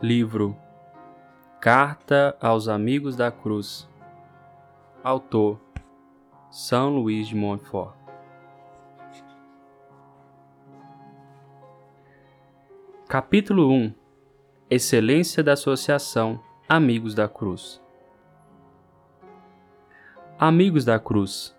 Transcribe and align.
Livro. 0.00 0.56
Carta 1.60 2.36
aos 2.40 2.66
Amigos 2.66 3.14
da 3.14 3.30
Cruz. 3.30 3.88
Autor. 5.04 5.60
São 6.50 6.90
Luís 6.90 7.28
de 7.28 7.36
Montfort. 7.36 7.94
Capítulo 13.08 13.70
1 13.70 13.94
Excelência 14.68 15.42
da 15.42 15.52
Associação 15.52 16.42
Amigos 16.66 17.14
da 17.14 17.28
Cruz. 17.28 17.78
Amigos 20.38 20.84
da 20.84 20.98
Cruz, 20.98 21.54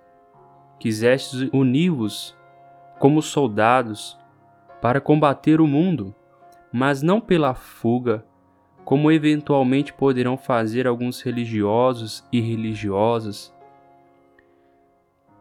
quisestes 0.80 1.50
unir-vos 1.54 2.36
como 3.00 3.22
soldados 3.22 4.18
para 4.82 5.00
combater 5.00 5.62
o 5.62 5.68
mundo, 5.68 6.14
mas 6.72 7.02
não 7.02 7.22
pela 7.22 7.54
fuga 7.54 8.26
como 8.84 9.12
eventualmente 9.12 9.94
poderão 9.94 10.38
fazer 10.38 10.88
alguns 10.88 11.22
religiosos 11.22 12.24
e 12.32 12.40
religiosas, 12.42 13.54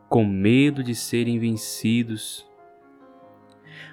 com 0.09 0.25
medo 0.25 0.83
de 0.83 0.95
serem 0.95 1.39
vencidos, 1.39 2.49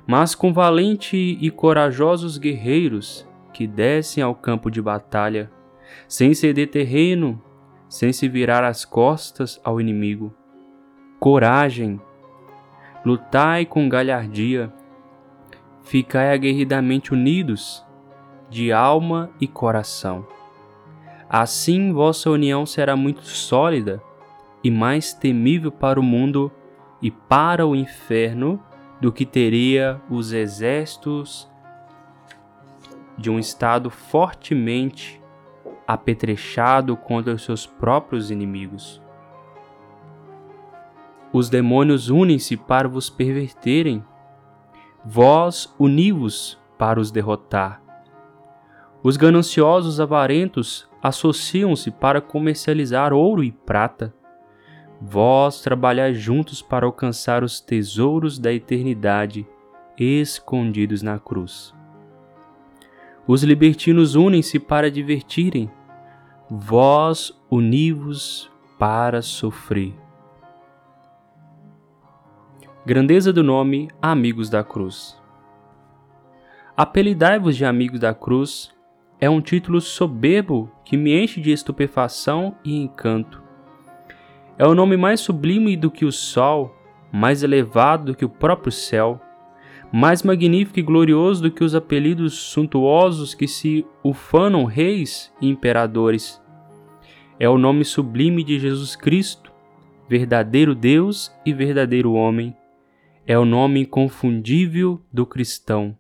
mas 0.06 0.36
com 0.36 0.54
valentes 0.54 1.38
e 1.40 1.50
corajosos 1.50 2.38
guerreiros 2.38 3.28
que 3.54 3.66
descem 3.66 4.24
ao 4.24 4.36
campo 4.36 4.70
de 4.70 4.82
batalha, 4.82 5.52
sem 6.08 6.34
ceder 6.34 6.70
terreno, 6.70 7.42
sem 7.88 8.14
se 8.14 8.28
virar 8.28 8.64
as 8.64 8.86
costas 8.86 9.60
ao 9.64 9.82
inimigo. 9.82 10.34
Coragem! 11.20 12.00
Lutai 13.04 13.66
com 13.66 13.90
galhardia, 13.90 14.72
ficai 15.84 16.34
aguerridamente 16.34 17.12
unidos 17.12 17.86
de 18.50 18.72
alma 18.72 19.30
e 19.38 19.46
coração. 19.46 20.26
Assim 21.30 21.92
vossa 21.92 22.30
união 22.30 22.66
será 22.66 22.96
muito 22.96 23.26
sólida 23.26 24.02
e 24.64 24.72
mais 24.72 25.12
temível 25.12 25.74
para 25.74 26.00
o 26.00 26.04
mundo 26.04 26.50
e 27.02 27.12
para 27.12 27.68
o 27.68 27.76
inferno 27.76 28.64
do 29.02 29.12
que 29.12 29.26
teria 29.26 30.02
os 30.10 30.32
exércitos 30.32 31.52
de 33.18 33.30
um 33.30 33.38
Estado 33.38 33.90
fortemente 33.90 35.22
apetrechado 35.86 36.96
contra 36.96 37.34
os 37.34 37.44
seus 37.44 37.66
próprios 37.66 38.32
inimigos. 38.32 39.02
Os 41.32 41.50
demônios 41.50 42.10
unem-se 42.10 42.58
para 42.58 42.88
vos 42.88 43.10
perverterem, 43.10 44.04
vós 45.06 45.74
uni-vos 45.78 46.60
para 46.78 47.00
os 47.00 47.12
derrotar. 47.12 47.82
Os 49.04 49.16
gananciosos 49.16 50.00
avarentos 50.00 50.90
associam-se 51.02 51.92
para 51.92 52.20
comercializar 52.20 53.14
ouro 53.14 53.44
e 53.44 53.52
prata. 53.52 54.14
Vós 55.02 55.62
trabalhais 55.62 56.18
juntos 56.18 56.62
para 56.62 56.86
alcançar 56.86 57.44
os 57.44 57.62
tesouros 57.62 58.38
da 58.38 58.52
eternidade 58.52 59.48
escondidos 59.98 61.02
na 61.02 61.20
cruz. 61.20 61.74
Os 63.28 63.44
libertinos 63.44 64.16
unem-se 64.16 64.58
para 64.58 64.90
divertirem. 64.90 65.70
Vós 66.50 67.32
uni-vos 67.52 68.50
para 68.80 69.22
sofrer. 69.22 69.94
Grandeza 72.90 73.32
do 73.32 73.44
nome 73.44 73.88
Amigos 74.02 74.50
da 74.50 74.64
Cruz. 74.64 75.16
Apelidai-vos 76.76 77.56
de 77.56 77.64
Amigos 77.64 78.00
da 78.00 78.16
Cruz 78.16 78.72
é 79.22 79.30
um 79.30 79.40
título 79.42 79.80
soberbo 79.80 80.72
que 80.84 80.98
me 80.98 81.14
enche 81.14 81.40
de 81.40 81.52
estupefação 81.52 82.56
e 82.66 82.76
encanto. 82.76 83.44
É 84.58 84.66
o 84.66 84.74
nome 84.74 84.98
mais 84.98 85.20
sublime 85.20 85.78
do 85.78 85.92
que 85.92 86.04
o 86.04 86.12
sol, 86.12 86.76
mais 87.12 87.44
elevado 87.44 88.06
do 88.06 88.16
que 88.16 88.26
o 88.26 88.30
próprio 88.30 88.72
céu, 88.72 89.22
mais 89.94 90.24
magnífico 90.24 90.80
e 90.80 90.82
glorioso 90.82 91.44
do 91.44 91.52
que 91.52 91.64
os 91.64 91.76
apelidos 91.76 92.34
suntuosos 92.34 93.36
que 93.36 93.48
se 93.48 93.86
ufanam 94.04 94.66
reis 94.66 95.32
e 95.40 95.48
imperadores. 95.48 96.42
É 97.40 97.48
o 97.48 97.60
nome 97.60 97.86
sublime 97.86 98.44
de 98.44 98.58
Jesus 98.58 98.96
Cristo, 98.96 99.54
verdadeiro 100.10 100.74
Deus 100.74 101.32
e 101.46 101.54
verdadeiro 101.54 102.14
homem. 102.14 102.58
É 103.30 103.38
o 103.38 103.46
nome 103.46 103.82
inconfundível 103.82 105.00
do 105.14 105.24
cristão. 105.24 105.96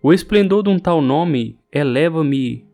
O 0.00 0.12
esplendor 0.12 0.62
de 0.62 0.68
um 0.68 0.78
tal 0.78 1.02
nome 1.02 1.58
eleva-me, 1.72 2.64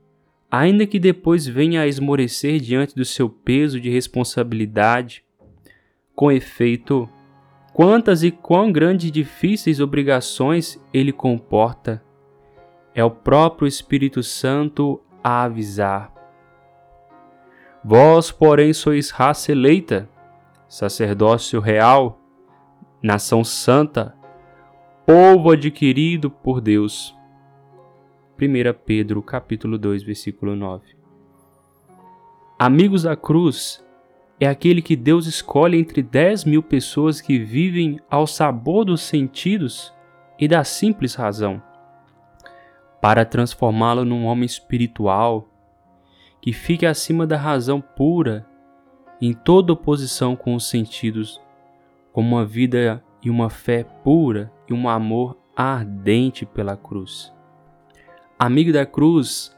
ainda 0.50 0.86
que 0.86 0.98
depois 0.98 1.46
venha 1.46 1.80
a 1.80 1.86
esmorecer 1.86 2.60
diante 2.60 2.94
do 2.94 3.02
seu 3.02 3.26
peso 3.26 3.80
de 3.80 3.88
responsabilidade. 3.88 5.24
Com 6.14 6.30
efeito, 6.30 7.08
quantas 7.72 8.22
e 8.22 8.30
quão 8.30 8.70
grandes 8.70 9.08
e 9.08 9.10
difíceis 9.10 9.80
obrigações 9.80 10.78
ele 10.92 11.10
comporta. 11.10 12.04
É 12.94 13.02
o 13.02 13.10
próprio 13.10 13.66
Espírito 13.66 14.22
Santo 14.22 15.00
a 15.22 15.44
avisar. 15.44 16.12
Vós, 17.82 18.30
porém, 18.30 18.74
sois 18.74 19.08
raça 19.08 19.52
eleita, 19.52 20.06
sacerdócio 20.68 21.60
real, 21.60 22.20
nação 23.04 23.44
santa, 23.44 24.16
povo 25.04 25.50
adquirido 25.50 26.30
por 26.30 26.58
Deus. 26.58 27.14
1 28.40 28.78
Pedro 28.86 29.22
capítulo 29.22 29.76
2, 29.76 30.02
versículo 30.02 30.56
9. 30.56 30.96
Amigos 32.58 33.02
da 33.02 33.14
cruz 33.14 33.84
é 34.40 34.46
aquele 34.46 34.80
que 34.80 34.96
Deus 34.96 35.26
escolhe 35.26 35.78
entre 35.78 36.02
10 36.02 36.46
mil 36.46 36.62
pessoas 36.62 37.20
que 37.20 37.38
vivem 37.38 38.00
ao 38.08 38.26
sabor 38.26 38.86
dos 38.86 39.02
sentidos 39.02 39.92
e 40.38 40.48
da 40.48 40.64
simples 40.64 41.14
razão, 41.14 41.62
para 43.02 43.26
transformá-lo 43.26 44.06
num 44.06 44.24
homem 44.24 44.46
espiritual 44.46 45.46
que 46.40 46.54
fique 46.54 46.86
acima 46.86 47.26
da 47.26 47.36
razão 47.36 47.82
pura, 47.82 48.46
em 49.20 49.34
toda 49.34 49.74
oposição 49.74 50.34
com 50.34 50.54
os 50.54 50.66
sentidos, 50.66 51.43
com 52.14 52.20
uma 52.20 52.46
vida 52.46 53.04
e 53.20 53.28
uma 53.28 53.50
fé 53.50 53.84
pura 54.04 54.52
e 54.70 54.72
um 54.72 54.88
amor 54.88 55.36
ardente 55.56 56.46
pela 56.46 56.76
cruz. 56.76 57.34
Amigo 58.38 58.72
da 58.72 58.86
cruz 58.86 59.52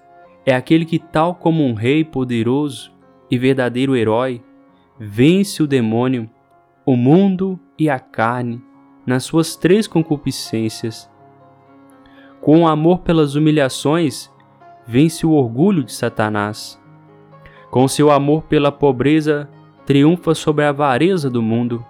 é 0.44 0.54
aquele 0.54 0.86
que, 0.86 0.98
tal 0.98 1.34
como 1.34 1.62
um 1.62 1.74
rei 1.74 2.02
poderoso 2.02 2.90
e 3.30 3.36
verdadeiro 3.36 3.94
herói, 3.94 4.42
vence 4.98 5.62
o 5.62 5.66
demônio, 5.66 6.30
o 6.86 6.96
mundo 6.96 7.60
e 7.78 7.90
a 7.90 7.98
carne 7.98 8.64
nas 9.04 9.24
suas 9.24 9.54
três 9.54 9.86
concupiscências. 9.86 11.10
Com 12.40 12.62
o 12.62 12.66
amor 12.66 13.00
pelas 13.00 13.34
humilhações, 13.34 14.32
vence 14.86 15.26
o 15.26 15.32
orgulho 15.32 15.84
de 15.84 15.92
Satanás. 15.92 16.80
Com 17.70 17.86
seu 17.86 18.10
amor 18.10 18.44
pela 18.44 18.72
pobreza, 18.72 19.46
triunfa 19.84 20.34
sobre 20.34 20.64
a 20.64 20.70
avareza 20.70 21.28
do 21.28 21.42
mundo 21.42 21.84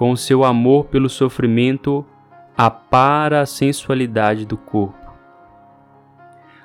com 0.00 0.16
seu 0.16 0.44
amor 0.44 0.86
pelo 0.86 1.10
sofrimento, 1.10 2.06
apara 2.56 3.42
a 3.42 3.46
sensualidade 3.46 4.46
do 4.46 4.56
corpo. 4.56 5.12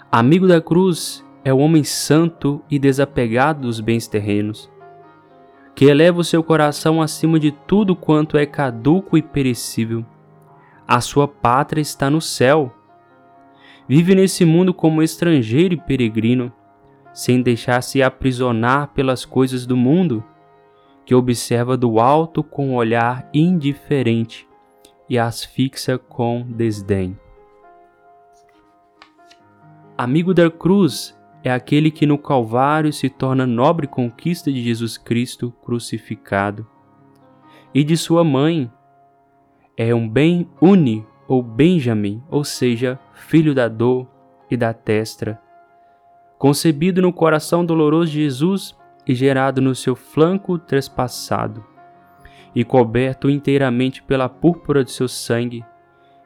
Amigo 0.09 0.47
da 0.47 0.61
cruz 0.61 1.21
é 1.43 1.53
o 1.53 1.57
homem 1.57 1.83
santo 1.83 2.61
e 2.71 2.79
desapegado 2.79 3.63
dos 3.63 3.81
bens 3.81 4.07
terrenos, 4.07 4.71
que 5.75 5.83
eleva 5.83 6.21
o 6.21 6.23
seu 6.23 6.41
coração 6.41 7.01
acima 7.01 7.37
de 7.37 7.51
tudo 7.51 7.93
quanto 7.93 8.37
é 8.37 8.45
caduco 8.45 9.17
e 9.17 9.21
perecível. 9.21 10.05
A 10.87 11.01
sua 11.01 11.27
pátria 11.27 11.81
está 11.81 12.09
no 12.09 12.21
céu. 12.21 12.73
Vive 13.85 14.15
nesse 14.15 14.45
mundo 14.45 14.73
como 14.73 15.03
estrangeiro 15.03 15.73
e 15.73 15.81
peregrino, 15.81 16.53
sem 17.13 17.41
deixar-se 17.41 18.01
aprisionar 18.01 18.93
pelas 18.93 19.25
coisas 19.25 19.65
do 19.65 19.75
mundo 19.75 20.23
que 21.05 21.13
observa 21.13 21.77
do 21.77 21.99
alto 21.99 22.43
com 22.43 22.69
um 22.69 22.75
olhar 22.75 23.29
indiferente 23.33 24.47
e 25.09 25.19
as 25.19 25.43
fixa 25.43 25.97
com 25.97 26.41
desdém. 26.41 27.17
Amigo 29.97 30.33
da 30.33 30.49
cruz 30.49 31.17
é 31.43 31.51
aquele 31.51 31.91
que 31.91 32.05
no 32.05 32.17
Calvário 32.17 32.91
se 32.91 33.07
torna 33.07 33.45
nobre 33.45 33.87
conquista 33.87 34.51
de 34.51 34.61
Jesus 34.61 34.97
Cristo 34.97 35.53
crucificado. 35.63 36.67
E 37.73 37.83
de 37.83 37.95
sua 37.95 38.23
mãe 38.23 38.71
é 39.77 39.93
um 39.93 40.09
bem 40.09 40.49
uni 40.59 41.05
ou 41.27 41.43
Benjamin, 41.43 42.23
ou 42.29 42.43
seja, 42.43 42.99
filho 43.13 43.53
da 43.53 43.67
dor 43.67 44.07
e 44.49 44.57
da 44.57 44.73
testra. 44.73 45.39
Concebido 46.37 47.01
no 47.01 47.13
coração 47.13 47.65
doloroso 47.65 48.11
de 48.11 48.23
Jesus, 48.23 48.75
e 49.07 49.13
gerado 49.13 49.61
no 49.61 49.75
seu 49.75 49.95
flanco 49.95 50.57
trespassado. 50.57 51.63
e 52.55 52.63
coberto 52.63 53.29
inteiramente 53.29 54.01
pela 54.01 54.29
púrpura 54.29 54.81
de 54.81 54.89
seu 54.89 55.09
sangue. 55.09 55.63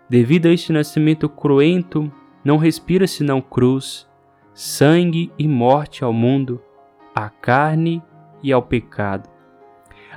Devido 0.08 0.46
a 0.46 0.52
este 0.52 0.72
nascimento 0.72 1.28
cruento, 1.28 2.12
não 2.46 2.58
respira 2.58 3.08
senão 3.08 3.42
cruz, 3.42 4.08
sangue 4.54 5.32
e 5.40 5.48
morte 5.48 6.04
ao 6.04 6.14
mundo, 6.14 6.62
à 7.16 7.30
carne 7.30 8.02
e 8.44 8.54
ao 8.54 8.62
pecado, 8.62 9.28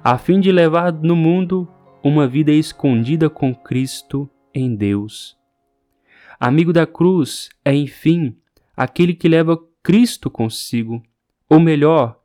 a 0.05 0.19
fim 0.19 0.39
de 0.39 0.53
levar 0.53 0.93
no 0.93 1.17
mundo 1.17 1.67
uma 2.03 2.29
vida 2.29 2.53
escondida 2.53 3.31
com 3.31 3.55
Cristo 3.55 4.29
em 4.55 4.75
Deus. 4.75 5.37
Amigo 6.39 6.73
da 6.73 6.87
cruz 6.87 7.49
é, 7.65 7.75
enfim, 7.75 8.37
aquele 8.77 9.15
que 9.15 9.29
leva 9.29 9.59
Cristo 9.83 10.31
consigo, 10.31 11.03
ou 11.49 11.59
melhor, 11.59 12.21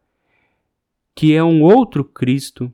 que 1.18 1.36
é 1.36 1.44
um 1.44 1.64
outro 1.64 2.04
Cristo, 2.04 2.72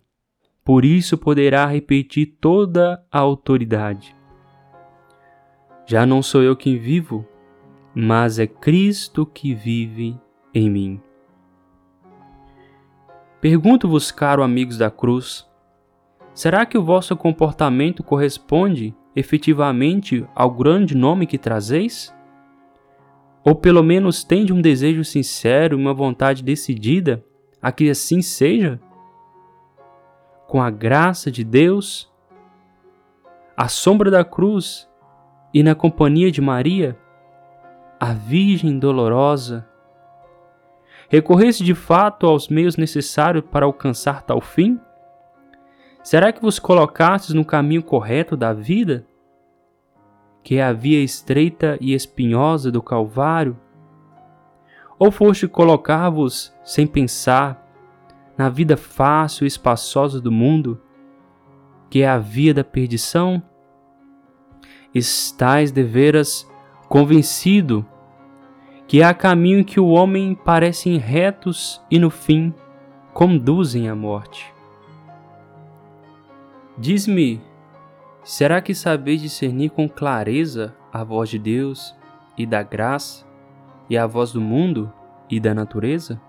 por 0.65 0.83
isso 0.83 1.17
poderá 1.17 1.65
repetir 1.65 2.35
toda 2.41 3.01
a 3.09 3.19
autoridade. 3.19 4.13
Já 5.85 6.05
não 6.05 6.21
sou 6.21 6.43
eu 6.43 6.53
quem 6.53 6.77
vivo, 6.77 7.25
mas 7.95 8.39
é 8.39 8.45
Cristo 8.45 9.25
que 9.25 9.53
vive 9.53 10.19
em 10.53 10.69
mim. 10.69 11.01
Pergunto-vos, 13.39 14.11
caro 14.11 14.43
amigos 14.43 14.77
da 14.77 14.91
cruz, 14.91 15.49
será 16.33 16.65
que 16.65 16.77
o 16.77 16.83
vosso 16.83 17.15
comportamento 17.15 18.03
corresponde 18.03 18.93
efetivamente 19.15 20.27
ao 20.35 20.51
grande 20.51 20.97
nome 20.97 21.25
que 21.25 21.37
trazeis? 21.37 22.13
Ou 23.41 23.55
pelo 23.55 23.81
menos 23.81 24.21
tende 24.21 24.51
um 24.51 24.61
desejo 24.61 25.05
sincero 25.05 25.79
e 25.79 25.81
uma 25.81 25.93
vontade 25.93 26.43
decidida 26.43 27.23
a 27.63 27.71
que 27.71 27.89
assim 27.89 28.21
seja? 28.21 28.79
Com 30.47 30.61
a 30.61 30.69
graça 30.69 31.31
de 31.31 31.43
Deus, 31.43 32.11
à 33.57 33.67
sombra 33.67 34.11
da 34.11 34.23
cruz 34.23 34.87
e 35.51 35.63
na 35.63 35.73
companhia 35.73 36.29
de 36.29 36.41
Maria, 36.41 36.95
a 37.99 38.13
Virgem 38.13 38.77
dolorosa, 38.77 39.67
Recorresse 41.13 41.63
de 41.63 41.75
fato 41.75 42.25
aos 42.25 42.47
meios 42.47 42.75
necessários 42.75 43.43
para 43.51 43.67
alcançar 43.67 44.23
tal 44.23 44.41
fim? 44.41 44.79
Será 46.01 46.31
que 46.33 46.41
vos 46.41 46.57
colocastes 46.57 47.35
no 47.35 47.45
caminho 47.45 47.83
correto 47.83 48.35
da 48.35 48.51
vida? 48.51 49.05
Que 50.43 50.55
é 50.55 50.63
a 50.63 50.73
via 50.73 51.03
estreita 51.03 51.77
e 51.79 51.93
espinhosa 51.93 52.71
do 52.71 52.81
Calvário? 52.81 53.55
Ou 55.03 55.11
foste 55.11 55.49
colocar-vos, 55.49 56.55
sem 56.63 56.87
pensar, 56.87 57.61
na 58.37 58.47
vida 58.47 58.77
fácil 58.77 59.43
e 59.43 59.47
espaçosa 59.47 60.21
do 60.21 60.31
mundo, 60.31 60.81
que 61.89 62.03
é 62.03 62.07
a 62.07 62.17
via 62.17 62.53
da 62.53 62.63
perdição? 62.63 63.43
Estais 64.95 65.73
deveras 65.73 66.49
convencido 66.87 67.85
que 68.87 69.03
há 69.03 69.13
caminho 69.13 69.65
que 69.65 69.77
o 69.77 69.87
homem 69.87 70.33
parecem 70.33 70.95
retos 70.95 71.81
e 71.91 71.99
no 71.99 72.09
fim 72.09 72.53
conduzem 73.13 73.89
à 73.89 73.95
morte. 73.95 74.53
Diz-me, 76.77 77.41
será 78.23 78.61
que 78.61 78.73
sabeis 78.73 79.21
discernir 79.21 79.71
com 79.71 79.89
clareza 79.89 80.73
a 80.93 81.03
voz 81.03 81.29
de 81.29 81.39
Deus 81.39 81.93
e 82.37 82.45
da 82.45 82.63
graça 82.63 83.32
e 83.89 83.97
a 83.97 84.05
voz 84.07 84.31
do 84.31 84.41
mundo 84.41 84.91
e 85.29 85.39
da 85.39 85.53
natureza? 85.53 86.21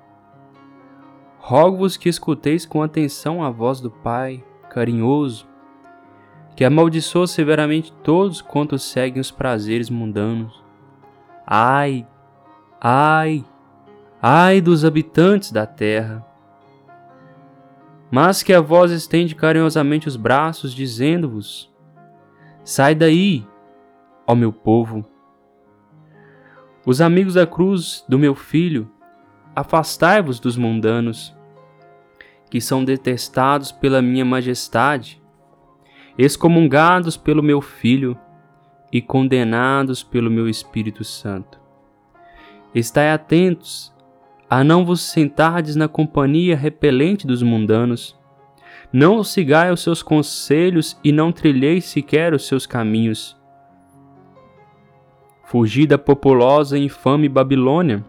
Rogo-vos 1.39 1.97
que 1.97 2.09
escuteis 2.09 2.65
com 2.65 2.83
atenção 2.83 3.43
a 3.43 3.51
voz 3.51 3.81
do 3.81 3.91
Pai, 3.91 4.43
carinhoso, 4.71 5.47
que 6.57 6.65
amaldiçoa 6.65 7.27
severamente 7.27 7.93
todos 8.03 8.41
quantos 8.41 8.83
seguem 8.83 9.21
os 9.21 9.31
prazeres 9.31 9.91
mundanos. 9.91 10.65
Ai 11.47 12.07
Ai, 12.87 13.43
ai 14.21 14.61
dos 14.61 14.85
habitantes 14.85 15.51
da 15.51 15.65
terra! 15.65 16.23
Mas 18.11 18.43
que 18.43 18.53
a 18.53 18.61
voz 18.61 18.91
estende 18.91 19.35
carinhosamente 19.35 20.07
os 20.07 20.17
braços, 20.17 20.75
dizendo-vos: 20.75 21.75
Sai 22.63 22.95
daí, 22.95 23.43
ó 24.27 24.35
meu 24.35 24.53
povo! 24.53 25.03
Os 26.87 27.01
amigos 27.01 27.35
da 27.35 27.47
cruz 27.47 28.05
do 28.07 28.19
meu 28.19 28.35
filho, 28.35 28.91
afastai-vos 29.57 30.39
dos 30.39 30.57
mundanos, 30.57 31.35
que 32.51 32.61
são 32.61 32.85
detestados 32.85 33.73
pela 33.73 34.03
minha 34.03 34.25
majestade, 34.25 35.23
excomungados 36.19 37.17
pelo 37.17 37.43
meu 37.43 37.63
filho 37.63 38.19
e 38.93 39.01
condenados 39.01 40.03
pelo 40.03 40.31
meu 40.31 40.47
Espírito 40.47 41.03
Santo. 41.05 41.59
Estai 42.75 43.13
atentos 43.13 43.95
a 44.49 44.63
não 44.63 44.85
vos 44.85 45.01
sentardes 45.01 45.75
na 45.75 45.89
companhia 45.89 46.55
repelente 46.55 47.27
dos 47.27 47.43
mundanos. 47.43 48.15
Não 48.93 49.25
sigais 49.25 49.73
os 49.73 49.83
seus 49.83 50.03
conselhos 50.03 50.99
e 51.03 51.11
não 51.11 51.33
trilheis 51.33 51.87
sequer 51.87 52.35
os 52.35 52.47
seus 52.47 52.67
caminhos. 52.67 53.37
Fugi 55.55 55.87
da 55.87 55.97
populosa 55.97 56.77
e 56.77 56.83
infame 56.83 57.29
Babilônia. 57.29 58.05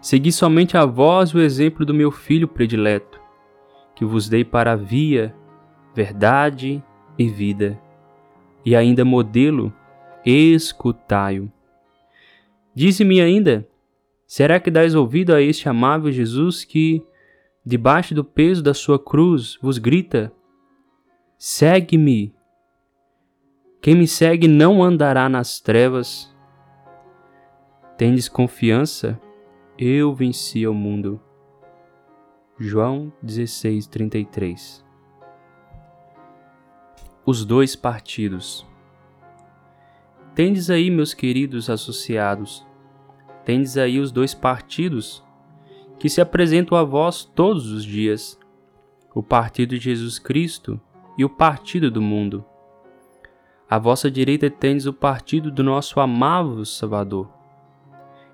Segui 0.00 0.32
somente 0.32 0.76
a 0.76 0.84
vós 0.84 1.32
o 1.32 1.38
exemplo 1.38 1.86
do 1.86 1.94
meu 1.94 2.10
filho 2.10 2.48
predileto, 2.48 3.20
que 3.94 4.04
vos 4.04 4.28
dei 4.28 4.44
para 4.44 4.72
a 4.72 4.76
via, 4.76 5.32
verdade 5.94 6.82
e 7.16 7.28
vida. 7.28 7.80
E 8.66 8.74
ainda 8.74 9.04
modelo, 9.04 9.72
escutai-o. 10.26 11.48
Dize-me 12.74 13.20
ainda: 13.20 13.64
será 14.26 14.58
que 14.58 14.68
dais 14.68 14.96
ouvido 14.96 15.32
a 15.32 15.40
este 15.40 15.68
amável 15.68 16.10
Jesus 16.10 16.64
que, 16.64 17.04
debaixo 17.64 18.16
do 18.16 18.24
peso 18.24 18.64
da 18.64 18.74
sua 18.74 18.98
cruz, 18.98 19.56
vos 19.62 19.78
grita: 19.78 20.32
Segue-me. 21.38 22.34
Quem 23.80 23.94
me 23.94 24.08
segue 24.08 24.48
não 24.48 24.82
andará 24.82 25.28
nas 25.28 25.60
trevas. 25.60 26.31
Tendes 28.02 28.28
confiança? 28.28 29.16
Eu 29.78 30.12
venci 30.12 30.66
o 30.66 30.74
mundo. 30.74 31.20
João 32.58 33.12
16:33 33.22 34.84
Os 37.24 37.44
dois 37.44 37.76
partidos. 37.76 38.66
Tendes 40.34 40.68
aí, 40.68 40.90
meus 40.90 41.14
queridos 41.14 41.70
associados, 41.70 42.66
tendes 43.44 43.76
aí 43.78 44.00
os 44.00 44.10
dois 44.10 44.34
partidos 44.34 45.22
que 45.96 46.08
se 46.08 46.20
apresentam 46.20 46.76
a 46.76 46.82
vós 46.82 47.24
todos 47.24 47.70
os 47.70 47.84
dias: 47.84 48.36
o 49.14 49.22
partido 49.22 49.78
de 49.78 49.84
Jesus 49.84 50.18
Cristo 50.18 50.80
e 51.16 51.24
o 51.24 51.30
partido 51.30 51.88
do 51.88 52.02
mundo. 52.02 52.44
À 53.70 53.78
vossa 53.78 54.10
direita 54.10 54.50
tendes 54.50 54.86
o 54.86 54.92
partido 54.92 55.52
do 55.52 55.62
nosso 55.62 56.00
amável 56.00 56.64
Salvador. 56.64 57.41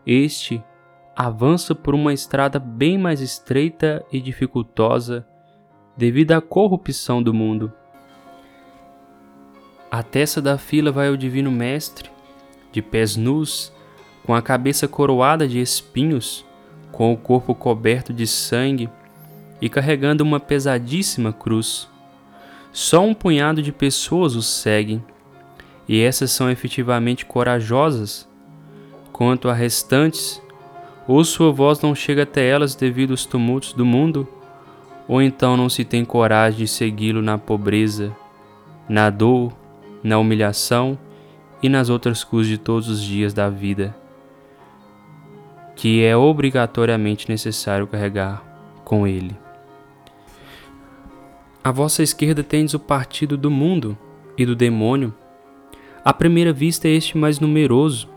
Este 0.08 0.64
avança 1.14 1.74
por 1.74 1.94
uma 1.94 2.12
estrada 2.12 2.58
bem 2.58 2.98
mais 2.98 3.20
estreita 3.20 4.04
e 4.10 4.20
dificultosa 4.20 5.24
devido 5.96 6.32
à 6.32 6.40
corrupção 6.40 7.22
do 7.22 7.34
mundo 7.34 7.72
a 9.90 10.02
testa 10.02 10.42
da 10.42 10.58
fila 10.58 10.92
vai 10.92 11.08
ao 11.08 11.16
Divino 11.16 11.50
Mestre, 11.50 12.10
de 12.70 12.82
pés 12.82 13.16
nus, 13.16 13.72
com 14.22 14.34
a 14.34 14.42
cabeça 14.42 14.86
coroada 14.86 15.48
de 15.48 15.58
espinhos, 15.58 16.44
com 16.92 17.10
o 17.10 17.16
corpo 17.16 17.54
coberto 17.54 18.12
de 18.12 18.26
sangue 18.26 18.90
e 19.62 19.68
carregando 19.70 20.22
uma 20.22 20.38
pesadíssima 20.38 21.32
cruz. 21.32 21.88
Só 22.70 23.02
um 23.02 23.14
punhado 23.14 23.62
de 23.62 23.72
pessoas 23.72 24.36
os 24.36 24.46
seguem, 24.46 25.02
e 25.88 26.02
essas 26.02 26.30
são 26.32 26.50
efetivamente 26.50 27.24
corajosas. 27.24 28.28
Quanto 29.18 29.50
a 29.50 29.52
restantes, 29.52 30.40
ou 31.06 31.22
sua 31.22 31.52
voz 31.52 31.82
não 31.82 31.94
chega 31.94 32.22
até 32.22 32.48
elas 32.48 32.74
devido 32.74 33.10
aos 33.10 33.26
tumultos 33.26 33.74
do 33.74 33.84
mundo, 33.84 34.26
ou 35.06 35.20
então 35.20 35.58
não 35.58 35.68
se 35.68 35.84
tem 35.84 36.06
coragem 36.06 36.60
de 36.60 36.68
segui-lo 36.68 37.20
na 37.20 37.36
pobreza, 37.36 38.16
na 38.88 39.10
dor 39.10 39.52
na 40.02 40.18
humilhação 40.18 40.98
e 41.62 41.68
nas 41.68 41.88
outras 41.88 42.22
cruzes 42.22 42.50
de 42.50 42.58
todos 42.58 42.88
os 42.88 43.02
dias 43.02 43.34
da 43.34 43.48
vida, 43.48 43.96
que 45.74 46.04
é 46.04 46.16
obrigatoriamente 46.16 47.28
necessário 47.28 47.86
carregar 47.86 48.42
com 48.84 49.06
ele. 49.06 49.36
À 51.62 51.70
vossa 51.70 52.02
esquerda 52.02 52.42
tendes 52.42 52.74
o 52.74 52.78
partido 52.78 53.36
do 53.36 53.50
mundo 53.50 53.98
e 54.36 54.46
do 54.46 54.54
demônio. 54.54 55.12
À 56.04 56.12
primeira 56.12 56.52
vista, 56.52 56.88
este 56.88 57.18
mais 57.18 57.40
numeroso, 57.40 58.08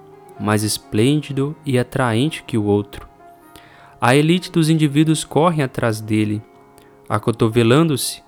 mais 0.42 0.64
esplêndido 0.64 1.56
e 1.66 1.78
atraente 1.78 2.44
que 2.44 2.58
o 2.58 2.64
outro. 2.64 3.08
A 4.00 4.16
elite 4.16 4.52
dos 4.52 4.70
indivíduos 4.70 5.24
corre 5.24 5.62
atrás 5.62 6.02
dele, 6.02 6.42
acotovelando-se, 7.08 8.24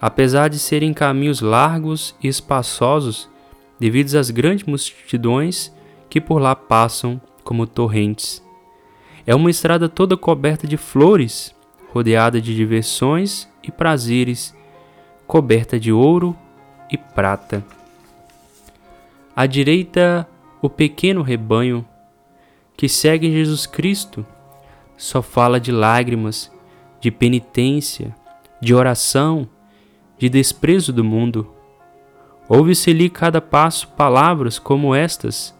apesar 0.00 0.48
de 0.48 0.58
serem 0.58 0.94
caminhos 0.94 1.40
largos 1.40 2.14
e 2.22 2.28
espaçosos, 2.28 3.28
devido 3.78 4.14
às 4.16 4.30
grandes 4.30 4.66
multidões 4.66 5.72
que 6.08 6.20
por 6.20 6.40
lá 6.40 6.56
passam 6.56 7.20
como 7.44 7.66
torrentes. 7.66 8.42
É 9.26 9.34
uma 9.34 9.50
estrada 9.50 9.88
toda 9.88 10.16
coberta 10.16 10.66
de 10.66 10.76
flores, 10.76 11.54
rodeada 11.92 12.40
de 12.40 12.54
diversões 12.54 13.48
e 13.62 13.70
prazeres, 13.70 14.54
coberta 15.26 15.78
de 15.78 15.92
ouro 15.92 16.34
e 16.90 16.96
prata. 16.96 17.62
À 19.36 19.46
direita, 19.46 20.26
o 20.60 20.68
pequeno 20.68 21.22
rebanho 21.22 21.86
que 22.76 22.88
segue 22.88 23.30
Jesus 23.30 23.66
Cristo 23.66 24.26
só 24.96 25.22
fala 25.22 25.60
de 25.60 25.70
lágrimas, 25.70 26.52
de 27.00 27.10
penitência, 27.10 28.14
de 28.60 28.74
oração, 28.74 29.48
de 30.18 30.28
desprezo 30.28 30.92
do 30.92 31.04
mundo. 31.04 31.52
Ouve-se-lhe 32.48 33.08
cada 33.08 33.40
passo 33.40 33.88
palavras 33.88 34.58
como 34.58 34.94
estas, 34.94 35.56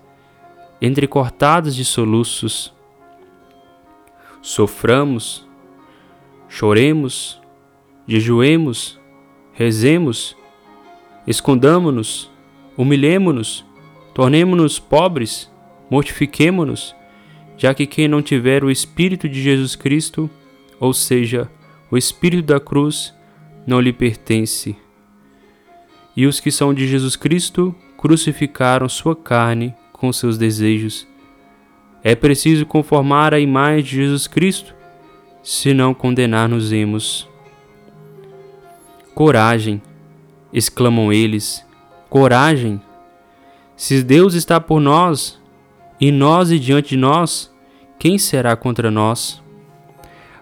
entrecortadas 0.81 1.75
de 1.75 1.85
soluços. 1.85 2.75
Soframos, 4.41 5.47
choremos, 6.49 7.41
jejuemos, 8.07 8.99
rezemos, 9.53 10.37
escondamo-nos, 11.27 12.31
humilhemo-nos, 12.77 13.65
tornemo-nos 14.19 14.81
pobres, 14.81 15.49
mortifiquemo-nos, 15.89 16.93
já 17.57 17.73
que 17.73 17.87
quem 17.87 18.09
não 18.09 18.21
tiver 18.21 18.65
o 18.65 18.71
Espírito 18.71 19.29
de 19.29 19.41
Jesus 19.41 19.77
Cristo, 19.77 20.29
ou 20.81 20.93
seja, 20.93 21.49
o 21.89 21.97
Espírito 21.97 22.47
da 22.47 22.59
cruz, 22.59 23.15
não 23.65 23.81
lhe 23.81 23.93
pertence. 23.93 24.77
E 26.17 26.27
os 26.27 26.41
que 26.41 26.51
são 26.51 26.75
de 26.75 26.89
Jesus 26.89 27.15
Cristo 27.15 27.73
crucificaram 27.97 28.89
sua 28.89 29.15
carne 29.15 29.73
com 29.93 30.13
seus 30.13 30.37
desejos. 30.37 31.07
É 32.03 32.17
preciso 32.17 32.67
conformar 32.67 33.33
a 33.33 33.39
imagem 33.39 33.85
de 33.85 33.97
Jesus 33.99 34.27
Cristo, 34.27 34.75
senão 35.45 35.95
condenar-nos-emos. 35.95 37.29
Coragem, 39.15 39.81
exclamam 40.53 41.13
eles, 41.13 41.65
coragem! 42.11 42.81
Se 43.79 44.03
Deus 44.03 44.35
está 44.35 44.61
por 44.61 44.81
nós, 44.81 45.41
e 46.01 46.11
nós 46.11 46.51
e 46.51 46.59
diante 46.59 46.89
de 46.91 46.97
nós, 46.97 47.49
quem 47.97 48.19
será 48.19 48.57
contra 48.57 48.91
nós? 48.91 49.41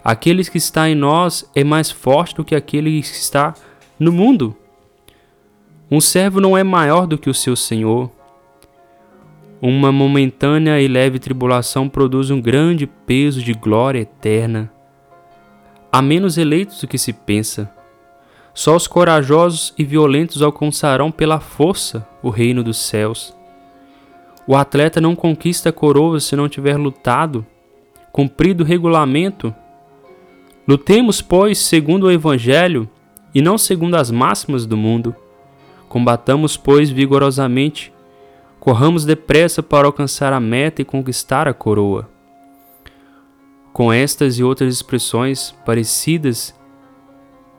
Aquele 0.02 0.42
que 0.42 0.56
está 0.56 0.88
em 0.88 0.94
nós 0.94 1.44
é 1.54 1.62
mais 1.62 1.90
forte 1.90 2.34
do 2.34 2.42
que 2.42 2.54
aquele 2.54 2.90
que 3.02 3.06
está 3.06 3.52
no 4.00 4.10
mundo. 4.10 4.56
Um 5.90 6.00
servo 6.00 6.40
não 6.40 6.56
é 6.56 6.64
maior 6.64 7.06
do 7.06 7.18
que 7.18 7.28
o 7.28 7.34
seu 7.34 7.54
senhor. 7.54 8.10
Uma 9.60 9.92
momentânea 9.92 10.80
e 10.80 10.88
leve 10.88 11.18
tribulação 11.18 11.90
produz 11.90 12.30
um 12.30 12.40
grande 12.40 12.86
peso 12.86 13.42
de 13.42 13.52
glória 13.52 14.00
eterna. 14.00 14.72
Há 15.92 16.00
menos 16.00 16.38
eleitos 16.38 16.80
do 16.80 16.88
que 16.88 16.96
se 16.96 17.12
pensa. 17.12 17.70
Só 18.56 18.74
os 18.74 18.86
corajosos 18.86 19.74
e 19.76 19.84
violentos 19.84 20.40
alcançarão 20.40 21.12
pela 21.12 21.38
força 21.38 22.08
o 22.22 22.30
reino 22.30 22.64
dos 22.64 22.78
céus. 22.78 23.36
O 24.46 24.56
atleta 24.56 24.98
não 24.98 25.14
conquista 25.14 25.68
a 25.68 25.72
coroa 25.72 26.18
se 26.20 26.34
não 26.34 26.48
tiver 26.48 26.78
lutado, 26.78 27.44
cumprido 28.10 28.64
o 28.64 28.66
regulamento. 28.66 29.54
Lutemos, 30.66 31.20
pois, 31.20 31.58
segundo 31.58 32.04
o 32.06 32.10
Evangelho 32.10 32.88
e 33.34 33.42
não 33.42 33.58
segundo 33.58 33.94
as 33.94 34.10
máximas 34.10 34.64
do 34.64 34.74
mundo. 34.74 35.14
Combatamos, 35.86 36.56
pois, 36.56 36.88
vigorosamente. 36.88 37.92
Corramos 38.58 39.04
depressa 39.04 39.62
para 39.62 39.86
alcançar 39.86 40.32
a 40.32 40.40
meta 40.40 40.80
e 40.80 40.84
conquistar 40.84 41.46
a 41.46 41.52
coroa. 41.52 42.08
Com 43.74 43.92
estas 43.92 44.38
e 44.38 44.42
outras 44.42 44.72
expressões 44.72 45.54
parecidas 45.66 46.54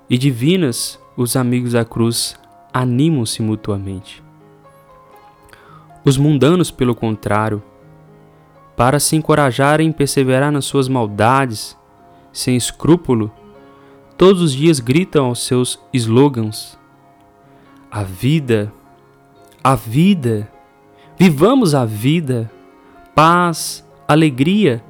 e 0.10 0.18
divinas, 0.18 1.00
os 1.16 1.36
amigos 1.36 1.74
da 1.74 1.84
cruz 1.84 2.40
animam-se 2.74 3.42
mutuamente. 3.42 4.24
Os 6.06 6.18
mundanos, 6.18 6.72
pelo 6.72 6.96
contrário, 6.96 7.62
para 8.76 9.00
se 9.00 9.16
encorajarem 9.16 9.90
e 9.90 9.94
perseverar 9.94 10.52
nas 10.52 10.66
suas 10.66 10.88
maldades, 10.88 11.76
sem 12.32 12.56
escrúpulo, 12.56 13.32
todos 14.18 14.42
os 14.42 14.54
dias 14.54 14.80
gritam 14.80 15.26
aos 15.26 15.46
seus 15.46 15.80
slogans: 15.94 16.78
A 17.92 18.04
vida, 18.04 18.72
a 19.64 19.76
vida, 19.76 20.50
vivamos 21.18 21.74
a 21.76 21.84
vida, 21.84 22.50
paz, 23.14 23.84
alegria, 24.08 24.84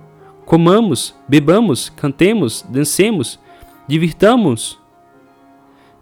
comamos, 0.45 1.15
bebamos, 1.27 1.89
cantemos, 1.89 2.65
dancemos, 2.69 3.39
divirtamos. 3.87 4.79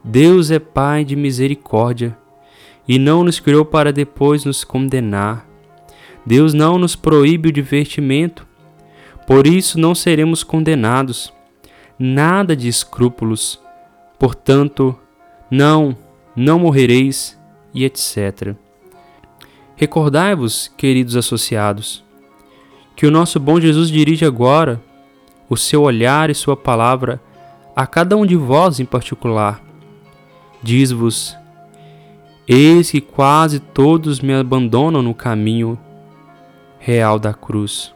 Deus 0.08 0.52
é 0.52 0.60
Pai 0.60 1.04
de 1.04 1.16
misericórdia 1.16 2.16
e 2.88 3.00
não 3.00 3.24
nos 3.24 3.40
criou 3.40 3.66
para 3.66 3.92
depois 3.92 4.46
nos 4.46 4.64
condenar. 4.64 5.48
Deus 6.24 6.54
não 6.54 6.78
nos 6.78 6.96
proíbe 6.96 7.50
o 7.50 7.52
divertimento, 7.52 8.46
por 9.26 9.48
isso 9.48 9.80
não 9.80 9.96
seremos 9.96 10.44
condenados. 10.44 11.34
Nada 11.98 12.56
de 12.56 12.68
escrúpulos. 12.68 13.60
Portanto, 14.20 14.96
não, 15.50 15.98
não 16.36 16.60
morrereis, 16.60 17.36
e 17.74 17.84
etc. 17.84 18.56
Recordai-vos, 19.76 20.72
queridos 20.78 21.16
associados, 21.16 22.04
que 22.96 23.08
o 23.08 23.12
nosso 23.12 23.40
bom 23.40 23.60
Jesus 23.60 23.90
dirige 23.90 24.24
agora 24.24 24.80
o 25.50 25.58
seu 25.58 25.82
olhar 25.82 26.30
e 26.30 26.36
sua 26.36 26.56
palavra 26.56 27.20
a 27.76 27.88
cada 27.88 28.16
um 28.16 28.26
de 28.26 28.36
vós 28.36 28.80
em 28.80 28.86
particular. 28.86 29.66
Diz-vos: 30.66 31.38
Eis 32.48 32.90
que 32.90 33.00
quase 33.00 33.60
todos 33.60 34.20
me 34.20 34.34
abandonam 34.34 35.04
no 35.04 35.14
caminho 35.14 35.78
real 36.80 37.20
da 37.20 37.36
cruz. 37.36 37.94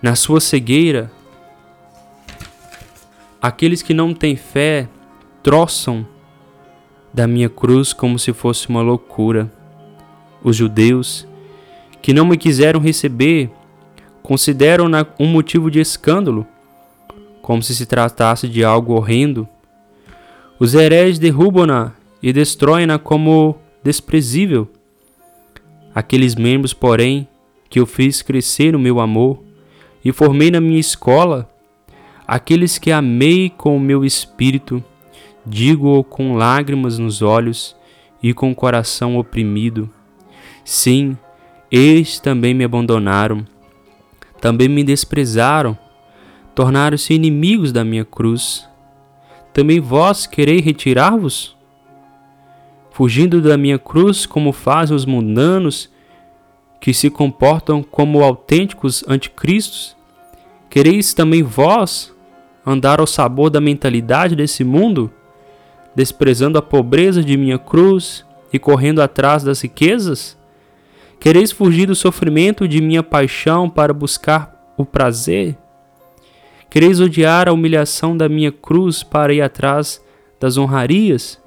Na 0.00 0.14
sua 0.14 0.40
cegueira, 0.40 1.12
aqueles 3.42 3.82
que 3.82 3.92
não 3.92 4.14
têm 4.14 4.34
fé 4.34 4.88
troçam 5.42 6.06
da 7.12 7.26
minha 7.26 7.50
cruz 7.50 7.92
como 7.92 8.18
se 8.18 8.32
fosse 8.32 8.70
uma 8.70 8.80
loucura. 8.80 9.52
Os 10.42 10.56
judeus, 10.56 11.28
que 12.00 12.14
não 12.14 12.24
me 12.24 12.38
quiseram 12.38 12.80
receber, 12.80 13.50
consideram-na 14.22 15.04
um 15.20 15.26
motivo 15.26 15.70
de 15.70 15.80
escândalo, 15.80 16.46
como 17.42 17.62
se 17.62 17.74
se 17.74 17.84
tratasse 17.84 18.48
de 18.48 18.64
algo 18.64 18.94
horrendo. 18.94 19.46
Os 20.58 20.74
hereges 20.74 21.18
derrubam-na 21.18 21.92
e 22.22 22.32
destroem-na 22.32 22.98
como 22.98 23.56
desprezível. 23.84 24.68
Aqueles 25.94 26.34
membros, 26.34 26.72
porém, 26.72 27.28
que 27.68 27.78
eu 27.78 27.86
fiz 27.86 28.22
crescer 28.22 28.72
no 28.72 28.78
meu 28.78 29.00
amor 29.00 29.42
e 30.04 30.12
formei 30.12 30.50
na 30.50 30.60
minha 30.60 30.80
escola, 30.80 31.48
aqueles 32.26 32.78
que 32.78 32.90
amei 32.90 33.50
com 33.50 33.76
o 33.76 33.80
meu 33.80 34.04
espírito, 34.04 34.82
digo-o 35.44 36.02
com 36.02 36.36
lágrimas 36.36 36.98
nos 36.98 37.22
olhos 37.22 37.76
e 38.22 38.32
com 38.32 38.50
o 38.50 38.54
coração 38.54 39.18
oprimido. 39.18 39.90
Sim, 40.64 41.16
eles 41.70 42.18
também 42.18 42.54
me 42.54 42.64
abandonaram, 42.64 43.44
também 44.40 44.68
me 44.68 44.82
desprezaram, 44.82 45.76
tornaram-se 46.54 47.12
inimigos 47.12 47.72
da 47.72 47.84
minha 47.84 48.04
cruz. 48.04 48.66
Também 49.56 49.80
vós 49.80 50.26
quereis 50.26 50.62
retirar-vos? 50.62 51.56
fugindo 52.90 53.40
da 53.40 53.56
minha 53.56 53.78
cruz, 53.78 54.26
como 54.26 54.52
fazem 54.52 54.94
os 54.94 55.06
mundanos 55.06 55.90
que 56.78 56.92
se 56.92 57.08
comportam 57.08 57.82
como 57.82 58.22
autênticos 58.22 59.02
anticristos? 59.08 59.96
Quereis 60.68 61.14
também 61.14 61.42
vós 61.42 62.14
andar 62.66 63.00
ao 63.00 63.06
sabor 63.06 63.48
da 63.48 63.58
mentalidade 63.58 64.36
desse 64.36 64.62
mundo, 64.62 65.10
desprezando 65.94 66.58
a 66.58 66.62
pobreza 66.62 67.22
de 67.22 67.34
minha 67.34 67.58
cruz 67.58 68.26
e 68.52 68.58
correndo 68.58 69.00
atrás 69.00 69.42
das 69.42 69.62
riquezas? 69.62 70.38
Quereis 71.18 71.50
fugir 71.50 71.86
do 71.86 71.94
sofrimento 71.94 72.68
de 72.68 72.82
minha 72.82 73.02
paixão 73.02 73.70
para 73.70 73.94
buscar 73.94 74.74
o 74.76 74.84
prazer? 74.84 75.56
Quereis 76.70 77.00
odiar 77.00 77.48
a 77.48 77.52
humilhação 77.52 78.16
da 78.16 78.28
minha 78.28 78.52
cruz 78.52 79.02
para 79.02 79.32
ir 79.32 79.40
atrás 79.40 80.04
das 80.38 80.56
honrarias? 80.56 81.40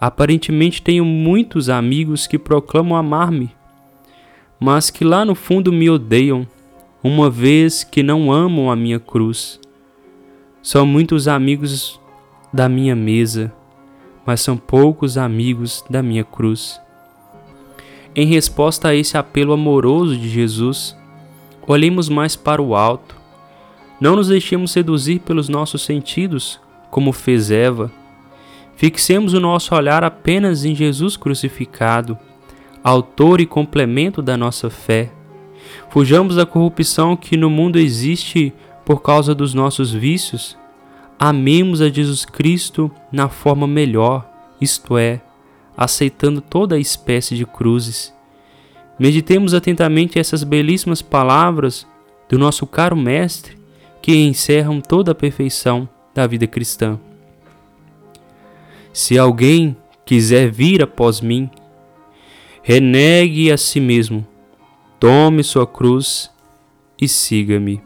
Aparentemente 0.00 0.80
tenho 0.80 1.04
muitos 1.04 1.68
amigos 1.68 2.26
que 2.26 2.38
proclamam 2.38 2.96
amar-me, 2.96 3.50
mas 4.58 4.90
que 4.90 5.04
lá 5.04 5.24
no 5.24 5.34
fundo 5.34 5.72
me 5.72 5.90
odeiam, 5.90 6.46
uma 7.02 7.30
vez 7.30 7.84
que 7.84 8.02
não 8.02 8.32
amam 8.32 8.70
a 8.70 8.76
minha 8.76 8.98
cruz. 8.98 9.60
São 10.62 10.86
muitos 10.86 11.28
amigos 11.28 12.00
da 12.52 12.68
minha 12.68 12.96
mesa, 12.96 13.52
mas 14.26 14.40
são 14.40 14.56
poucos 14.56 15.16
amigos 15.16 15.84
da 15.88 16.02
minha 16.02 16.24
cruz. 16.24 16.80
Em 18.14 18.26
resposta 18.26 18.88
a 18.88 18.94
esse 18.94 19.16
apelo 19.16 19.52
amoroso 19.52 20.16
de 20.16 20.28
Jesus, 20.28 20.96
olhemos 21.66 22.08
mais 22.08 22.36
para 22.36 22.60
o 22.60 22.74
alto. 22.74 23.19
Não 24.00 24.16
nos 24.16 24.28
deixemos 24.28 24.70
seduzir 24.72 25.20
pelos 25.20 25.48
nossos 25.50 25.82
sentidos, 25.82 26.58
como 26.90 27.12
fez 27.12 27.50
Eva. 27.50 27.92
Fixemos 28.74 29.34
o 29.34 29.40
nosso 29.40 29.74
olhar 29.74 30.02
apenas 30.02 30.64
em 30.64 30.74
Jesus 30.74 31.18
crucificado, 31.18 32.18
autor 32.82 33.42
e 33.42 33.46
complemento 33.46 34.22
da 34.22 34.38
nossa 34.38 34.70
fé. 34.70 35.12
Fujamos 35.90 36.36
da 36.36 36.46
corrupção 36.46 37.14
que 37.14 37.36
no 37.36 37.50
mundo 37.50 37.78
existe 37.78 38.54
por 38.86 39.02
causa 39.02 39.34
dos 39.34 39.52
nossos 39.52 39.92
vícios. 39.92 40.56
Amemos 41.18 41.82
a 41.82 41.90
Jesus 41.90 42.24
Cristo 42.24 42.90
na 43.12 43.28
forma 43.28 43.66
melhor, 43.66 44.26
isto 44.58 44.96
é, 44.96 45.20
aceitando 45.76 46.40
toda 46.40 46.76
a 46.76 46.78
espécie 46.78 47.36
de 47.36 47.44
cruzes. 47.44 48.14
Meditemos 48.98 49.52
atentamente 49.52 50.18
essas 50.18 50.42
belíssimas 50.42 51.02
palavras 51.02 51.86
do 52.30 52.38
nosso 52.38 52.66
caro 52.66 52.96
Mestre 52.96 53.59
que 54.02 54.16
encerram 54.16 54.80
toda 54.80 55.12
a 55.12 55.14
perfeição 55.14 55.88
da 56.14 56.26
vida 56.26 56.46
cristã. 56.46 56.98
Se 58.92 59.18
alguém 59.18 59.76
quiser 60.04 60.50
vir 60.50 60.82
após 60.82 61.20
mim, 61.20 61.50
renegue 62.62 63.52
a 63.52 63.56
si 63.56 63.80
mesmo, 63.80 64.26
tome 64.98 65.44
sua 65.44 65.66
cruz 65.66 66.30
e 67.00 67.06
siga-me. 67.06 67.82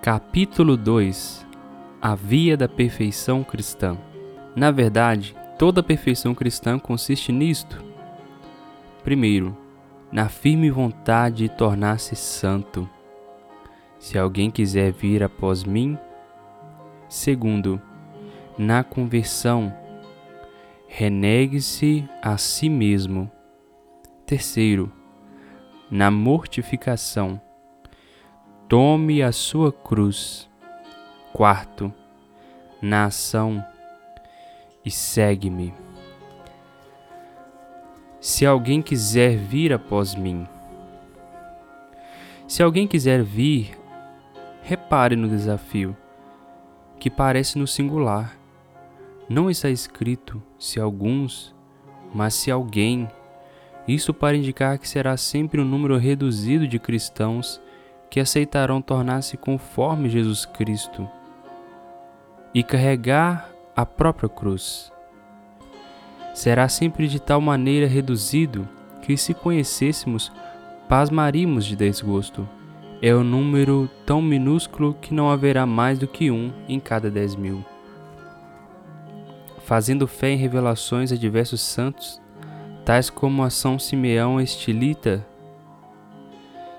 Capítulo 0.00 0.76
2 0.76 1.43
A 2.06 2.14
Via 2.14 2.54
da 2.54 2.68
Perfeição 2.68 3.42
Cristã 3.42 3.96
Na 4.54 4.70
verdade, 4.70 5.34
toda 5.58 5.82
perfeição 5.82 6.34
cristã 6.34 6.78
consiste 6.78 7.32
nisto. 7.32 7.82
Primeiro, 9.02 9.56
na 10.12 10.28
firme 10.28 10.70
vontade 10.70 11.48
de 11.48 11.48
tornar-se 11.48 12.14
santo. 12.14 12.86
Se 13.98 14.18
alguém 14.18 14.50
quiser 14.50 14.92
vir 14.92 15.22
após 15.22 15.64
mim. 15.64 15.96
Segundo, 17.08 17.80
na 18.58 18.84
conversão, 18.84 19.74
renegue-se 20.86 22.06
a 22.20 22.36
si 22.36 22.68
mesmo. 22.68 23.32
Terceiro, 24.26 24.92
na 25.90 26.10
mortificação 26.10 27.40
tome 28.68 29.22
a 29.22 29.32
sua 29.32 29.72
cruz. 29.72 30.52
Quarto, 31.36 31.92
na 32.80 33.06
ação 33.06 33.60
e 34.84 34.90
segue-me. 34.90 35.74
Se 38.20 38.46
alguém 38.46 38.80
quiser 38.80 39.36
vir 39.36 39.72
após 39.72 40.14
mim, 40.14 40.46
se 42.46 42.62
alguém 42.62 42.86
quiser 42.86 43.24
vir, 43.24 43.76
repare 44.62 45.16
no 45.16 45.26
desafio, 45.26 45.96
que 47.00 47.10
parece 47.10 47.58
no 47.58 47.66
singular. 47.66 48.38
Não 49.28 49.50
está 49.50 49.68
escrito 49.68 50.40
se 50.56 50.78
alguns, 50.78 51.52
mas 52.14 52.34
se 52.34 52.48
alguém. 52.48 53.08
Isso 53.88 54.14
para 54.14 54.36
indicar 54.36 54.78
que 54.78 54.88
será 54.88 55.16
sempre 55.16 55.60
um 55.60 55.64
número 55.64 55.98
reduzido 55.98 56.68
de 56.68 56.78
cristãos 56.78 57.60
que 58.08 58.20
aceitarão 58.20 58.80
tornar-se 58.80 59.36
conforme 59.36 60.08
Jesus 60.08 60.46
Cristo 60.46 61.10
e 62.54 62.62
carregar 62.62 63.50
a 63.74 63.84
própria 63.84 64.28
cruz. 64.28 64.92
Será 66.32 66.68
sempre 66.68 67.08
de 67.08 67.20
tal 67.20 67.40
maneira 67.40 67.86
reduzido 67.86 68.68
que, 69.02 69.16
se 69.16 69.34
conhecêssemos, 69.34 70.32
pasmaríamos 70.88 71.64
de 71.64 71.74
desgosto. 71.74 72.48
É 73.02 73.14
um 73.14 73.24
número 73.24 73.90
tão 74.06 74.22
minúsculo 74.22 74.94
que 74.94 75.12
não 75.12 75.28
haverá 75.28 75.66
mais 75.66 75.98
do 75.98 76.06
que 76.06 76.30
um 76.30 76.52
em 76.68 76.78
cada 76.78 77.10
dez 77.10 77.34
mil. 77.34 77.64
Fazendo 79.64 80.06
fé 80.06 80.30
em 80.30 80.36
revelações 80.36 81.10
a 81.10 81.16
diversos 81.16 81.60
santos, 81.60 82.20
tais 82.84 83.10
como 83.10 83.42
a 83.42 83.50
São 83.50 83.78
Simeão 83.78 84.40
Estilita, 84.40 85.26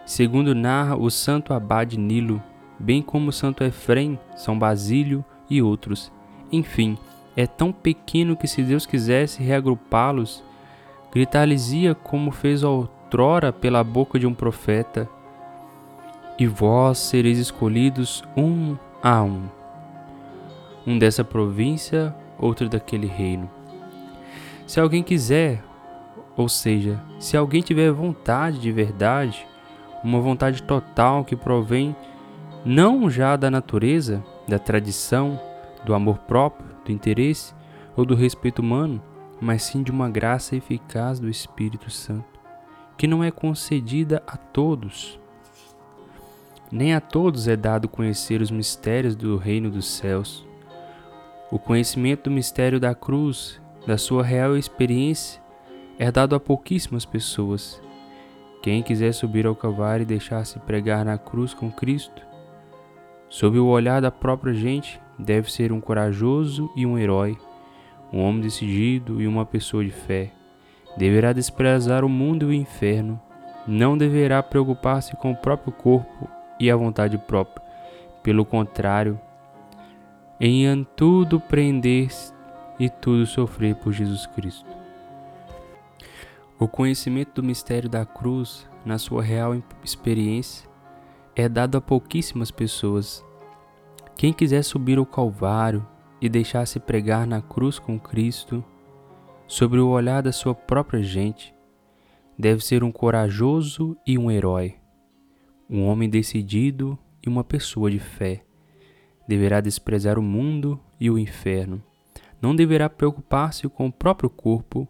segundo 0.06 0.54
narra 0.54 0.96
o 0.96 1.10
santo 1.10 1.54
abade 1.54 1.98
Nilo, 1.98 2.42
bem 2.80 3.02
como 3.02 3.30
o 3.30 3.34
santo 3.34 3.64
Efrem, 3.64 4.20
São 4.36 4.58
Basílio 4.58 5.26
e 5.50 5.62
outros. 5.62 6.12
Enfim, 6.52 6.98
é 7.36 7.46
tão 7.46 7.72
pequeno 7.72 8.38
que 8.38 8.48
se 8.48 8.64
Deus 8.64 8.86
quisesse 8.86 9.44
reagrupá-los, 9.44 10.44
gritar-lhes-ia 11.12 11.96
como 11.96 12.32
fez 12.32 12.64
outrora 12.64 13.52
pela 13.52 13.84
boca 13.84 14.18
de 14.20 14.28
um 14.28 14.34
profeta, 14.34 15.10
e 16.38 16.46
vós 16.46 16.98
sereis 16.98 17.38
escolhidos 17.40 18.24
um 18.36 18.76
a 19.02 19.24
um, 19.24 19.44
um 20.86 21.00
dessa 21.00 21.24
província, 21.24 22.14
outro 22.38 22.68
daquele 22.68 23.08
reino. 23.08 23.50
Se 24.68 24.80
alguém 24.80 25.04
quiser, 25.04 25.64
ou 26.36 26.50
seja, 26.50 27.02
se 27.20 27.38
alguém 27.38 27.62
tiver 27.62 27.92
vontade 27.92 28.60
de 28.60 28.72
verdade, 28.72 29.48
uma 30.04 30.20
vontade 30.20 30.62
total 30.64 31.24
que 31.24 31.36
provém 31.36 31.96
não 32.66 33.10
já 33.10 33.36
da 33.36 33.50
natureza, 33.50 34.24
da 34.48 34.60
tradição, 34.60 35.40
do 35.86 35.94
amor 35.94 36.20
próprio, 36.20 36.68
do 36.86 36.92
interesse 36.92 37.54
ou 37.96 38.06
do 38.06 38.16
respeito 38.16 38.60
humano, 38.62 39.02
mas 39.40 39.64
sim 39.64 39.84
de 39.84 39.92
uma 39.92 40.10
graça 40.10 40.56
eficaz 40.56 41.20
do 41.20 41.30
Espírito 41.30 41.90
Santo, 41.90 42.40
que 42.98 43.08
não 43.08 43.24
é 43.24 43.32
concedida 43.32 44.24
a 44.28 44.38
todos. 44.38 45.20
Nem 46.72 46.94
a 46.94 47.02
todos 47.02 47.48
é 47.48 47.56
dado 47.56 47.88
conhecer 47.88 48.42
os 48.42 48.52
mistérios 48.52 49.16
do 49.16 49.38
reino 49.38 49.70
dos 49.70 49.88
céus. 49.88 50.46
O 51.52 51.60
conhecimento 51.60 52.24
do 52.24 52.32
mistério 52.32 52.80
da 52.80 52.96
cruz, 52.96 53.62
da 53.86 53.98
sua 53.98 54.24
real 54.24 54.58
experiência, 54.58 55.42
é 55.98 56.12
dado 56.12 56.36
a 56.36 56.40
pouquíssimas 56.40 57.06
pessoas, 57.06 57.82
quem 58.66 58.82
quiser 58.82 59.14
subir 59.14 59.46
ao 59.46 59.56
Calvário 59.56 60.02
e 60.02 60.08
deixar-se 60.08 60.58
pregar 60.58 61.06
na 61.06 61.20
cruz 61.20 61.54
com 61.54 61.72
Cristo, 61.72 62.25
sob 63.30 63.60
o 63.60 63.68
olhar 63.68 64.02
da 64.02 64.12
própria 64.12 64.54
gente, 64.54 65.00
deve 65.18 65.52
ser 65.52 65.72
um 65.72 65.82
corajoso 65.82 66.70
e 66.76 66.86
um 66.86 66.98
herói, 66.98 67.38
um 68.12 68.22
homem 68.22 68.42
decidido 68.42 69.22
e 69.22 69.28
uma 69.28 69.46
pessoa 69.46 69.84
de 69.84 69.92
fé. 69.92 70.32
Deverá 70.98 71.34
desprezar 71.34 72.06
o 72.06 72.10
mundo 72.10 72.44
e 72.44 72.46
o 72.46 72.54
inferno, 72.54 73.20
não 73.68 73.98
deverá 73.98 74.42
preocupar-se 74.44 75.16
com 75.16 75.32
o 75.32 75.36
próprio 75.36 75.74
corpo 75.74 76.30
e 76.60 76.70
a 76.70 76.76
vontade 76.76 77.18
própria. 77.18 77.66
Pelo 78.24 78.46
contrário, 78.46 79.20
em 80.40 80.86
tudo 80.96 81.40
prender 81.40 82.10
e 82.80 82.90
tudo 82.90 83.26
sofrer 83.26 83.76
por 83.76 83.92
Jesus 83.94 84.26
Cristo. 84.28 84.70
O 86.58 86.68
conhecimento 86.68 87.42
do 87.42 87.44
mistério 87.44 87.90
da 87.90 88.06
cruz, 88.06 88.68
na 88.86 88.98
sua 88.98 89.22
real 89.22 89.56
experiência, 89.84 90.70
é 91.36 91.50
dado 91.50 91.78
a 91.78 91.82
pouquíssimas 91.82 92.50
pessoas. 92.50 93.24
Quem 94.16 94.32
quiser 94.32 94.64
subir 94.64 94.98
ao 94.98 95.06
Calvário 95.06 95.86
e 96.22 96.30
deixar-se 96.30 96.80
pregar 96.80 97.28
na 97.28 97.42
cruz 97.42 97.78
com 97.78 98.00
Cristo, 98.00 98.64
sobre 99.48 99.80
o 99.80 99.90
olhar 99.90 100.24
da 100.24 100.32
sua 100.32 100.56
própria 100.56 101.04
gente, 101.04 101.54
deve 102.38 102.64
ser 102.64 102.84
um 102.84 102.92
corajoso 102.92 103.96
e 104.06 104.18
um 104.18 104.32
herói, 104.32 104.76
um 105.70 105.86
homem 105.86 106.10
decidido 106.10 106.98
e 107.22 107.30
uma 107.30 107.44
pessoa 107.44 107.92
de 107.92 108.00
fé. 108.00 108.44
Deverá 109.28 109.60
desprezar 109.60 110.18
o 110.18 110.24
mundo 110.24 110.80
e 111.00 111.10
o 111.10 111.18
inferno. 111.18 111.84
Não 112.42 112.56
deverá 112.56 112.90
preocupar-se 112.90 113.68
com 113.68 113.88
o 113.88 113.92
próprio 113.92 114.30
corpo 114.30 114.88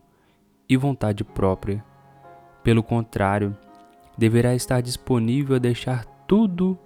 e 0.67 0.75
vontade 0.75 1.23
própria. 1.23 1.83
Pelo 2.63 2.83
contrário, 2.83 3.57
deverá 4.17 4.53
estar 4.55 4.81
disponível 4.81 5.55
a 5.55 5.59
deixar 5.59 6.05
tudo 6.27 6.77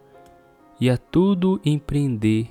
e 0.80 0.90
a 0.90 0.98
tudo 0.98 1.60
empreender 1.64 2.50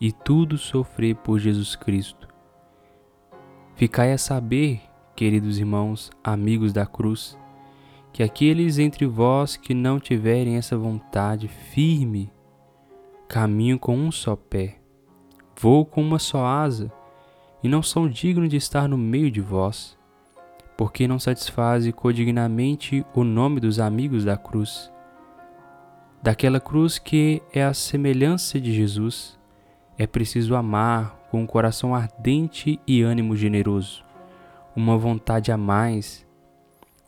e 0.00 0.12
tudo 0.12 0.58
sofrer 0.58 1.14
por 1.16 1.38
Jesus 1.38 1.76
Cristo. 1.76 2.28
Ficai 3.74 4.12
a 4.12 4.18
saber, 4.18 4.80
queridos 5.14 5.58
irmãos, 5.58 6.10
amigos 6.22 6.72
da 6.72 6.86
cruz, 6.86 7.38
que 8.12 8.22
aqueles 8.22 8.78
entre 8.78 9.06
vós 9.06 9.56
que 9.56 9.74
não 9.74 10.00
tiverem 10.00 10.56
essa 10.56 10.76
vontade 10.76 11.48
firme 11.48 12.32
caminham 13.28 13.78
com 13.78 13.96
um 13.96 14.10
só 14.10 14.34
pé, 14.34 14.78
voam 15.60 15.84
com 15.84 16.00
uma 16.00 16.18
só 16.18 16.44
asa 16.44 16.90
e 17.62 17.68
não 17.68 17.82
são 17.82 18.08
dignos 18.08 18.48
de 18.48 18.56
estar 18.56 18.88
no 18.88 18.96
meio 18.96 19.30
de 19.30 19.40
vós, 19.40 19.96
porque 20.76 21.08
não 21.08 21.18
satisfaze 21.18 21.92
codignamente 21.92 23.04
o 23.14 23.24
nome 23.24 23.60
dos 23.60 23.78
amigos 23.80 24.24
da 24.24 24.36
cruz, 24.36 24.90
daquela 26.26 26.58
cruz 26.58 26.98
que 26.98 27.40
é 27.52 27.62
a 27.62 27.72
semelhança 27.72 28.60
de 28.60 28.72
Jesus. 28.72 29.38
É 29.96 30.08
preciso 30.08 30.56
amar 30.56 31.16
com 31.30 31.42
um 31.42 31.46
coração 31.46 31.94
ardente 31.94 32.80
e 32.84 33.00
ânimo 33.00 33.36
generoso, 33.36 34.02
uma 34.74 34.98
vontade 34.98 35.52
a 35.52 35.56
mais. 35.56 36.26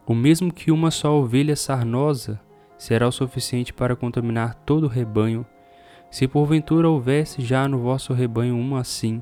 O 0.07 0.14
mesmo 0.14 0.52
que 0.52 0.70
uma 0.70 0.92
só 0.92 1.18
ovelha 1.18 1.57
sarnosa 1.57 2.40
será 2.78 3.09
o 3.09 3.12
suficiente 3.12 3.72
para 3.72 3.96
contaminar 3.96 4.54
todo 4.54 4.85
o 4.85 4.88
rebanho, 4.88 5.44
se 6.12 6.28
porventura 6.28 6.88
houvesse 6.88 7.42
já 7.42 7.66
no 7.66 7.81
vosso 7.81 8.14
rebanho 8.14 8.57
uma 8.57 8.78
assim, 8.78 9.20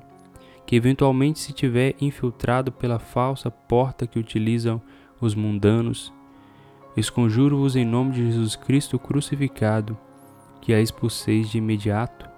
que 0.67 0.77
eventualmente 0.77 1.39
se 1.39 1.55
tiver 1.55 1.95
infiltrado 1.99 2.71
pela 2.71 2.99
falsa 2.99 3.51
porta 3.51 4.07
que 4.07 4.19
utilizam 4.19 4.79
os 5.23 5.35
mundanos, 5.35 6.13
esconjuro-vos 6.97 7.77
em 7.77 7.85
nome 7.85 8.13
de 8.13 8.31
Jesus 8.31 8.57
Cristo 8.57 8.99
crucificado, 8.99 9.97
que 10.61 10.73
a 10.73 10.81
expulseis 10.81 11.51
de 11.51 11.59
imediato, 11.59 12.29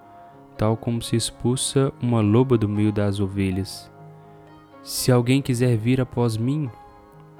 tal 0.57 0.77
como 0.77 1.01
se 1.01 1.15
expulsa 1.15 1.93
uma 2.03 2.21
loba 2.21 2.59
do 2.59 2.69
meio 2.69 2.93
das 2.93 3.21
ovelhas. 3.21 3.91
Se 4.83 5.13
alguém 5.13 5.41
quiser 5.41 5.77
vir 5.77 6.01
após 6.01 6.37
mim, 6.37 6.69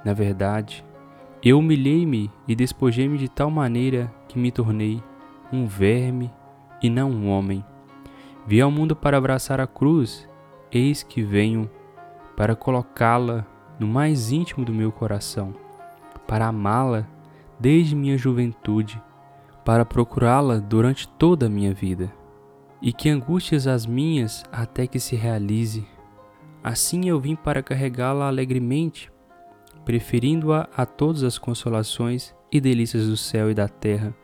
na 0.05 0.13
verdade, 0.13 0.85
eu 1.43 1.59
humilhei-me 1.59 2.31
e 2.47 2.55
despojei-me 2.55 3.17
de 3.17 3.27
tal 3.27 3.51
maneira 3.51 4.13
que 4.27 4.39
me 4.39 4.51
tornei 4.51 5.01
um 5.51 5.65
verme 5.65 6.31
e 6.81 6.89
não 6.89 7.11
um 7.11 7.29
homem. 7.29 7.63
Vi 8.47 8.61
ao 8.61 8.71
mundo 8.71 8.95
para 8.95 9.17
abraçar 9.17 9.59
a 9.59 9.67
cruz, 9.67 10.27
eis 10.71 11.03
que 11.03 11.21
venho 11.21 11.69
para 12.37 12.55
colocá-la 12.55 13.45
no 13.77 13.87
mais 13.87 14.31
íntimo 14.31 14.63
do 14.63 14.73
meu 14.73 14.91
coração, 14.91 15.53
para 16.29 16.45
amá-la 16.45 17.07
desde 17.59 17.95
minha 17.95 18.15
juventude, 18.15 19.01
para 19.65 19.83
procurá-la 19.83 20.59
durante 20.59 21.07
toda 21.07 21.47
a 21.47 21.49
minha 21.49 21.73
vida. 21.73 22.13
E 22.79 22.93
que 22.93 23.09
angústias 23.09 23.65
as 23.65 23.87
minhas 23.87 24.43
até 24.51 24.85
que 24.85 24.99
se 24.99 25.15
realize. 25.15 25.85
Assim 26.63 27.09
eu 27.09 27.19
vim 27.19 27.35
para 27.35 27.63
carregá-la 27.63 28.27
alegremente 28.27 29.11
preferindo-a 29.83 30.69
a 30.77 30.85
todas 30.85 31.23
as 31.23 31.39
consolações 31.39 32.35
e 32.51 32.61
delícias 32.61 33.07
do 33.07 33.17
céu 33.17 33.49
e 33.49 33.55
da 33.55 33.67
terra, 33.67 34.15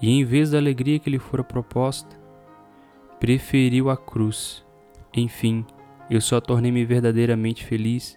e 0.00 0.08
em 0.08 0.24
vez 0.24 0.52
da 0.52 0.58
alegria 0.58 1.00
que 1.00 1.10
lhe 1.10 1.18
fora 1.18 1.42
proposta, 1.42 2.16
preferiu 3.18 3.90
a 3.90 3.96
cruz. 3.96 4.64
Enfim, 5.12 5.66
eu 6.08 6.20
só 6.20 6.40
tornei-me 6.40 6.84
verdadeiramente 6.84 7.64
feliz 7.64 8.16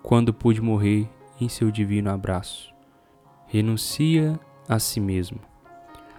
quando 0.00 0.32
pude 0.32 0.60
morrer 0.60 1.10
em 1.40 1.48
seu 1.48 1.70
divino 1.70 2.10
abraço. 2.10 2.74
Renuncia 3.46 4.38
a 4.68 4.78
si 4.78 5.00
mesmo. 5.00 5.38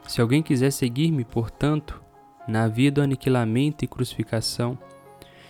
Se 0.08 0.22
alguém 0.22 0.42
quiser 0.42 0.72
seguir-me, 0.72 1.26
portanto, 1.26 2.02
na 2.48 2.68
via 2.68 2.92
do 2.92 3.02
aniquilamento 3.02 3.84
e 3.84 3.88
crucificação, 3.88 4.78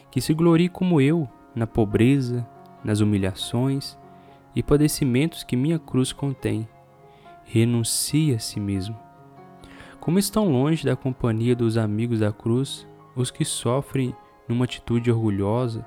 que 0.09 0.19
se 0.19 0.33
glorie 0.33 0.69
como 0.69 0.99
eu 0.99 1.29
na 1.53 1.67
pobreza, 1.67 2.47
nas 2.83 2.99
humilhações 2.99 3.97
e 4.55 4.63
padecimentos 4.63 5.43
que 5.43 5.55
minha 5.55 5.77
cruz 5.77 6.11
contém. 6.11 6.67
Renuncie 7.43 8.33
a 8.33 8.39
si 8.39 8.59
mesmo. 8.59 8.97
Como 9.99 10.17
estão 10.17 10.49
longe 10.49 10.85
da 10.85 10.95
companhia 10.95 11.55
dos 11.55 11.77
amigos 11.77 12.19
da 12.19 12.31
cruz 12.31 12.87
os 13.15 13.29
que 13.29 13.43
sofrem 13.43 14.15
numa 14.47 14.65
atitude 14.65 15.11
orgulhosa, 15.11 15.85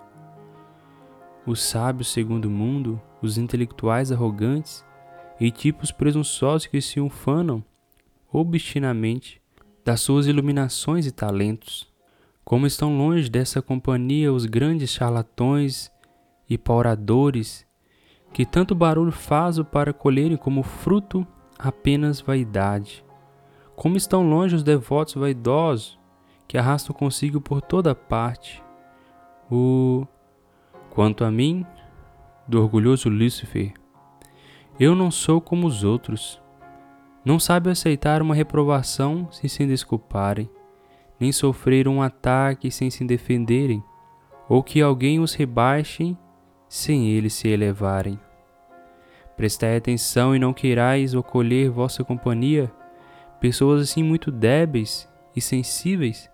os 1.47 1.63
sábios 1.63 2.09
segundo 2.09 2.47
o 2.47 2.51
mundo, 2.51 3.01
os 3.23 3.39
intelectuais 3.39 4.13
arrogantes 4.13 4.85
e 5.39 5.51
tipos 5.51 5.91
presunçosos 5.91 6.67
que 6.67 6.81
se 6.81 7.01
ufanam 7.01 7.65
obstinamente 8.33 9.41
das 9.85 10.01
suas 10.01 10.27
iluminações 10.27 11.07
e 11.07 11.11
talentos. 11.11 11.89
Como 12.45 12.67
estão 12.67 12.97
longe 12.97 13.29
dessa 13.29 13.63
companhia 13.63 14.33
os 14.33 14.45
grandes 14.45 14.91
charlatões 14.91 15.91
e 16.49 16.59
pauradores 16.59 17.67
que 18.33 18.47
tanto 18.47 18.75
barulho 18.75 19.13
fazem 19.13 19.65
para 19.65 19.93
colherem 19.93 20.37
como 20.37 20.63
fruto 20.63 21.27
apenas 21.59 22.21
vaidade. 22.21 23.05
Como 23.75 23.97
estão 23.97 24.29
longe 24.29 24.55
os 24.55 24.63
devotos 24.63 25.15
vaidosos 25.15 25.99
que 26.47 26.59
arrastam 26.59 26.95
consigo 26.95 27.41
por 27.41 27.61
toda 27.63 27.95
parte. 27.95 28.63
O 29.51 30.07
quanto 30.91 31.25
a 31.25 31.31
mim, 31.31 31.65
do 32.47 32.61
orgulhoso 32.61 33.09
Lúcifer, 33.09 33.73
eu 34.79 34.95
não 34.95 35.11
sou 35.11 35.41
como 35.41 35.67
os 35.67 35.85
outros. 35.85 36.41
Não 37.25 37.39
sabe 37.39 37.71
aceitar 37.71 38.23
uma 38.23 38.35
reprovação 38.35 39.29
sem 39.31 39.49
se 39.49 39.67
desculparem, 39.67 40.51
nem 41.19 41.31
sofrer 41.33 41.87
um 41.87 42.03
ataque 42.03 42.71
sem 42.71 42.91
se 42.91 43.05
defenderem, 43.05 43.83
ou 44.49 44.63
que 44.63 44.81
alguém 44.81 45.21
os 45.21 45.35
rebaixe 45.35 46.17
sem 46.69 47.09
eles 47.09 47.35
se 47.35 47.49
elevarem. 47.49 48.19
Prestai 49.37 49.77
atenção 49.77 50.35
e 50.35 50.39
não 50.39 50.53
queirais 50.53 51.15
acolher 51.15 51.71
vossa 51.71 52.03
companhia 52.03 52.73
pessoas 53.41 53.81
assim 53.81 54.03
muito 54.03 54.31
débeis 54.31 55.09
e 55.35 55.41
sensíveis, 55.41 56.31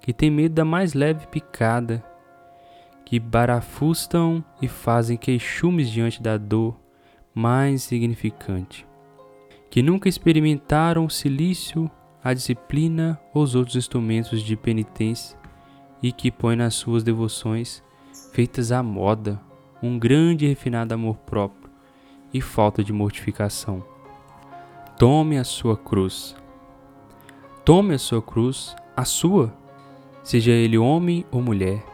que 0.00 0.12
têm 0.12 0.30
medo 0.30 0.54
da 0.54 0.64
mais 0.64 0.92
leve 0.92 1.26
picada, 1.28 2.04
que 3.12 3.20
barafustam 3.20 4.42
e 4.62 4.66
fazem 4.66 5.18
queixumes 5.18 5.90
diante 5.90 6.22
da 6.22 6.38
dor 6.38 6.80
mais 7.34 7.82
significante, 7.82 8.86
que 9.68 9.82
nunca 9.82 10.08
experimentaram 10.08 11.04
o 11.04 11.10
silício, 11.10 11.90
a 12.24 12.32
disciplina 12.32 13.20
ou 13.34 13.42
os 13.42 13.54
outros 13.54 13.76
instrumentos 13.76 14.40
de 14.40 14.56
penitência 14.56 15.38
e 16.02 16.10
que 16.10 16.30
põem 16.30 16.56
nas 16.56 16.72
suas 16.72 17.02
devoções, 17.02 17.82
feitas 18.32 18.72
à 18.72 18.82
moda, 18.82 19.38
um 19.82 19.98
grande 19.98 20.46
e 20.46 20.48
refinado 20.48 20.94
amor 20.94 21.16
próprio 21.16 21.70
e 22.32 22.40
falta 22.40 22.82
de 22.82 22.94
mortificação. 22.94 23.84
Tome 24.98 25.36
a 25.36 25.44
sua 25.44 25.76
cruz. 25.76 26.34
Tome 27.62 27.92
a 27.92 27.98
sua 27.98 28.22
cruz, 28.22 28.74
a 28.96 29.04
sua, 29.04 29.54
seja 30.22 30.52
ele 30.52 30.78
homem 30.78 31.26
ou 31.30 31.42
mulher. 31.42 31.91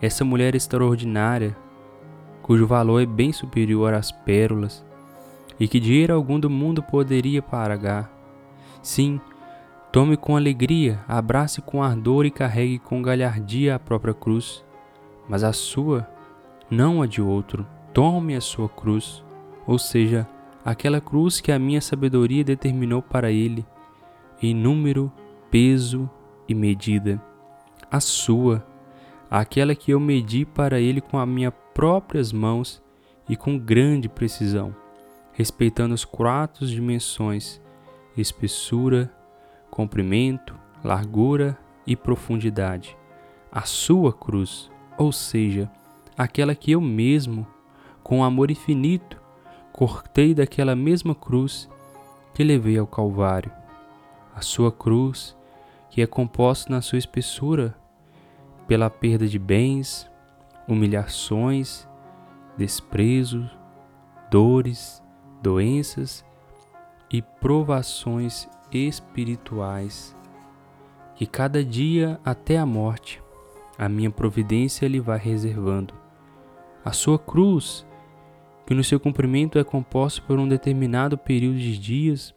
Essa 0.00 0.24
mulher 0.24 0.54
extraordinária, 0.54 1.56
cujo 2.42 2.66
valor 2.66 3.02
é 3.02 3.06
bem 3.06 3.32
superior 3.32 3.92
às 3.92 4.12
pérolas 4.12 4.84
e 5.58 5.66
que 5.66 5.80
dinheiro 5.80 6.14
algum 6.14 6.38
do 6.38 6.48
mundo 6.48 6.82
poderia 6.82 7.42
pagar. 7.42 8.10
Sim, 8.80 9.20
tome 9.92 10.16
com 10.16 10.36
alegria, 10.36 11.00
abrace 11.08 11.60
com 11.60 11.82
ardor 11.82 12.24
e 12.26 12.30
carregue 12.30 12.78
com 12.78 13.02
galhardia 13.02 13.74
a 13.74 13.78
própria 13.78 14.14
cruz, 14.14 14.64
mas 15.28 15.42
a 15.42 15.52
sua 15.52 16.08
não 16.70 17.02
a 17.02 17.06
de 17.06 17.20
outro. 17.20 17.66
Tome 17.92 18.36
a 18.36 18.40
sua 18.40 18.68
cruz, 18.68 19.24
ou 19.66 19.78
seja, 19.78 20.28
aquela 20.64 21.00
cruz 21.00 21.40
que 21.40 21.50
a 21.50 21.58
minha 21.58 21.80
sabedoria 21.80 22.44
determinou 22.44 23.02
para 23.02 23.32
ele, 23.32 23.66
em 24.40 24.54
número, 24.54 25.10
peso 25.50 26.08
e 26.48 26.54
medida. 26.54 27.20
A 27.90 27.98
sua, 27.98 28.64
aquela 29.30 29.74
que 29.74 29.90
eu 29.90 30.00
medi 30.00 30.44
para 30.44 30.80
ele 30.80 31.00
com 31.00 31.18
as 31.18 31.28
minhas 31.28 31.52
próprias 31.74 32.32
mãos 32.32 32.82
e 33.28 33.36
com 33.36 33.58
grande 33.58 34.08
precisão, 34.08 34.74
respeitando 35.32 35.94
as 35.94 36.04
quatro 36.04 36.66
dimensões: 36.66 37.60
espessura, 38.16 39.12
comprimento, 39.70 40.54
largura 40.82 41.58
e 41.86 41.94
profundidade. 41.94 42.96
A 43.50 43.62
sua 43.62 44.12
cruz, 44.12 44.70
ou 44.96 45.12
seja, 45.12 45.70
aquela 46.16 46.54
que 46.54 46.72
eu 46.72 46.80
mesmo, 46.80 47.46
com 48.02 48.24
amor 48.24 48.50
infinito, 48.50 49.20
cortei 49.72 50.34
daquela 50.34 50.74
mesma 50.74 51.14
cruz 51.14 51.68
que 52.34 52.44
levei 52.44 52.78
ao 52.78 52.86
Calvário. 52.86 53.50
A 54.34 54.40
sua 54.40 54.70
cruz, 54.70 55.36
que 55.90 56.02
é 56.02 56.06
composta 56.06 56.72
na 56.72 56.80
sua 56.80 56.98
espessura 56.98 57.74
pela 58.68 58.90
perda 58.90 59.26
de 59.26 59.38
bens, 59.38 60.08
humilhações, 60.68 61.88
desprezo, 62.56 63.50
dores, 64.30 65.02
doenças 65.42 66.24
e 67.10 67.22
provações 67.22 68.46
espirituais, 68.70 70.14
que 71.14 71.26
cada 71.26 71.64
dia 71.64 72.20
até 72.22 72.58
a 72.58 72.66
morte 72.66 73.22
a 73.78 73.88
minha 73.88 74.10
providência 74.10 74.86
lhe 74.86 75.00
vai 75.00 75.18
reservando. 75.18 75.94
A 76.84 76.92
sua 76.92 77.18
cruz, 77.18 77.86
que 78.66 78.74
no 78.74 78.84
seu 78.84 79.00
cumprimento 79.00 79.58
é 79.58 79.64
composto 79.64 80.22
por 80.24 80.38
um 80.38 80.48
determinado 80.48 81.16
período 81.16 81.58
de 81.58 81.78
dias 81.78 82.34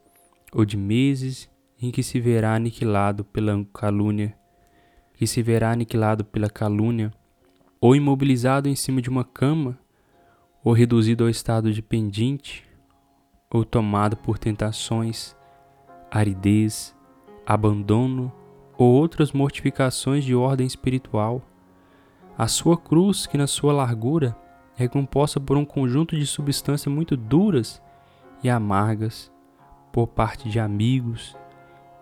ou 0.53 0.63
de 0.63 0.77
meses 0.77 1.49
em 1.81 1.91
que 1.91 2.03
se 2.03 2.19
verá 2.19 2.55
aniquilado 2.55 3.25
pela 3.25 3.65
calúnia, 3.73 4.37
que 5.21 5.27
se 5.27 5.43
verá 5.43 5.69
aniquilado 5.69 6.25
pela 6.25 6.49
calúnia, 6.49 7.13
ou 7.79 7.95
imobilizado 7.95 8.67
em 8.67 8.75
cima 8.75 8.99
de 9.03 9.07
uma 9.07 9.23
cama, 9.23 9.77
ou 10.63 10.73
reduzido 10.73 11.23
ao 11.23 11.29
estado 11.29 11.71
de 11.71 11.79
pendente, 11.79 12.67
ou 13.47 13.63
tomado 13.63 14.17
por 14.17 14.39
tentações, 14.39 15.36
aridez, 16.10 16.95
abandono 17.45 18.34
ou 18.75 18.91
outras 18.93 19.31
mortificações 19.31 20.23
de 20.23 20.34
ordem 20.34 20.65
espiritual, 20.65 21.43
a 22.36 22.47
sua 22.47 22.75
cruz, 22.75 23.27
que 23.27 23.38
na 23.38 23.45
sua 23.45 23.71
largura 23.71 24.36
é 24.75 24.88
composta 24.88 25.39
por 25.39 25.55
um 25.55 25.63
conjunto 25.63 26.17
de 26.17 26.25
substâncias 26.25 26.91
muito 26.91 27.15
duras 27.15 27.79
e 28.41 28.49
amargas 28.49 29.31
por 29.91 30.07
parte 30.07 30.49
de 30.49 30.60
amigos, 30.60 31.38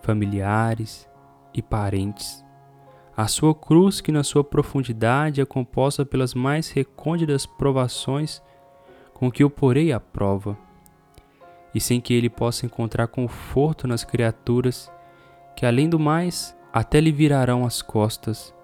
familiares 0.01 1.05
e 1.53 1.61
parentes. 1.61 2.47
A 3.19 3.27
sua 3.27 3.53
cruz, 3.53 3.99
que 3.99 4.13
na 4.13 4.23
sua 4.23 4.45
profundidade 4.45 5.41
é 5.41 5.45
composta 5.45 6.05
pelas 6.05 6.33
mais 6.33 6.71
recônditas 6.71 7.45
provações 7.45 8.41
com 9.13 9.29
que 9.29 9.43
eu 9.43 9.49
porei 9.49 9.91
à 9.91 9.99
prova, 9.99 10.57
e 11.75 11.81
sem 11.81 11.99
que 11.99 12.13
ele 12.13 12.29
possa 12.29 12.65
encontrar 12.65 13.07
conforto 13.07 13.85
nas 13.85 14.05
criaturas 14.05 14.89
que, 15.53 15.65
além 15.65 15.89
do 15.89 15.99
mais, 15.99 16.57
até 16.71 17.01
lhe 17.01 17.11
virarão 17.11 17.65
as 17.65 17.81
costas, 17.81 18.55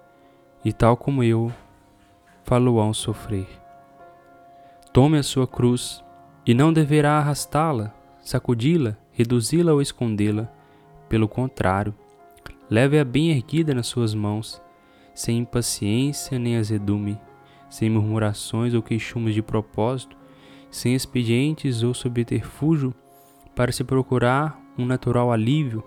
e 0.64 0.72
tal 0.72 0.96
como 0.96 1.22
eu, 1.22 1.52
faloão 2.46 2.94
sofrer. 2.94 3.50
Tome 4.94 5.18
a 5.18 5.24
sua 5.24 5.46
cruz, 5.46 6.02
e 6.46 6.54
não 6.54 6.72
deverá 6.72 7.18
arrastá-la, 7.18 7.94
sacudi-la, 8.22 8.96
reduzi-la 9.12 9.74
ou 9.74 9.82
escondê-la. 9.82 10.50
Pelo 11.10 11.28
contrário, 11.28 11.94
leve-a 12.70 13.04
bem 13.06 13.32
erguida 13.32 13.74
nas 13.74 13.88
suas 13.88 14.14
mãos, 14.14 14.62
sem 15.14 15.40
impaciência 15.40 16.38
nem 16.38 16.58
azedume, 16.58 17.20
sem 17.70 17.90
murmurações 17.90 18.74
ou 18.74 18.82
queixumes 18.82 19.34
de 19.34 19.42
propósito, 19.42 20.18
sem 20.70 20.94
expedientes 20.94 21.84
ou 21.84 21.94
subterfúgio, 21.94 22.94
para 23.56 23.72
se 23.72 23.84
procurar 23.84 24.60
um 24.78 24.86
natural 24.86 25.32
alívio, 25.32 25.84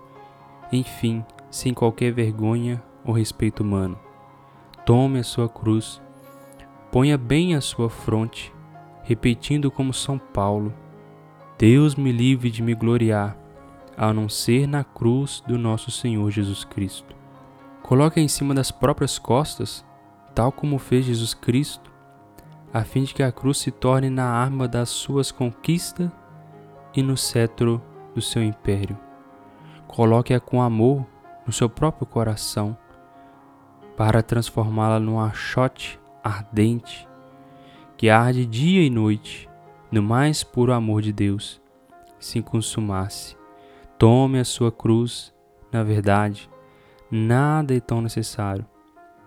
enfim, 0.71 1.23
sem 1.49 1.73
qualquer 1.73 2.11
vergonha 2.11 2.81
ou 3.05 3.13
respeito 3.13 3.61
humano. 3.61 3.99
Tome 4.85 5.19
a 5.19 5.23
sua 5.23 5.47
cruz, 5.47 6.01
ponha 6.91 7.17
bem 7.17 7.53
a 7.55 7.61
sua 7.61 7.89
fronte, 7.89 8.51
repetindo 9.03 9.69
como 9.69 9.93
São 9.93 10.17
Paulo: 10.17 10.73
Deus 11.57 11.95
me 11.95 12.11
livre 12.11 12.49
de 12.49 12.63
me 12.63 12.73
gloriar, 12.73 13.37
a 13.99 14.13
não 14.13 14.29
ser 14.29 14.65
na 14.65 14.81
cruz 14.81 15.43
do 15.45 15.57
nosso 15.57 15.91
Senhor 15.91 16.31
Jesus 16.31 16.63
Cristo. 16.63 17.13
Coloque 17.83 18.21
em 18.21 18.29
cima 18.29 18.55
das 18.55 18.71
próprias 18.71 19.19
costas, 19.19 19.85
tal 20.33 20.53
como 20.53 20.79
fez 20.79 21.03
Jesus 21.03 21.33
Cristo, 21.33 21.91
a 22.73 22.85
fim 22.85 23.03
de 23.03 23.13
que 23.13 23.21
a 23.21 23.29
cruz 23.29 23.57
se 23.57 23.71
torne 23.71 24.09
na 24.09 24.23
arma 24.23 24.69
das 24.69 24.87
suas 24.87 25.33
conquistas 25.33 26.09
e 26.95 27.03
no 27.03 27.17
cetro 27.17 27.81
do 28.15 28.21
seu 28.21 28.41
império. 28.41 28.97
Coloque-a 29.85 30.39
com 30.39 30.61
amor 30.61 31.05
no 31.45 31.51
seu 31.51 31.69
próprio 31.69 32.07
coração, 32.07 32.77
para 33.97 34.23
transformá-la 34.23 34.97
num 34.97 35.19
achote 35.19 35.99
ardente 36.23 37.05
que 37.97 38.09
arde 38.09 38.45
dia 38.45 38.81
e 38.81 38.89
noite 38.89 39.49
no 39.91 40.01
mais 40.01 40.41
puro 40.41 40.71
amor 40.71 41.01
de 41.01 41.11
Deus, 41.11 41.61
se 42.17 42.41
consumasse. 42.41 43.38
Tome 43.99 44.39
a 44.39 44.45
sua 44.45 44.71
cruz, 44.71 45.33
na 45.73 45.83
verdade, 45.83 46.49
nada 47.11 47.75
é 47.75 47.81
tão 47.81 48.01
necessário, 48.01 48.65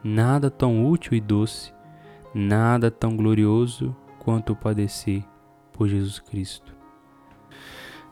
nada 0.02 0.50
tão 0.50 0.88
útil 0.88 1.12
e 1.12 1.20
doce, 1.20 1.74
nada 2.35 2.90
tão 2.90 3.14
glorioso 3.14 3.94
quanto 4.18 4.56
padecer 4.56 5.22
por 5.74 5.88
Jesus 5.88 6.18
Cristo. 6.18 6.74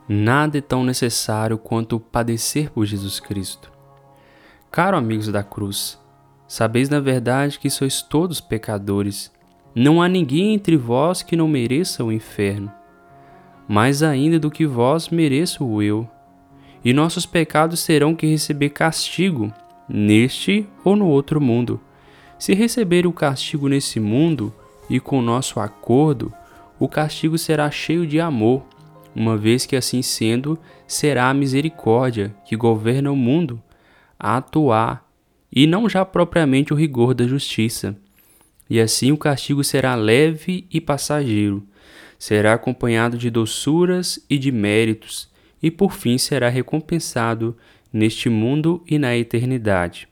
Nada 0.07 0.59
é 0.59 0.61
tão 0.61 0.83
necessário 0.83 1.57
quanto 1.57 1.99
padecer 1.99 2.69
por 2.69 2.85
Jesus 2.85 3.19
Cristo. 3.19 3.71
Caro 4.69 4.95
amigos 4.95 5.29
da 5.29 5.41
cruz, 5.41 5.99
sabeis 6.47 6.89
na 6.89 6.99
verdade 6.99 7.57
que 7.57 7.71
sois 7.71 8.03
todos 8.03 8.39
pecadores. 8.39 9.33
Não 9.73 9.99
há 9.99 10.07
ninguém 10.07 10.53
entre 10.53 10.77
vós 10.77 11.23
que 11.23 11.35
não 11.35 11.47
mereça 11.47 12.03
o 12.03 12.11
inferno. 12.11 12.71
Mais 13.67 14.03
ainda 14.03 14.39
do 14.39 14.51
que 14.51 14.67
vós 14.67 15.09
mereço 15.09 15.65
o 15.65 15.81
eu. 15.81 16.07
E 16.83 16.93
nossos 16.93 17.25
pecados 17.25 17.85
terão 17.85 18.15
que 18.15 18.25
receber 18.25 18.69
castigo, 18.69 19.53
neste 19.87 20.67
ou 20.83 20.95
no 20.95 21.07
outro 21.07 21.39
mundo. 21.39 21.79
Se 22.39 22.53
receber 22.53 23.05
o 23.05 23.13
castigo 23.13 23.67
nesse 23.67 23.99
mundo 23.99 24.53
e 24.89 24.99
com 24.99 25.21
nosso 25.21 25.59
acordo, 25.59 26.33
o 26.79 26.87
castigo 26.87 27.37
será 27.37 27.69
cheio 27.69 28.07
de 28.07 28.19
amor 28.19 28.63
uma 29.15 29.37
vez 29.37 29.65
que 29.65 29.75
assim 29.75 30.01
sendo, 30.01 30.57
será 30.87 31.29
a 31.29 31.33
misericórdia 31.33 32.33
que 32.45 32.55
governa 32.55 33.11
o 33.11 33.15
mundo 33.15 33.61
a 34.19 34.37
atuar, 34.37 35.09
e 35.51 35.67
não 35.67 35.89
já 35.89 36.05
propriamente 36.05 36.71
o 36.71 36.75
rigor 36.75 37.13
da 37.13 37.27
justiça. 37.27 37.97
E 38.69 38.79
assim 38.79 39.11
o 39.11 39.17
castigo 39.17 39.63
será 39.63 39.95
leve 39.95 40.65
e 40.71 40.79
passageiro, 40.79 41.63
será 42.17 42.53
acompanhado 42.53 43.17
de 43.17 43.29
doçuras 43.29 44.23
e 44.29 44.37
de 44.37 44.51
méritos, 44.51 45.29
e 45.61 45.69
por 45.69 45.93
fim 45.93 46.17
será 46.17 46.49
recompensado 46.49 47.55
neste 47.91 48.29
mundo 48.29 48.83
e 48.87 48.97
na 48.97 49.15
eternidade. 49.15 50.07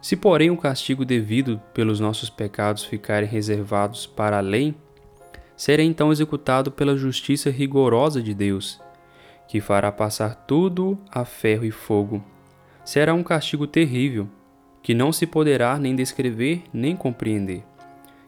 Se, 0.00 0.16
porém, 0.16 0.50
o 0.50 0.56
castigo 0.56 1.04
devido 1.04 1.60
pelos 1.72 1.98
nossos 1.98 2.28
pecados 2.28 2.84
ficarem 2.84 3.28
reservados 3.28 4.06
para 4.06 4.38
além, 4.38 4.74
será 5.56 5.82
então 5.82 6.12
executado 6.12 6.70
pela 6.70 6.96
justiça 6.96 7.48
rigorosa 7.48 8.20
de 8.20 8.34
Deus, 8.34 8.80
que 9.48 9.60
fará 9.60 9.90
passar 9.90 10.34
tudo 10.46 10.98
a 11.10 11.24
ferro 11.24 11.64
e 11.64 11.70
fogo. 11.70 12.22
Será 12.84 13.14
um 13.14 13.22
castigo 13.22 13.66
terrível, 13.66 14.28
que 14.82 14.92
não 14.92 15.10
se 15.10 15.26
poderá 15.26 15.78
nem 15.78 15.96
descrever 15.96 16.64
nem 16.70 16.94
compreender. 16.94 17.64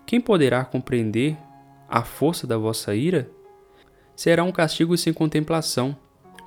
Quem 0.06 0.20
poderá 0.20 0.64
compreender 0.64 1.36
a 1.88 2.02
força 2.02 2.46
da 2.46 2.56
vossa 2.56 2.94
ira? 2.94 3.30
Será 4.14 4.42
um 4.42 4.52
castigo 4.52 4.96
sem 4.96 5.12
contemplação, 5.12 5.94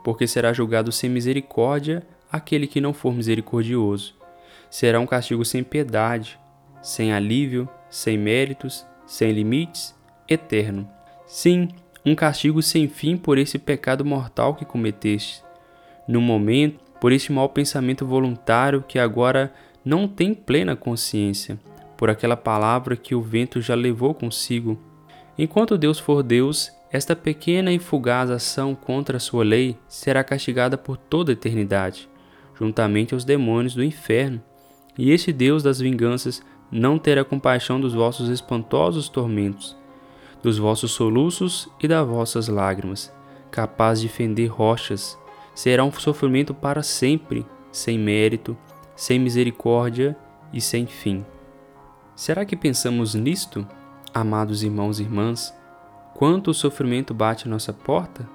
porque 0.04 0.28
será 0.28 0.54
julgado 0.54 0.92
sem 0.92 1.10
misericórdia 1.10 2.04
aquele 2.32 2.68
que 2.68 2.82
não 2.82 2.94
for 2.94 3.14
misericordioso. 3.14 4.16
Será 4.70 5.00
um 5.00 5.08
castigo 5.08 5.44
sem 5.44 5.64
piedade, 5.64 6.40
sem 6.82 7.12
alívio, 7.12 7.68
sem 7.90 8.18
méritos, 8.18 8.86
sem 9.06 9.32
limites 9.32 9.96
eterno. 10.28 10.88
Sim, 11.26 11.70
um 12.06 12.16
castigo 12.16 12.62
sem 12.62 12.88
fim 12.88 13.18
por 13.18 13.38
esse 13.38 13.58
pecado 13.58 14.06
mortal 14.06 14.56
que 14.56 14.66
cometeste. 14.66 15.44
No 16.08 16.22
momento, 16.22 16.80
por 17.00 17.12
este 17.12 17.32
mau 17.32 17.50
pensamento 17.50 18.06
voluntário 18.06 18.84
que 18.88 19.00
agora 19.00 19.54
não 19.84 20.08
tem 20.08 20.34
plena 20.34 20.76
consciência, 20.76 21.60
por 21.98 22.10
aquela 22.10 22.38
palavra 22.38 22.96
que 22.96 23.16
o 23.16 23.22
vento 23.22 23.62
já 23.62 23.76
levou 23.76 24.14
consigo. 24.14 24.80
Enquanto 25.38 25.78
Deus 25.78 26.00
for 26.00 26.22
Deus, 26.22 26.72
esta 26.92 27.16
pequena 27.16 27.72
e 27.72 27.78
fugaz 27.78 28.32
ação 28.32 28.74
contra 28.74 29.18
a 29.18 29.20
sua 29.20 29.44
lei 29.44 29.78
será 29.88 30.24
castigada 30.24 30.78
por 30.78 30.98
toda 30.98 31.32
a 31.32 31.34
eternidade, 31.34 32.10
juntamente 32.58 33.14
aos 33.14 33.24
demônios 33.24 33.76
do 33.76 33.84
inferno. 33.84 34.42
E 34.98 35.12
este 35.12 35.32
Deus 35.32 35.62
das 35.62 35.80
vinganças 35.80 36.42
não 36.72 36.98
terá 36.98 37.24
compaixão 37.24 37.80
dos 37.80 37.94
vossos 37.94 38.28
espantosos 38.28 39.08
tormentos, 39.08 39.78
dos 40.42 40.58
vossos 40.58 40.92
soluços 40.92 41.70
e 41.80 41.88
das 41.88 42.08
vossas 42.08 42.48
lágrimas, 42.48 43.14
capaz 43.52 44.02
de 44.02 44.08
fender 44.08 44.50
rochas, 44.50 45.18
será 45.54 45.84
um 45.84 45.92
sofrimento 45.92 46.54
para 46.54 46.82
sempre, 46.82 47.46
sem 47.72 48.00
mérito, 48.00 48.58
sem 48.96 49.20
misericórdia 49.20 50.18
e 50.52 50.60
sem 50.60 50.88
fim. 50.88 51.24
Será 52.16 52.46
que 52.46 52.56
pensamos 52.56 53.14
nisto, 53.14 53.66
amados 54.14 54.64
irmãos 54.64 55.00
e 55.00 55.04
irmãs, 55.04 55.54
quanto 56.20 56.52
o 56.52 56.54
sofrimento 56.54 57.14
bate 57.14 57.48
à 57.48 57.50
nossa 57.50 57.72
porta? 57.72 58.28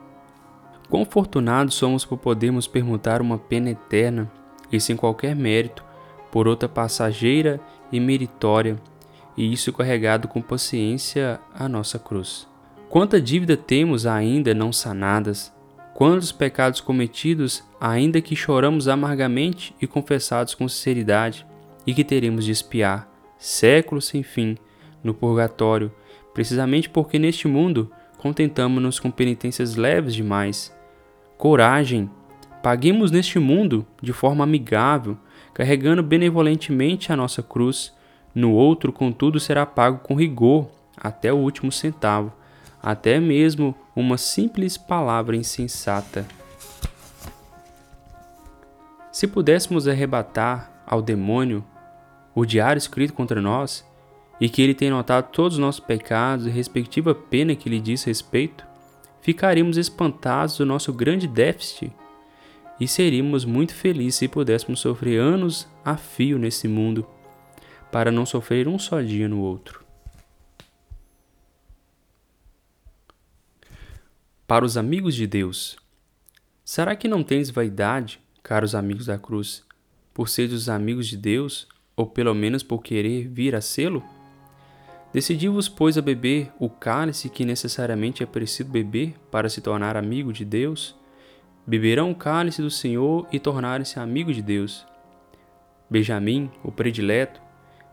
Quão 0.88 1.04
fortunados 1.04 1.74
somos 1.74 2.02
por 2.02 2.16
podermos 2.16 2.66
permutar 2.66 3.20
uma 3.20 3.36
pena 3.36 3.68
eterna 3.68 4.32
e 4.72 4.80
sem 4.80 4.96
qualquer 4.96 5.36
mérito 5.36 5.84
por 6.32 6.48
outra 6.48 6.66
passageira 6.66 7.60
e 7.92 8.00
meritória 8.00 8.80
e 9.36 9.52
isso 9.52 9.70
carregado 9.70 10.28
com 10.28 10.40
paciência 10.40 11.38
a 11.54 11.68
nossa 11.68 11.98
cruz. 11.98 12.48
Quanta 12.88 13.20
dívida 13.20 13.54
temos 13.54 14.06
ainda 14.06 14.54
não 14.54 14.72
sanadas, 14.72 15.52
quantos 15.92 16.32
pecados 16.32 16.80
cometidos 16.80 17.62
ainda 17.78 18.18
que 18.22 18.34
choramos 18.34 18.88
amargamente 18.88 19.76
e 19.78 19.86
confessados 19.86 20.54
com 20.54 20.66
sinceridade, 20.66 21.46
e 21.86 21.92
que 21.92 22.02
teremos 22.02 22.46
de 22.46 22.50
espiar, 22.50 23.06
séculos 23.36 24.06
sem 24.06 24.22
fim, 24.22 24.56
no 25.02 25.12
purgatório, 25.12 25.92
precisamente 26.34 26.90
porque 26.90 27.18
neste 27.18 27.48
mundo 27.48 27.90
contentamos-nos 28.18 29.00
com 29.00 29.10
penitências 29.10 29.76
leves 29.76 30.14
demais. 30.14 30.76
Coragem! 31.38 32.10
Paguemos 32.62 33.10
neste 33.10 33.38
mundo 33.38 33.86
de 34.02 34.12
forma 34.12 34.42
amigável, 34.42 35.16
carregando 35.52 36.02
benevolentemente 36.02 37.12
a 37.12 37.16
nossa 37.16 37.42
cruz 37.42 37.94
No 38.34 38.52
outro, 38.52 38.92
contudo, 38.92 39.38
será 39.38 39.64
pago 39.64 39.98
com 39.98 40.16
rigor, 40.16 40.68
até 40.96 41.32
o 41.32 41.36
último 41.36 41.70
centavo, 41.70 42.32
até 42.82 43.20
mesmo 43.20 43.74
uma 43.94 44.18
simples 44.18 44.76
palavra 44.76 45.36
insensata. 45.36 46.26
Se 49.12 49.28
pudéssemos 49.28 49.86
arrebatar 49.86 50.82
ao 50.84 51.00
demônio 51.00 51.64
o 52.34 52.44
diário 52.44 52.78
escrito 52.78 53.12
contra 53.12 53.40
nós, 53.40 53.86
e 54.40 54.48
que 54.48 54.60
ele 54.62 54.74
tem 54.74 54.90
notado 54.90 55.30
todos 55.30 55.54
os 55.54 55.60
nossos 55.60 55.80
pecados 55.80 56.46
e 56.46 56.50
respectiva 56.50 57.14
pena 57.14 57.54
que 57.54 57.68
lhe 57.68 57.80
diz 57.80 58.04
respeito, 58.04 58.64
ficaríamos 59.20 59.76
espantados 59.76 60.58
do 60.58 60.66
nosso 60.66 60.92
grande 60.92 61.26
déficit 61.26 61.92
e 62.78 62.88
seríamos 62.88 63.44
muito 63.44 63.74
felizes 63.74 64.16
se 64.16 64.28
pudéssemos 64.28 64.80
sofrer 64.80 65.20
anos 65.20 65.68
a 65.84 65.96
fio 65.96 66.38
nesse 66.38 66.66
mundo, 66.66 67.06
para 67.92 68.10
não 68.10 68.26
sofrer 68.26 68.66
um 68.66 68.78
só 68.78 69.00
dia 69.00 69.28
no 69.28 69.40
outro. 69.40 69.84
Para 74.46 74.64
os 74.64 74.76
amigos 74.76 75.14
de 75.14 75.26
Deus, 75.26 75.76
será 76.64 76.94
que 76.94 77.08
não 77.08 77.22
tens 77.22 77.48
vaidade, 77.48 78.20
caros 78.42 78.74
amigos 78.74 79.06
da 79.06 79.16
cruz, 79.16 79.64
por 80.12 80.28
seres 80.28 80.52
os 80.52 80.68
amigos 80.68 81.06
de 81.06 81.16
Deus, 81.16 81.66
ou 81.96 82.06
pelo 82.06 82.34
menos 82.34 82.62
por 82.62 82.82
querer 82.82 83.28
vir 83.28 83.54
a 83.54 83.60
sê-lo? 83.60 84.02
Decidi-vos, 85.14 85.68
pois, 85.68 85.96
a 85.96 86.02
beber 86.02 86.52
o 86.58 86.68
cálice 86.68 87.28
que 87.28 87.44
necessariamente 87.44 88.24
é 88.24 88.26
preciso 88.26 88.68
beber 88.68 89.14
para 89.30 89.48
se 89.48 89.60
tornar 89.60 89.96
amigo 89.96 90.32
de 90.32 90.44
Deus? 90.44 90.98
Beberão 91.64 92.10
o 92.10 92.16
cálice 92.16 92.60
do 92.60 92.68
Senhor 92.68 93.24
e 93.30 93.38
tornarem-se 93.38 94.00
amigos 94.00 94.34
de 94.34 94.42
Deus. 94.42 94.84
Benjamim, 95.88 96.50
o 96.64 96.72
predileto, 96.72 97.40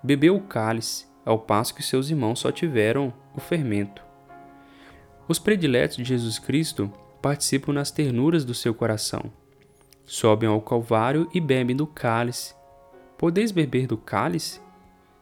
bebeu 0.02 0.36
o 0.36 0.42
cálice, 0.42 1.06
ao 1.24 1.38
passo 1.38 1.76
que 1.76 1.84
seus 1.84 2.10
irmãos 2.10 2.40
só 2.40 2.52
tiveram 2.52 3.14
o 3.36 3.40
fermento. 3.40 4.02
Os 5.28 5.38
prediletos 5.38 5.98
de 5.98 6.04
Jesus 6.04 6.40
Cristo 6.40 6.92
participam 7.22 7.72
nas 7.72 7.92
ternuras 7.92 8.44
do 8.44 8.56
seu 8.56 8.74
coração. 8.74 9.32
Sobem 10.04 10.50
ao 10.50 10.60
Calvário 10.60 11.30
e 11.32 11.40
bebem 11.40 11.76
do 11.76 11.86
cálice. 11.86 12.56
Podeis 13.16 13.52
beber 13.52 13.86
do 13.86 13.96
cálice? 13.96 14.60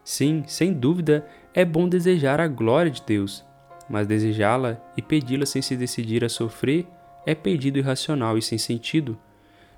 Sim, 0.02 0.44
sem 0.48 0.74
dúvida, 0.74 1.28
é 1.54 1.66
bom 1.66 1.90
desejar 1.90 2.40
a 2.40 2.48
glória 2.48 2.92
de 2.92 3.02
Deus, 3.06 3.46
mas 3.90 4.08
desejá-la 4.08 4.80
e 4.96 5.02
pedi-la 5.02 5.46
sem 5.46 5.62
se 5.62 5.76
decidir 5.76 6.24
a 6.24 6.30
sofrer 6.30 6.88
é 7.26 7.36
pedido 7.36 7.78
irracional 7.78 8.38
e 8.38 8.42
sem 8.42 8.58
sentido. 8.58 9.18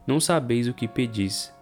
Não 0.05 0.19
sabeis 0.19 0.67
o 0.67 0.73
que 0.73 0.87
pedis. 0.87 1.53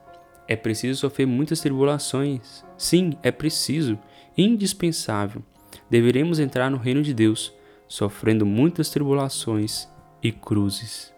É 0.48 0.56
preciso 0.56 1.00
sofrer 1.00 1.26
muitas 1.26 1.62
tribulações. 1.62 2.66
Sim, 2.78 3.14
é 3.22 3.32
preciso, 3.32 4.00
indispensável. 4.38 5.44
Deveremos 5.90 6.40
entrar 6.40 6.70
no 6.72 6.78
reino 6.78 7.04
de 7.04 7.14
Deus, 7.14 7.54
sofrendo 7.88 8.46
muitas 8.46 8.90
tribulações 8.90 9.88
e 10.24 10.32
cruzes. 10.32 11.14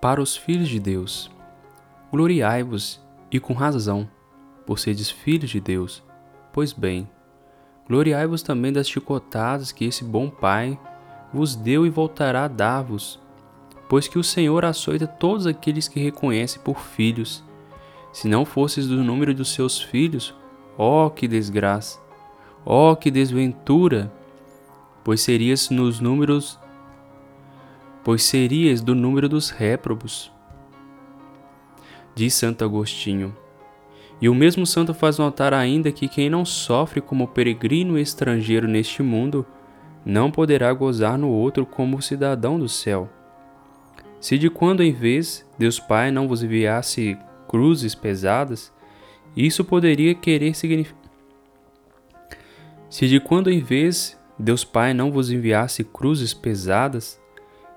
Para 0.00 0.22
os 0.22 0.36
filhos 0.36 0.68
de 0.68 0.78
Deus, 0.78 1.30
gloriai-vos, 2.12 3.00
e 3.30 3.38
com 3.38 3.52
razão, 3.52 4.08
por 4.66 4.78
seres 4.78 5.10
filhos 5.10 5.50
de 5.50 5.60
Deus. 5.60 6.02
Pois 6.52 6.72
bem, 6.72 7.08
gloriai-vos 7.88 8.42
também 8.42 8.72
das 8.72 8.88
chicotadas 8.88 9.72
que 9.72 9.84
esse 9.84 10.04
bom 10.04 10.28
Pai 10.28 10.78
vos 11.32 11.56
deu 11.56 11.86
e 11.86 11.90
voltará 11.90 12.44
a 12.44 12.48
dar-vos 12.48 13.20
pois 13.88 14.06
que 14.06 14.18
o 14.18 14.24
Senhor 14.24 14.64
açoita 14.64 15.06
todos 15.06 15.46
aqueles 15.46 15.88
que 15.88 15.98
reconhece 15.98 16.58
por 16.58 16.78
filhos. 16.78 17.42
Se 18.12 18.28
não 18.28 18.44
fosses 18.44 18.86
do 18.86 19.02
número 19.02 19.34
dos 19.34 19.52
seus 19.52 19.80
filhos, 19.80 20.34
ó 20.76 21.06
oh, 21.06 21.10
que 21.10 21.26
desgraça, 21.26 21.98
ó 22.64 22.92
oh, 22.92 22.96
que 22.96 23.10
desventura, 23.10 24.12
pois 25.02 25.22
serias 25.22 25.70
nos 25.70 26.00
números 26.00 26.58
pois 28.04 28.22
serias 28.22 28.80
do 28.80 28.94
número 28.94 29.28
dos 29.28 29.50
réprobos. 29.50 30.32
Diz 32.14 32.32
Santo 32.32 32.64
Agostinho. 32.64 33.36
E 34.20 34.28
o 34.28 34.34
mesmo 34.34 34.66
santo 34.66 34.92
faz 34.92 35.18
notar 35.18 35.54
ainda 35.54 35.92
que 35.92 36.08
quem 36.08 36.28
não 36.28 36.44
sofre 36.44 37.00
como 37.00 37.28
peregrino 37.28 37.98
estrangeiro 37.98 38.66
neste 38.66 39.02
mundo, 39.02 39.46
não 40.04 40.30
poderá 40.30 40.72
gozar 40.72 41.16
no 41.18 41.28
outro 41.28 41.64
como 41.64 42.02
cidadão 42.02 42.58
do 42.58 42.68
céu. 42.68 43.08
Se 44.20 44.36
de 44.36 44.50
quando 44.50 44.82
em 44.82 44.92
vez 44.92 45.46
Deus 45.58 45.78
Pai 45.78 46.10
não 46.10 46.26
vos 46.26 46.42
enviasse 46.42 47.16
cruzes 47.46 47.94
pesadas, 47.94 48.72
isso 49.36 49.64
poderia 49.64 50.14
querer 50.14 50.54
significar. 50.54 50.98
Se 52.90 53.06
de 53.06 53.20
quando 53.20 53.50
em 53.50 53.60
vez 53.60 54.18
Deus 54.38 54.64
Pai 54.64 54.94
não 54.94 55.12
vos 55.12 55.30
enviasse 55.30 55.84
cruzes 55.84 56.34
pesadas, 56.34 57.20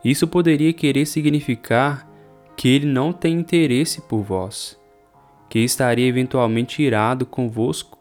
isso 0.04 0.28
poderia 0.28 0.74
querer 0.74 1.06
significar 1.06 2.10
que 2.56 2.68
Ele 2.68 2.86
não 2.86 3.14
tem 3.14 3.36
interesse 3.36 4.02
por 4.02 4.22
vós, 4.22 4.80
que 5.52 5.60
estaria 5.60 6.08
eventualmente 6.08 6.82
irado 6.82 7.26
convosco, 7.26 8.00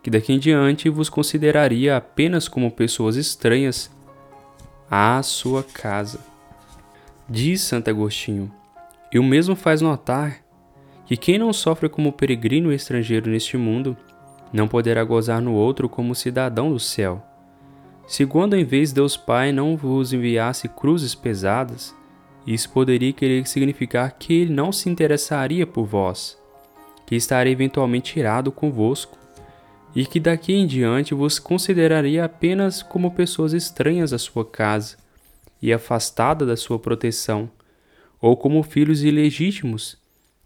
que 0.00 0.08
daqui 0.08 0.32
em 0.32 0.38
diante 0.38 0.88
vos 0.88 1.08
consideraria 1.08 1.96
apenas 1.96 2.46
como 2.46 2.70
pessoas 2.70 3.16
estranhas 3.16 3.90
à 4.88 5.20
sua 5.24 5.64
casa. 5.64 6.20
Diz 7.28 7.62
Santo 7.62 7.90
Agostinho, 7.90 8.48
e 9.12 9.18
o 9.18 9.24
mesmo 9.24 9.56
faz 9.56 9.80
notar 9.80 10.36
que 11.04 11.16
quem 11.16 11.36
não 11.36 11.52
sofre 11.52 11.88
como 11.88 12.12
peregrino 12.12 12.72
estrangeiro 12.72 13.28
neste 13.28 13.56
mundo, 13.56 13.96
não 14.52 14.68
poderá 14.68 15.02
gozar 15.02 15.42
no 15.42 15.54
outro 15.54 15.88
como 15.88 16.14
cidadão 16.14 16.70
do 16.70 16.78
céu. 16.78 17.20
Se 18.06 18.24
quando 18.24 18.54
em 18.54 18.64
vez 18.64 18.92
Deus 18.92 19.16
Pai 19.16 19.50
não 19.50 19.76
vos 19.76 20.12
enviasse 20.12 20.68
cruzes 20.68 21.12
pesadas, 21.12 21.92
isso 22.46 22.70
poderia 22.70 23.12
querer 23.12 23.48
significar 23.48 24.12
que 24.12 24.32
ele 24.32 24.54
não 24.54 24.70
se 24.70 24.88
interessaria 24.88 25.66
por 25.66 25.84
vós, 25.84 26.38
que 27.08 27.16
estaria 27.16 27.50
eventualmente 27.50 28.18
irado 28.18 28.52
convosco, 28.52 29.16
e 29.96 30.04
que 30.04 30.20
daqui 30.20 30.52
em 30.52 30.66
diante 30.66 31.14
vos 31.14 31.38
consideraria 31.38 32.22
apenas 32.22 32.82
como 32.82 33.12
pessoas 33.12 33.54
estranhas 33.54 34.12
à 34.12 34.18
sua 34.18 34.44
casa 34.44 34.98
e 35.62 35.72
afastada 35.72 36.44
da 36.44 36.54
sua 36.54 36.78
proteção, 36.78 37.50
ou 38.20 38.36
como 38.36 38.62
filhos 38.62 39.02
ilegítimos, 39.02 39.96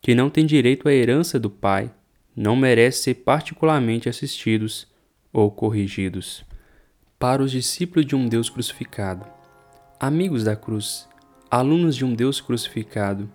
que 0.01 0.15
não 0.15 0.31
têm 0.31 0.47
direito 0.47 0.89
à 0.89 0.93
herança 0.93 1.37
do 1.37 1.51
Pai, 1.51 1.91
não 2.35 2.55
merecem 2.55 3.03
ser 3.03 3.15
particularmente 3.23 4.09
assistidos 4.09 4.87
ou 5.33 5.51
corrigidos. 5.51 6.45
Para 7.19 7.43
os 7.43 7.51
discípulos 7.51 8.07
de 8.07 8.15
um 8.15 8.29
Deus 8.29 8.49
crucificado, 8.49 9.27
amigos 9.99 10.45
da 10.45 10.55
cruz, 10.55 11.09
alunos 11.51 11.97
de 11.97 12.05
um 12.05 12.15
Deus 12.15 12.41
crucificado, 12.41 13.29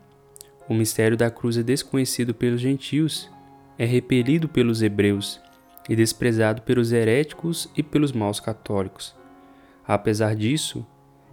o 0.68 0.74
mistério 0.74 1.16
da 1.16 1.30
cruz 1.30 1.58
é 1.58 1.64
desconhecido 1.64 2.34
pelos 2.34 2.60
gentios, 2.60 3.30
é 3.78 3.86
repelido 3.86 4.48
pelos 4.48 4.82
hebreus 4.82 5.40
e 5.88 5.96
desprezado 5.96 6.62
pelos 6.64 6.92
heréticos 6.92 7.70
e 7.76 7.82
pelos 7.82 8.12
maus 8.12 8.40
católicos. 8.40 9.16
Apesar 9.88 10.36
disso, 10.36 10.86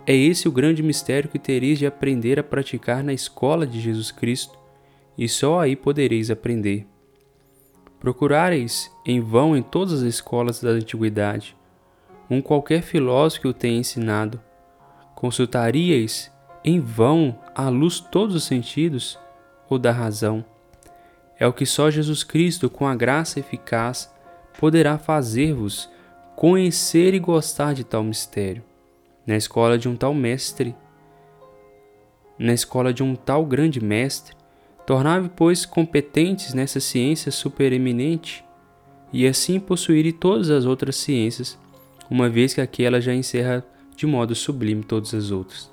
é 0.07 0.15
esse 0.15 0.47
o 0.47 0.53
grande 0.53 0.83
mistério 0.83 1.29
que 1.29 1.39
tereis 1.39 1.79
de 1.79 1.87
aprender 1.87 2.39
a 2.39 2.45
praticar 2.45 3.03
na 3.03 3.13
escola 3.13 3.67
de 3.67 3.81
Jesus 3.81 4.13
Cristo, 4.13 4.59
e 5.17 5.29
só 5.29 5.61
aí 5.61 5.75
podereis 5.75 6.31
aprender. 6.31 6.87
Procurareis 7.99 8.91
em 9.07 9.21
vão 9.21 9.57
em 9.57 9.63
todas 9.63 9.95
as 9.95 10.03
escolas 10.03 10.61
da 10.61 10.71
antiguidade 10.71 11.57
um 12.29 12.41
qualquer 12.41 12.83
filósofo 12.83 13.43
que 13.43 13.49
o 13.49 13.53
tenha 13.53 13.79
ensinado. 13.79 14.41
Consultaríeis 15.15 16.33
em 16.65 16.81
vão 16.81 17.39
à 17.55 17.69
luz 17.69 18.01
todos 18.01 18.35
os 18.35 18.45
sentidos 18.45 19.19
ou 19.75 19.79
da 19.79 19.93
razão. 19.93 20.45
É 21.39 21.47
o 21.47 21.53
que 21.53 21.67
só 21.67 21.91
Jesus 21.91 22.25
Cristo, 22.25 22.71
com 22.71 22.87
a 22.87 22.95
graça 22.95 23.41
eficaz, 23.41 24.13
poderá 24.59 24.99
fazer-vos 24.99 25.91
conhecer 26.37 27.15
e 27.15 27.19
gostar 27.19 27.75
de 27.75 27.85
tal 27.85 28.03
mistério 28.03 28.63
na 29.27 29.37
escola 29.37 29.79
de 29.79 29.89
um 29.89 29.97
tal 29.97 30.15
mestre, 30.15 30.75
na 32.39 32.53
escola 32.53 32.93
de 32.93 33.03
um 33.03 33.15
tal 33.15 33.45
grande 33.47 33.83
mestre, 33.83 34.37
tornava 34.87 35.31
pois, 35.35 35.65
competentes 35.65 36.53
nessa 36.53 36.79
ciência 36.79 37.33
supereminente, 37.33 38.45
e 39.13 39.27
assim 39.27 39.61
possuir 39.61 40.13
todas 40.15 40.51
as 40.51 40.65
outras 40.67 40.97
ciências, 40.97 41.59
uma 42.11 42.29
vez 42.29 42.53
que 42.53 42.61
aquela 42.61 43.01
já 43.01 43.15
encerra 43.15 43.65
de 43.97 44.07
modo 44.07 44.35
sublime 44.35 44.83
todas 44.83 45.15
as 45.15 45.31
outras. 45.31 45.71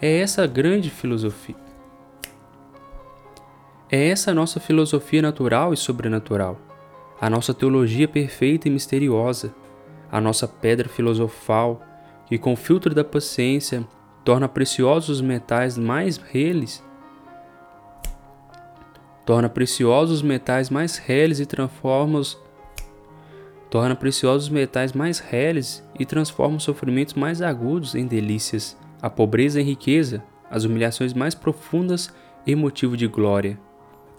É 0.00 0.18
essa 0.18 0.44
a 0.44 0.46
grande 0.46 0.88
filosofia. 0.88 1.56
É 3.94 4.08
essa 4.08 4.30
a 4.30 4.34
nossa 4.34 4.58
filosofia 4.58 5.20
natural 5.20 5.74
e 5.74 5.76
sobrenatural, 5.76 6.58
a 7.20 7.28
nossa 7.28 7.52
teologia 7.52 8.08
perfeita 8.08 8.66
e 8.66 8.70
misteriosa, 8.70 9.54
a 10.10 10.18
nossa 10.18 10.48
pedra 10.48 10.88
filosofal, 10.88 11.82
que 12.24 12.38
com 12.38 12.54
o 12.54 12.56
filtro 12.56 12.94
da 12.94 13.04
paciência 13.04 13.86
torna 14.24 14.48
preciosos 14.48 15.16
os 15.16 15.20
metais 15.20 15.76
mais 15.76 16.16
reles, 16.16 16.82
torna 19.26 19.50
preciosos 19.50 20.16
os 20.16 20.22
metais 20.22 20.70
mais 20.70 20.96
reles 20.96 21.38
e 21.38 21.44
transforma-os 21.44 22.40
torna 23.68 23.94
preciosos 23.94 24.48
metais 24.48 24.94
mais 24.94 25.18
reles 25.18 25.86
e 25.98 26.06
transforma 26.06 26.56
os 26.56 26.62
sofrimentos 26.62 27.12
mais 27.12 27.42
agudos 27.42 27.94
em 27.94 28.06
delícias, 28.06 28.74
a 29.02 29.10
pobreza 29.10 29.60
em 29.60 29.64
riqueza, 29.64 30.24
as 30.50 30.64
humilhações 30.64 31.12
mais 31.12 31.34
profundas 31.34 32.10
em 32.46 32.56
motivo 32.56 32.96
de 32.96 33.06
glória. 33.06 33.58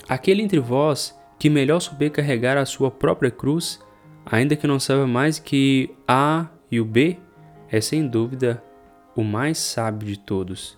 Aquele 0.07 0.41
entre 0.41 0.59
vós 0.59 1.17
que 1.39 1.49
melhor 1.49 1.79
souber 1.79 2.11
carregar 2.11 2.57
a 2.57 2.65
sua 2.65 2.91
própria 2.91 3.31
cruz, 3.31 3.79
ainda 4.25 4.55
que 4.55 4.67
não 4.67 4.79
saiba 4.79 5.07
mais 5.07 5.39
que 5.39 5.89
A 6.07 6.47
e 6.71 6.79
o 6.79 6.85
B, 6.85 7.17
é 7.69 7.81
sem 7.81 8.07
dúvida 8.07 8.63
o 9.15 9.23
mais 9.23 9.57
sábio 9.57 10.07
de 10.07 10.17
todos. 10.17 10.77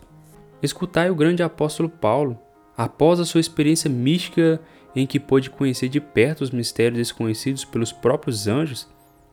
Escutai 0.62 1.10
o 1.10 1.16
grande 1.16 1.44
apóstolo 1.44 1.90
Paulo, 1.90 2.40
após 2.78 3.20
a 3.20 3.26
sua 3.26 3.42
experiência 3.42 3.90
mística 3.90 4.60
em 4.96 5.06
que 5.06 5.20
pôde 5.20 5.50
conhecer 5.50 5.90
de 5.90 6.00
perto 6.00 6.42
os 6.42 6.52
mistérios 6.52 6.98
desconhecidos 6.98 7.66
pelos 7.66 7.92
próprios 7.92 8.48
anjos, 8.48 8.88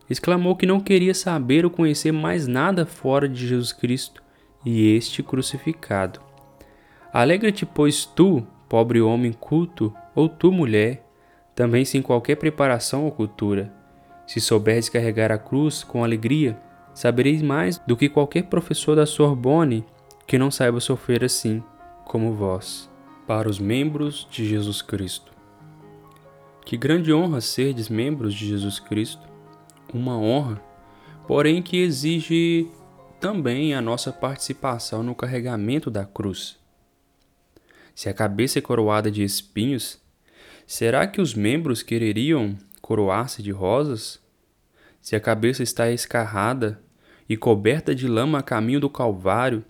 exclamou 0.09 0.55
que 0.55 0.65
não 0.65 0.79
queria 0.79 1.13
saber 1.13 1.65
ou 1.65 1.71
conhecer 1.71 2.11
mais 2.11 2.47
nada 2.47 2.85
fora 2.85 3.27
de 3.27 3.47
Jesus 3.47 3.71
Cristo 3.71 4.21
e 4.65 4.93
este 4.95 5.23
crucificado. 5.23 6.19
Alegra-te, 7.11 7.65
pois 7.65 8.05
tu, 8.05 8.45
pobre 8.73 8.99
homem 8.99 9.31
culto, 9.31 9.93
ou 10.15 10.27
tu, 10.27 10.51
mulher, 10.51 11.05
também 11.53 11.85
sem 11.85 12.01
qualquer 12.01 12.37
preparação 12.37 13.05
ou 13.05 13.11
cultura. 13.11 13.71
Se 14.25 14.41
souberes 14.41 14.89
carregar 14.89 15.31
a 15.31 15.37
cruz 15.37 15.83
com 15.83 16.03
alegria, 16.03 16.59
sabereis 16.91 17.43
mais 17.43 17.77
do 17.77 17.95
que 17.95 18.09
qualquer 18.09 18.45
professor 18.45 18.95
da 18.95 19.05
Sorbonne 19.05 19.85
que 20.25 20.39
não 20.39 20.49
saiba 20.49 20.79
sofrer 20.79 21.23
assim 21.23 21.63
como 22.03 22.33
vós. 22.33 22.89
Para 23.27 23.47
os 23.47 23.59
membros 23.59 24.27
de 24.31 24.43
Jesus 24.43 24.81
Cristo. 24.81 25.31
Que 26.65 26.75
grande 26.75 27.13
honra 27.13 27.41
serdes 27.41 27.89
membros 27.89 28.33
de 28.33 28.47
Jesus 28.47 28.79
Cristo, 28.79 29.21
uma 29.93 30.17
honra, 30.17 30.59
porém 31.27 31.61
que 31.61 31.77
exige 31.77 32.67
também 33.19 33.75
a 33.75 33.81
nossa 33.83 34.11
participação 34.11 35.03
no 35.03 35.13
carregamento 35.13 35.91
da 35.91 36.05
cruz. 36.05 36.62
Se 37.95 38.09
a 38.09 38.13
cabeça 38.13 38.59
é 38.59 38.61
coroada 38.61 39.11
de 39.11 39.23
espinhos, 39.23 40.01
será 40.65 41.05
que 41.05 41.21
os 41.21 41.35
membros 41.35 41.83
quereriam 41.83 42.57
coroar-se 42.81 43.43
de 43.43 43.51
rosas? 43.51 44.19
Se 44.99 45.15
a 45.15 45.19
cabeça 45.19 45.61
está 45.61 45.91
escarrada 45.91 46.81
e 47.29 47.37
coberta 47.37 47.93
de 47.93 48.07
lama 48.07 48.39
a 48.39 48.43
caminho 48.43 48.79
do 48.79 48.89
Calvário, 48.89 49.63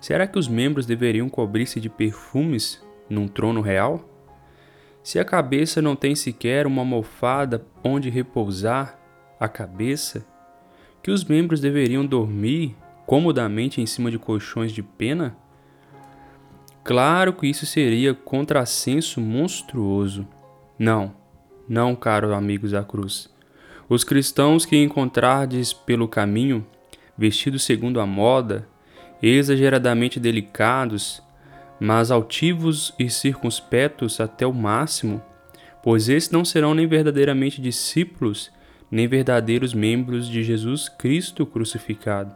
será 0.00 0.26
que 0.26 0.38
os 0.38 0.48
membros 0.48 0.84
deveriam 0.84 1.28
cobrir-se 1.28 1.80
de 1.80 1.88
perfumes 1.88 2.82
num 3.08 3.28
trono 3.28 3.60
real? 3.60 4.10
Se 5.02 5.18
a 5.18 5.24
cabeça 5.24 5.80
não 5.80 5.94
tem 5.94 6.14
sequer 6.14 6.66
uma 6.66 6.82
almofada 6.82 7.64
onde 7.84 8.10
repousar 8.10 8.98
a 9.38 9.46
cabeça, 9.46 10.26
que 11.02 11.10
os 11.10 11.24
membros 11.24 11.60
deveriam 11.60 12.04
dormir 12.04 12.74
comodamente 13.06 13.80
em 13.80 13.86
cima 13.86 14.10
de 14.10 14.18
colchões 14.18 14.72
de 14.72 14.82
pena? 14.82 15.36
Claro 16.84 17.32
que 17.32 17.46
isso 17.46 17.64
seria 17.64 18.12
contrassenso 18.12 19.18
monstruoso. 19.18 20.28
Não, 20.78 21.14
não, 21.66 21.96
caros 21.96 22.30
amigos 22.30 22.72
da 22.72 22.84
cruz. 22.84 23.32
Os 23.88 24.04
cristãos 24.04 24.66
que 24.66 24.76
encontrardes 24.76 25.72
pelo 25.72 26.06
caminho, 26.06 26.66
vestidos 27.16 27.64
segundo 27.64 28.00
a 28.00 28.06
moda, 28.06 28.68
exageradamente 29.22 30.20
delicados, 30.20 31.22
mas 31.80 32.10
altivos 32.10 32.92
e 32.98 33.08
circunspectos 33.08 34.20
até 34.20 34.46
o 34.46 34.52
máximo, 34.52 35.22
pois 35.82 36.10
esses 36.10 36.30
não 36.30 36.44
serão 36.44 36.74
nem 36.74 36.86
verdadeiramente 36.86 37.62
discípulos, 37.62 38.52
nem 38.90 39.08
verdadeiros 39.08 39.72
membros 39.72 40.28
de 40.28 40.42
Jesus 40.42 40.90
Cristo 40.90 41.46
crucificado. 41.46 42.34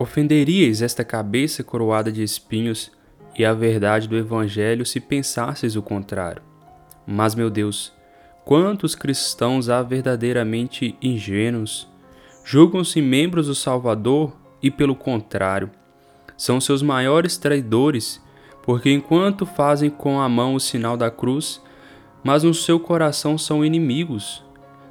Ofenderíeis 0.00 0.82
esta 0.82 1.04
cabeça 1.04 1.62
coroada 1.62 2.10
de 2.10 2.24
espinhos 2.24 2.90
e 3.36 3.44
a 3.44 3.52
verdade 3.52 4.08
do 4.08 4.16
Evangelho 4.16 4.84
se 4.84 5.00
pensasseis 5.00 5.76
o 5.76 5.82
contrário. 5.82 6.42
Mas, 7.06 7.34
meu 7.34 7.50
Deus, 7.50 7.92
quantos 8.44 8.94
cristãos 8.94 9.68
há 9.68 9.82
verdadeiramente 9.82 10.96
ingênuos, 11.00 11.88
julgam-se 12.44 13.00
membros 13.00 13.46
do 13.46 13.54
Salvador 13.54 14.36
e, 14.62 14.70
pelo 14.70 14.94
contrário, 14.94 15.70
são 16.36 16.60
seus 16.60 16.82
maiores 16.82 17.36
traidores 17.36 18.20
porque 18.62 18.90
enquanto 18.90 19.44
fazem 19.44 19.90
com 19.90 20.20
a 20.20 20.28
mão 20.28 20.54
o 20.54 20.60
sinal 20.60 20.96
da 20.96 21.10
cruz, 21.10 21.60
mas 22.22 22.44
no 22.44 22.54
seu 22.54 22.78
coração 22.78 23.36
são 23.36 23.64
inimigos. 23.64 24.42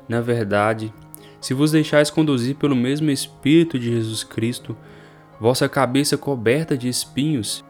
Na 0.08 0.20
verdade, 0.20 0.94
se 1.40 1.54
vos 1.54 1.72
deixais 1.72 2.10
conduzir 2.10 2.56
pelo 2.56 2.76
mesmo 2.76 3.10
Espírito 3.10 3.80
de 3.80 3.86
Jesus 3.86 4.24
Cristo, 4.24 4.76
vossa 5.40 5.70
cabeça 5.70 6.18
coberta 6.18 6.78
de 6.78 6.90
espinhos, 6.90 7.64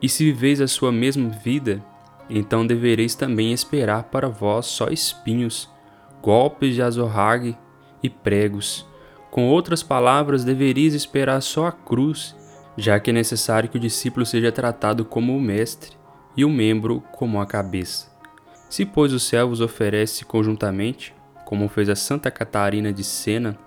e 0.00 0.08
se 0.08 0.24
viveis 0.24 0.60
a 0.60 0.68
sua 0.68 0.92
mesma 0.92 1.28
vida, 1.28 1.82
então 2.28 2.66
devereis 2.66 3.14
também 3.14 3.52
esperar 3.52 4.04
para 4.04 4.28
vós 4.28 4.66
só 4.66 4.88
espinhos, 4.88 5.68
golpes 6.22 6.74
de 6.74 6.82
azorrague 6.82 7.56
e 8.02 8.08
pregos. 8.08 8.86
Com 9.30 9.48
outras 9.48 9.82
palavras, 9.82 10.44
deveríeis 10.44 10.94
esperar 10.94 11.40
só 11.40 11.66
a 11.66 11.72
cruz 11.72 12.34
já 12.78 13.00
que 13.00 13.10
é 13.10 13.12
necessário 13.12 13.68
que 13.68 13.76
o 13.76 13.80
discípulo 13.80 14.24
seja 14.24 14.52
tratado 14.52 15.04
como 15.04 15.36
o 15.36 15.40
mestre 15.40 15.90
e 16.36 16.44
o 16.44 16.48
membro 16.48 17.02
como 17.10 17.40
a 17.40 17.46
cabeça. 17.46 18.08
Se, 18.70 18.84
pois, 18.84 19.12
o 19.12 19.18
céu 19.18 19.48
vos 19.48 19.60
oferece 19.60 20.24
conjuntamente, 20.24 21.12
como 21.44 21.68
fez 21.68 21.88
a 21.88 21.96
Santa 21.96 22.30
Catarina 22.30 22.92
de 22.92 23.02
Sena, 23.02 23.58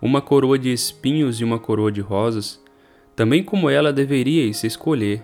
uma 0.00 0.22
coroa 0.22 0.58
de 0.58 0.72
espinhos 0.72 1.38
e 1.38 1.44
uma 1.44 1.58
coroa 1.58 1.92
de 1.92 2.00
rosas, 2.00 2.58
também 3.14 3.44
como 3.44 3.68
ela 3.68 3.92
deveríeis 3.92 4.64
escolher, 4.64 5.22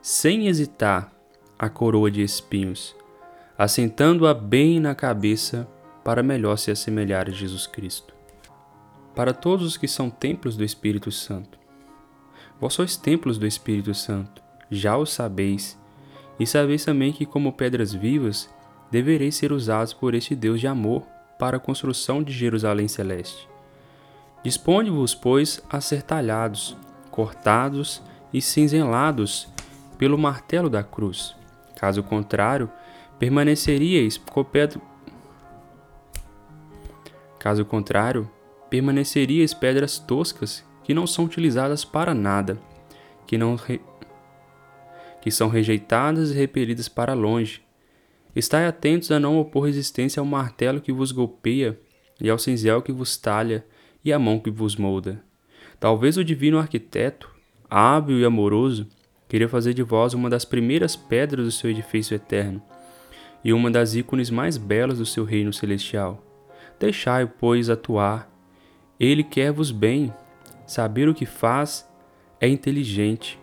sem 0.00 0.46
hesitar, 0.48 1.12
a 1.58 1.68
coroa 1.68 2.10
de 2.10 2.22
espinhos, 2.22 2.94
assentando-a 3.56 4.32
bem 4.32 4.78
na 4.78 4.94
cabeça 4.94 5.68
para 6.04 6.22
melhor 6.22 6.56
se 6.56 6.70
assemelhar 6.70 7.28
a 7.28 7.32
Jesus 7.32 7.66
Cristo. 7.66 8.14
Para 9.14 9.34
todos 9.34 9.66
os 9.66 9.76
que 9.76 9.88
são 9.88 10.08
templos 10.08 10.56
do 10.56 10.64
Espírito 10.64 11.10
Santo, 11.10 11.58
Vós 12.60 12.74
sois 12.74 12.96
templos 12.96 13.38
do 13.38 13.46
Espírito 13.46 13.94
Santo, 13.94 14.42
já 14.68 14.96
o 14.96 15.06
sabeis, 15.06 15.78
e 16.40 16.46
sabeis 16.46 16.84
também 16.84 17.12
que, 17.12 17.24
como 17.24 17.52
pedras 17.52 17.92
vivas, 17.92 18.52
devereis 18.90 19.36
ser 19.36 19.52
usados 19.52 19.92
por 19.92 20.14
este 20.14 20.34
Deus 20.34 20.60
de 20.60 20.66
amor 20.66 21.02
para 21.38 21.56
a 21.56 21.60
construção 21.60 22.22
de 22.22 22.32
Jerusalém 22.32 22.88
celeste. 22.88 23.48
Disponde-vos, 24.42 25.14
pois, 25.14 25.62
a 25.70 25.80
ser 25.80 26.02
talhados, 26.02 26.76
cortados 27.10 28.02
e 28.32 28.42
cinzelados 28.42 29.48
pelo 29.98 30.16
martelo 30.16 30.70
da 30.70 30.82
cruz. 30.82 31.36
Caso 31.76 32.02
contrário, 32.02 32.70
permaneceríeis 33.18 34.16
copedro... 34.16 34.80
Caso 37.38 37.64
contrário, 37.64 38.30
permaneceríeis 38.70 39.52
pedras 39.52 39.98
toscas 39.98 40.64
que 40.82 40.94
não 40.94 41.06
são 41.06 41.24
utilizadas 41.24 41.84
para 41.84 42.14
nada, 42.14 42.58
que, 43.26 43.36
não 43.36 43.56
re... 43.56 43.80
que 45.20 45.30
são 45.30 45.48
rejeitadas 45.48 46.30
e 46.30 46.34
repelidas 46.34 46.88
para 46.88 47.12
longe. 47.12 47.62
Estai 48.34 48.66
atentos 48.66 49.10
a 49.10 49.20
não 49.20 49.38
opor 49.38 49.66
resistência 49.66 50.20
ao 50.20 50.26
martelo 50.26 50.80
que 50.80 50.92
vos 50.92 51.12
golpeia, 51.12 51.78
e 52.20 52.28
ao 52.28 52.38
cinzel 52.38 52.82
que 52.82 52.92
vos 52.92 53.16
talha, 53.16 53.64
e 54.04 54.12
à 54.12 54.18
mão 54.18 54.38
que 54.38 54.50
vos 54.50 54.76
molda. 54.76 55.22
Talvez 55.78 56.16
o 56.16 56.24
divino 56.24 56.58
arquiteto, 56.58 57.30
hábil 57.70 58.18
e 58.18 58.24
amoroso, 58.24 58.88
queria 59.28 59.48
fazer 59.48 59.74
de 59.74 59.82
vós 59.82 60.14
uma 60.14 60.30
das 60.30 60.44
primeiras 60.44 60.96
pedras 60.96 61.44
do 61.44 61.52
seu 61.52 61.70
edifício 61.70 62.14
eterno, 62.14 62.62
e 63.44 63.52
uma 63.52 63.70
das 63.70 63.94
ícones 63.94 64.30
mais 64.30 64.56
belas 64.56 64.98
do 64.98 65.06
seu 65.06 65.24
reino 65.24 65.52
celestial. 65.52 66.24
Deixai-o, 66.80 67.28
pois, 67.28 67.70
atuar. 67.70 68.28
Ele 68.98 69.22
quer-vos 69.22 69.70
bem, 69.70 70.12
Saber 70.68 71.08
o 71.08 71.14
que 71.14 71.24
faz 71.24 71.88
é 72.38 72.46
inteligente. 72.46 73.40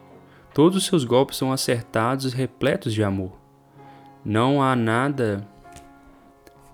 Todos 0.53 0.77
os 0.77 0.85
seus 0.85 1.03
golpes 1.03 1.37
são 1.37 1.51
acertados 1.51 2.31
e 2.31 2.35
repletos 2.35 2.93
de 2.93 3.03
amor. 3.03 3.31
Não 4.23 4.61
há 4.61 4.75
nada, 4.75 5.45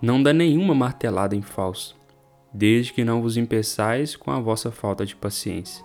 não 0.00 0.22
dá 0.22 0.30
nenhuma 0.30 0.74
martelada 0.74 1.34
em 1.34 1.40
falso, 1.40 1.96
desde 2.52 2.92
que 2.92 3.02
não 3.02 3.22
vos 3.22 3.38
impeçais 3.38 4.14
com 4.14 4.30
a 4.30 4.38
vossa 4.38 4.70
falta 4.70 5.06
de 5.06 5.16
paciência. 5.16 5.82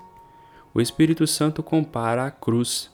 O 0.74 0.82
Espírito 0.82 1.26
Santo 1.26 1.64
compara 1.64 2.26
a 2.26 2.32
cruz, 2.32 2.92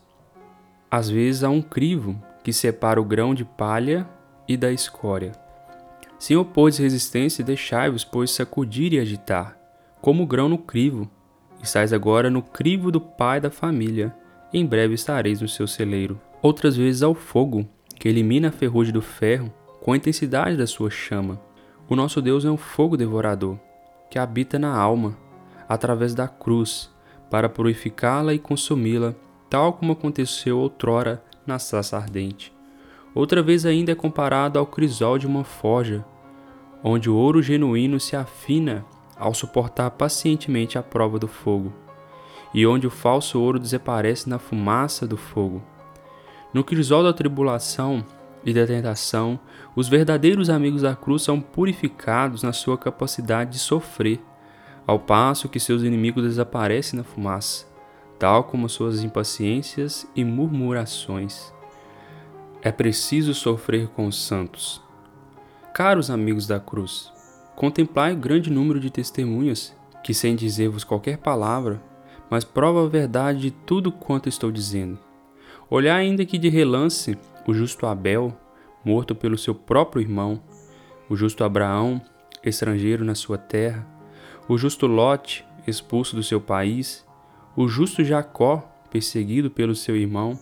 às 0.93 1.09
vezes 1.09 1.43
a 1.43 1.49
um 1.49 1.59
crivo 1.59 2.21
que 2.43 2.53
separa 2.53 3.01
o 3.01 3.03
grão 3.03 3.33
de 3.33 3.43
palha 3.43 4.07
e 4.47 4.55
da 4.55 4.71
escória. 4.71 5.31
Se 6.19 6.35
opôs 6.35 6.77
resistência, 6.77 7.43
deixai-vos, 7.43 8.03
pois, 8.03 8.29
sacudir 8.29 8.93
e 8.93 8.99
agitar, 8.99 9.57
como 9.99 10.21
o 10.21 10.27
grão 10.27 10.47
no 10.47 10.59
crivo, 10.59 11.09
Estais 11.63 11.93
agora 11.93 12.29
no 12.29 12.41
crivo 12.41 12.91
do 12.91 12.99
pai 12.99 13.39
da 13.39 13.49
família. 13.49 14.13
Em 14.53 14.65
breve 14.65 14.93
estareis 14.93 15.39
no 15.39 15.47
seu 15.47 15.65
celeiro. 15.65 16.19
Outras 16.41 16.75
vezes 16.75 17.01
ao 17.01 17.15
fogo, 17.15 17.65
que 17.97 18.09
elimina 18.09 18.49
a 18.49 18.51
ferrugem 18.51 18.93
do 18.93 19.01
ferro 19.01 19.51
com 19.81 19.93
a 19.93 19.97
intensidade 19.97 20.57
da 20.57 20.67
sua 20.67 20.89
chama. 20.89 21.41
O 21.87 21.95
nosso 21.95 22.21
Deus 22.21 22.43
é 22.43 22.51
um 22.51 22.57
fogo 22.57 22.97
devorador. 22.97 23.57
que 24.11 24.19
habita 24.19 24.59
na 24.59 24.77
alma, 24.77 25.17
através 25.67 26.13
da 26.13 26.27
cruz, 26.27 26.91
para 27.31 27.49
purificá-la 27.49 28.31
e 28.31 28.37
consumi-la, 28.37 29.15
tal 29.53 29.73
como 29.73 29.91
aconteceu 29.91 30.57
outrora 30.57 31.23
na 31.45 31.59
sassa 31.59 31.95
ardente. 31.95 32.51
Outra 33.13 33.43
vez 33.43 33.67
ainda 33.67 33.91
é 33.91 33.95
comparado 33.95 34.57
ao 34.57 34.65
crisol 34.65 35.19
de 35.19 35.27
uma 35.27 35.43
forja, 35.43 36.03
onde 36.83 37.07
o 37.07 37.15
ouro 37.15 37.39
genuíno 37.39 37.99
se 37.99 38.15
afina 38.15 38.83
ao 39.15 39.31
suportar 39.31 39.91
pacientemente 39.91 40.75
a 40.75 40.81
prova 40.81 41.19
do 41.19 41.27
fogo, 41.27 41.71
e 42.51 42.65
onde 42.65 42.87
o 42.87 42.89
falso 42.89 43.39
ouro 43.39 43.59
desaparece 43.59 44.27
na 44.27 44.39
fumaça 44.39 45.05
do 45.05 45.17
fogo. 45.17 45.61
No 46.51 46.63
crisol 46.63 47.03
da 47.03 47.13
tribulação 47.13 48.03
e 48.43 48.55
da 48.55 48.65
tentação, 48.65 49.39
os 49.75 49.87
verdadeiros 49.87 50.49
amigos 50.49 50.81
da 50.81 50.95
cruz 50.95 51.21
são 51.21 51.39
purificados 51.39 52.41
na 52.41 52.53
sua 52.53 52.75
capacidade 52.75 53.51
de 53.51 53.59
sofrer, 53.59 54.19
ao 54.87 54.97
passo 54.97 55.47
que 55.47 55.59
seus 55.59 55.83
inimigos 55.83 56.23
desaparecem 56.23 56.97
na 56.97 57.03
fumaça, 57.03 57.67
tal 58.23 58.45
como 58.45 58.69
suas 58.69 59.03
impaciências 59.03 60.07
e 60.15 60.23
murmurações. 60.23 61.53
É 62.61 62.71
preciso 62.71 63.33
sofrer 63.33 63.89
com 63.89 64.07
os 64.07 64.15
santos. 64.15 64.81
Caros 65.73 66.09
amigos 66.09 66.47
da 66.47 66.57
cruz, 66.57 67.11
contemplai 67.53 68.13
o 68.13 68.17
grande 68.17 68.49
número 68.49 68.79
de 68.79 68.89
testemunhas 68.89 69.75
que, 70.01 70.13
sem 70.13 70.37
dizer-vos 70.37 70.85
qualquer 70.85 71.17
palavra, 71.17 71.83
mas 72.29 72.45
prova 72.45 72.85
a 72.85 72.87
verdade 72.87 73.41
de 73.41 73.51
tudo 73.51 73.91
quanto 73.91 74.29
estou 74.29 74.53
dizendo. 74.53 74.97
Olhar 75.69 75.97
ainda 75.97 76.25
que 76.25 76.37
de 76.37 76.47
relance 76.47 77.17
o 77.45 77.53
justo 77.53 77.85
Abel, 77.85 78.33
morto 78.85 79.13
pelo 79.13 79.37
seu 79.37 79.53
próprio 79.53 80.01
irmão, 80.01 80.41
o 81.09 81.15
justo 81.17 81.43
Abraão, 81.43 82.01
estrangeiro 82.41 83.03
na 83.03 83.15
sua 83.15 83.37
terra, 83.37 83.85
o 84.47 84.57
justo 84.57 84.87
Lote, 84.87 85.45
expulso 85.67 86.15
do 86.15 86.23
seu 86.23 86.39
país, 86.39 87.05
o 87.55 87.67
justo 87.67 88.03
Jacó, 88.03 88.67
perseguido 88.91 89.49
pelo 89.49 89.75
seu 89.75 89.95
irmão, 89.95 90.37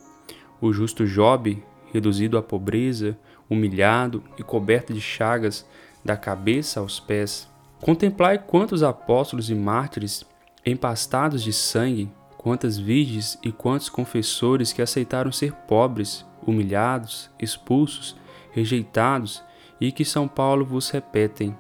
o 0.62 0.72
justo 0.72 1.06
Job, 1.06 1.62
reduzido 1.92 2.38
à 2.38 2.42
pobreza, 2.42 3.18
humilhado 3.50 4.24
e 4.38 4.44
coberto 4.44 4.94
de 4.94 5.02
chagas 5.02 5.66
da 6.04 6.16
cabeça 6.16 6.80
aos 6.80 7.00
pés. 7.00 7.50
Contemplai 7.82 8.38
quantos 8.38 8.84
apóstolos 8.84 9.50
e 9.50 9.56
mártires 9.56 10.24
empastados 10.66 11.44
de 11.44 11.52
sangue, 11.52 12.10
quantas 12.38 12.78
virgens 12.78 13.38
e 13.44 13.52
quantos 13.52 13.90
confessores 13.90 14.72
que 14.72 14.82
aceitaram 14.82 15.32
ser 15.32 15.54
pobres, 15.54 16.26
humilhados, 16.46 17.30
expulsos, 17.40 18.16
rejeitados 18.52 19.44
e 19.80 19.92
que 19.92 20.06
São 20.06 20.28
Paulo 20.28 20.66
vos 20.66 20.90
repetem. 20.90 21.56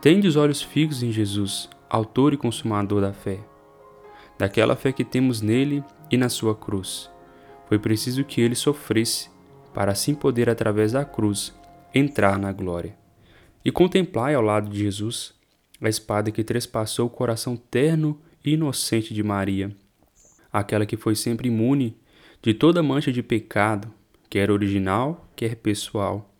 Tende 0.00 0.26
os 0.26 0.36
olhos 0.36 0.62
fixos 0.62 1.02
em 1.02 1.12
Jesus, 1.12 1.68
autor 1.88 2.32
e 2.32 2.36
consumador 2.36 3.00
da 3.00 3.12
fé, 3.12 3.38
daquela 4.38 4.76
fé 4.76 4.92
que 4.92 5.04
temos 5.04 5.40
nele 5.40 5.82
e 6.10 6.16
na 6.16 6.28
sua 6.28 6.54
cruz. 6.54 7.10
Foi 7.66 7.78
preciso 7.78 8.24
que 8.24 8.40
ele 8.40 8.54
sofresse, 8.54 9.28
para 9.74 9.92
assim 9.92 10.14
poder, 10.14 10.48
através 10.48 10.92
da 10.92 11.04
cruz, 11.04 11.54
entrar 11.94 12.38
na 12.38 12.52
glória. 12.52 12.96
E 13.64 13.70
contemplai 13.70 14.34
ao 14.34 14.42
lado 14.42 14.70
de 14.70 14.78
Jesus 14.78 15.34
a 15.80 15.88
espada 15.88 16.30
que 16.30 16.42
trespassou 16.42 17.06
o 17.06 17.10
coração 17.10 17.56
terno 17.56 18.20
e 18.44 18.52
inocente 18.54 19.12
de 19.12 19.22
Maria, 19.22 19.70
aquela 20.52 20.86
que 20.86 20.96
foi 20.96 21.14
sempre 21.14 21.48
imune 21.48 21.96
de 22.42 22.54
toda 22.54 22.82
mancha 22.82 23.12
de 23.12 23.22
pecado, 23.22 23.92
quer 24.30 24.50
original, 24.50 25.28
quer 25.36 25.56
pessoal. 25.56 26.32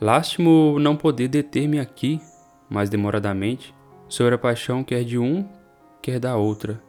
Lástimo 0.00 0.78
não 0.78 0.96
poder 0.96 1.28
deter-me 1.28 1.78
aqui, 1.78 2.20
mais 2.68 2.88
demoradamente, 2.88 3.74
sobre 4.08 4.34
a 4.34 4.38
paixão 4.38 4.82
quer 4.82 5.04
de 5.04 5.18
um, 5.18 5.46
quer 6.02 6.18
da 6.18 6.36
outra, 6.36 6.82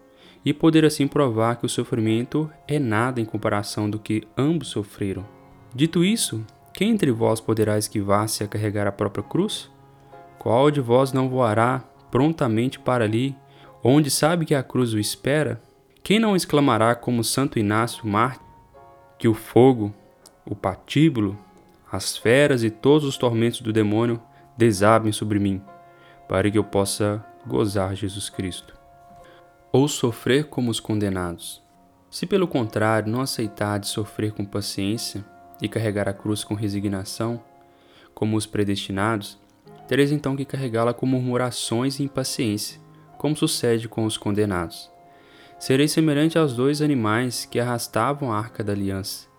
e 0.43 0.53
poder 0.53 0.85
assim 0.85 1.07
provar 1.07 1.55
que 1.55 1.65
o 1.65 1.69
sofrimento 1.69 2.49
é 2.67 2.79
nada 2.79 3.21
em 3.21 3.25
comparação 3.25 3.89
do 3.89 3.99
que 3.99 4.27
ambos 4.37 4.69
sofreram. 4.69 5.25
Dito 5.73 6.03
isso, 6.03 6.43
quem 6.73 6.91
entre 6.91 7.11
vós 7.11 7.39
poderá 7.39 7.77
esquivar-se 7.77 8.43
a 8.43 8.47
carregar 8.47 8.87
a 8.87 8.91
própria 8.91 9.23
cruz? 9.23 9.69
Qual 10.39 10.71
de 10.71 10.81
vós 10.81 11.13
não 11.13 11.29
voará 11.29 11.83
prontamente 12.09 12.79
para 12.79 13.05
ali, 13.05 13.35
onde 13.83 14.09
sabe 14.09 14.45
que 14.45 14.55
a 14.55 14.63
cruz 14.63 14.93
o 14.93 14.99
espera? 14.99 15.61
Quem 16.03 16.19
não 16.19 16.35
exclamará 16.35 16.95
como 16.95 17.23
Santo 17.23 17.59
Inácio 17.59 18.07
Marte 18.07 18.43
que 19.19 19.27
o 19.27 19.35
fogo, 19.35 19.93
o 20.43 20.55
patíbulo, 20.55 21.37
as 21.91 22.17
feras 22.17 22.63
e 22.63 22.71
todos 22.71 23.07
os 23.07 23.17
tormentos 23.17 23.61
do 23.61 23.71
demônio 23.71 24.19
desabem 24.57 25.11
sobre 25.11 25.37
mim, 25.37 25.61
para 26.27 26.49
que 26.49 26.57
eu 26.57 26.63
possa 26.63 27.23
gozar 27.45 27.95
Jesus 27.95 28.29
Cristo? 28.31 28.80
Ou 29.73 29.87
sofrer 29.87 30.47
como 30.47 30.69
os 30.69 30.81
condenados? 30.81 31.63
Se 32.09 32.25
pelo 32.25 32.45
contrário 32.45 33.09
não 33.09 33.21
aceitardes 33.21 33.89
sofrer 33.89 34.33
com 34.33 34.43
paciência 34.43 35.23
e 35.61 35.69
carregar 35.69 36.09
a 36.09 36.13
cruz 36.13 36.43
com 36.43 36.53
resignação, 36.53 37.41
como 38.13 38.35
os 38.35 38.45
predestinados, 38.45 39.39
tereis 39.87 40.11
então 40.11 40.35
que 40.35 40.43
carregá-la 40.43 40.93
com 40.93 41.05
murmurações 41.05 41.99
e 41.99 42.03
impaciência, 42.03 42.81
como 43.17 43.33
sucede 43.33 43.87
com 43.87 44.03
os 44.03 44.17
condenados. 44.17 44.91
Sereis 45.57 45.93
semelhante 45.93 46.37
aos 46.37 46.53
dois 46.53 46.81
animais 46.81 47.45
que 47.45 47.57
arrastavam 47.57 48.29
a 48.33 48.37
arca 48.37 48.65
da 48.65 48.73
aliança, 48.73 49.29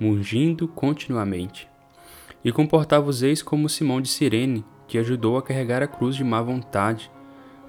mungindo 0.00 0.66
continuamente. 0.66 1.68
E 2.44 2.50
comportavos-eis 2.50 3.40
como 3.40 3.68
Simão 3.68 4.00
de 4.00 4.08
Cirene, 4.08 4.64
que 4.88 4.98
ajudou 4.98 5.36
a 5.36 5.42
carregar 5.42 5.80
a 5.80 5.86
cruz 5.86 6.16
de 6.16 6.24
má 6.24 6.42
vontade, 6.42 7.08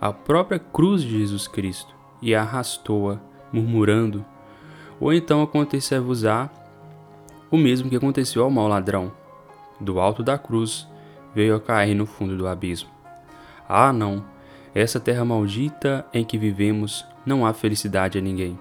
a 0.02 0.12
própria 0.12 0.58
cruz 0.58 1.04
de 1.04 1.20
Jesus 1.20 1.48
Cristo, 1.48 1.94
e 2.24 2.34
arrastou-a, 2.34 3.20
murmurando. 3.54 4.26
Ou 5.00 5.14
então 5.14 5.44
acontecer-vos-á 5.44 6.50
o 7.52 7.58
mesmo 7.58 7.88
que 7.88 7.96
aconteceu 7.96 8.44
ao 8.44 8.50
mau 8.50 8.68
ladrão. 8.68 9.12
Do 9.80 10.00
alto 10.00 10.24
da 10.24 10.40
cruz 10.40 10.88
veio 11.36 11.56
a 11.56 11.60
cair 11.60 11.94
no 11.94 12.08
fundo 12.08 12.36
do 12.36 12.48
abismo. 12.48 12.90
Ah, 13.70 13.94
não! 13.94 14.26
Essa 14.74 15.00
terra 15.00 15.24
maldita 15.24 16.06
em 16.14 16.24
que 16.24 16.38
vivemos 16.38 17.06
não 17.26 17.46
há 17.46 17.54
felicidade 17.54 18.18
a 18.18 18.22
ninguém. 18.22 18.58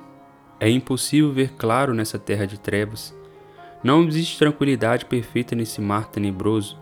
É 0.58 0.68
impossível 0.68 1.32
ver 1.32 1.52
claro 1.52 1.94
nessa 1.94 2.18
terra 2.18 2.46
de 2.46 2.58
trevas. 2.58 3.16
Não 3.82 4.02
existe 4.02 4.38
tranquilidade 4.38 5.06
perfeita 5.06 5.54
nesse 5.54 5.80
mar 5.80 6.08
tenebroso. 6.08 6.76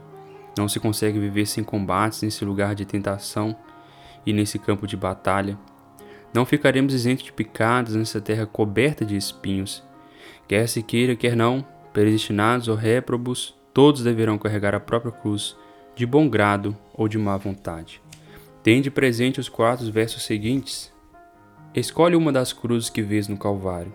Não 0.56 0.68
se 0.68 0.80
consegue 0.80 1.18
viver 1.18 1.46
sem 1.46 1.62
combates 1.62 2.22
nesse 2.22 2.44
lugar 2.44 2.74
de 2.74 2.84
tentação 2.84 3.54
e 4.24 4.32
nesse 4.32 4.58
campo 4.58 4.86
de 4.86 4.96
batalha. 4.96 5.58
Não 6.32 6.44
ficaremos 6.44 6.92
isentos 6.92 7.24
de 7.24 7.32
picadas 7.32 7.94
nessa 7.94 8.20
terra 8.20 8.46
coberta 8.46 9.04
de 9.04 9.16
espinhos. 9.16 9.82
Quer 10.46 10.68
se 10.68 10.82
queira, 10.82 11.16
quer 11.16 11.34
não, 11.34 11.64
predestinados 11.92 12.68
ou 12.68 12.76
réprobos, 12.76 13.54
todos 13.72 14.02
deverão 14.02 14.38
carregar 14.38 14.74
a 14.74 14.80
própria 14.80 15.12
cruz, 15.12 15.56
de 15.94 16.06
bom 16.06 16.28
grado 16.28 16.76
ou 16.94 17.08
de 17.08 17.18
má 17.18 17.36
vontade. 17.36 18.00
Tende 18.62 18.90
presente 18.90 19.40
os 19.40 19.48
quatro 19.48 19.90
versos 19.90 20.22
seguintes. 20.22 20.92
Escolhe 21.74 22.16
uma 22.16 22.32
das 22.32 22.52
cruzes 22.52 22.90
que 22.90 23.02
vês 23.02 23.28
no 23.28 23.36
Calvário. 23.36 23.92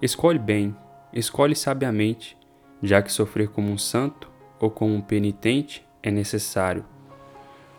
Escolhe 0.00 0.38
bem, 0.38 0.76
escolhe 1.12 1.56
sabiamente, 1.56 2.36
já 2.82 3.02
que 3.02 3.12
sofrer 3.12 3.48
como 3.48 3.70
um 3.70 3.78
santo 3.78 4.30
ou 4.60 4.70
como 4.70 4.94
um 4.94 5.00
penitente 5.00 5.86
é 6.02 6.10
necessário. 6.10 6.84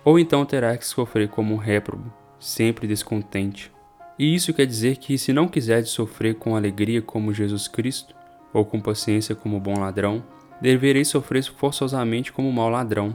Ou 0.07 0.17
então 0.17 0.45
terá 0.45 0.77
que 0.77 0.87
sofrer 0.87 1.27
como 1.27 1.53
um 1.53 1.57
réprobo, 1.57 2.09
sempre 2.39 2.87
descontente. 2.87 3.69
E 4.17 4.33
isso 4.33 4.53
quer 4.53 4.65
dizer 4.65 4.95
que, 4.95 5.17
se 5.17 5.33
não 5.33 5.49
quiseres 5.49 5.89
sofrer 5.89 6.35
com 6.35 6.55
alegria 6.55 7.01
como 7.01 7.33
Jesus 7.33 7.67
Cristo, 7.67 8.15
ou 8.53 8.63
com 8.63 8.79
paciência 8.79 9.35
como 9.35 9.59
bom 9.59 9.77
ladrão, 9.77 10.23
devereis 10.61 11.09
sofrer 11.09 11.43
forçosamente 11.43 12.31
como 12.31 12.53
mau 12.53 12.69
ladrão. 12.69 13.13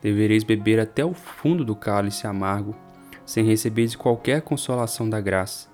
Devereis 0.00 0.42
beber 0.42 0.80
até 0.80 1.04
o 1.04 1.12
fundo 1.12 1.66
do 1.66 1.76
cálice 1.76 2.26
amargo, 2.26 2.74
sem 3.26 3.44
receber 3.44 3.94
qualquer 3.94 4.40
consolação 4.40 5.10
da 5.10 5.20
graça, 5.20 5.68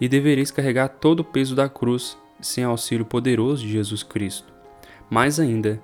e 0.00 0.08
devereis 0.08 0.50
carregar 0.50 0.88
todo 0.88 1.20
o 1.20 1.24
peso 1.24 1.54
da 1.54 1.68
cruz, 1.68 2.18
sem 2.40 2.64
auxílio 2.64 3.04
poderoso 3.04 3.62
de 3.62 3.70
Jesus 3.70 4.02
Cristo. 4.02 4.52
Mais 5.08 5.38
ainda, 5.38 5.80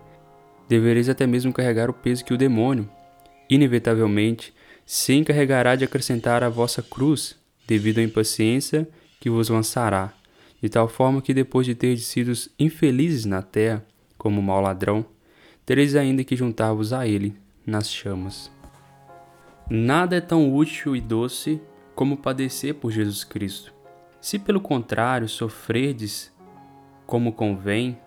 devereis 0.69 1.09
até 1.09 1.29
mesmo 1.29 1.53
carregar 1.53 1.89
o 1.89 1.95
peso 1.95 2.25
que 2.25 2.35
o 2.35 2.37
demônio, 2.37 2.91
inevitavelmente, 3.49 4.55
se 4.85 5.15
encarregará 5.15 5.75
de 5.75 5.85
acrescentar 5.85 6.43
à 6.43 6.49
vossa 6.49 6.83
cruz, 6.83 7.37
devido 7.67 7.99
à 7.99 8.03
impaciência 8.03 8.89
que 9.21 9.29
vos 9.29 9.49
lançará, 9.49 10.13
de 10.63 10.69
tal 10.69 10.89
forma 10.89 11.21
que 11.21 11.35
depois 11.35 11.67
de 11.67 11.75
ter 11.75 11.97
sido 11.99 12.33
infelizes 12.59 13.25
na 13.25 13.43
terra, 13.43 13.85
como 14.17 14.41
mau 14.41 14.61
ladrão, 14.61 15.05
tereis 15.65 15.97
ainda 15.97 16.23
que 16.23 16.37
juntar-vos 16.37 16.93
a 16.93 17.07
ele 17.07 17.37
nas 17.67 17.91
chamas. 17.91 18.51
Nada 19.69 20.17
é 20.17 20.21
tão 20.21 20.55
útil 20.55 20.95
e 20.95 21.01
doce 21.01 21.61
como 21.95 22.17
padecer 22.17 22.75
por 22.75 22.93
Jesus 22.93 23.25
Cristo. 23.25 23.75
Se 24.21 24.39
pelo 24.39 24.61
contrário 24.61 25.29
sofrerdes 25.29 26.33
como 27.05 27.33
convém, 27.33 27.99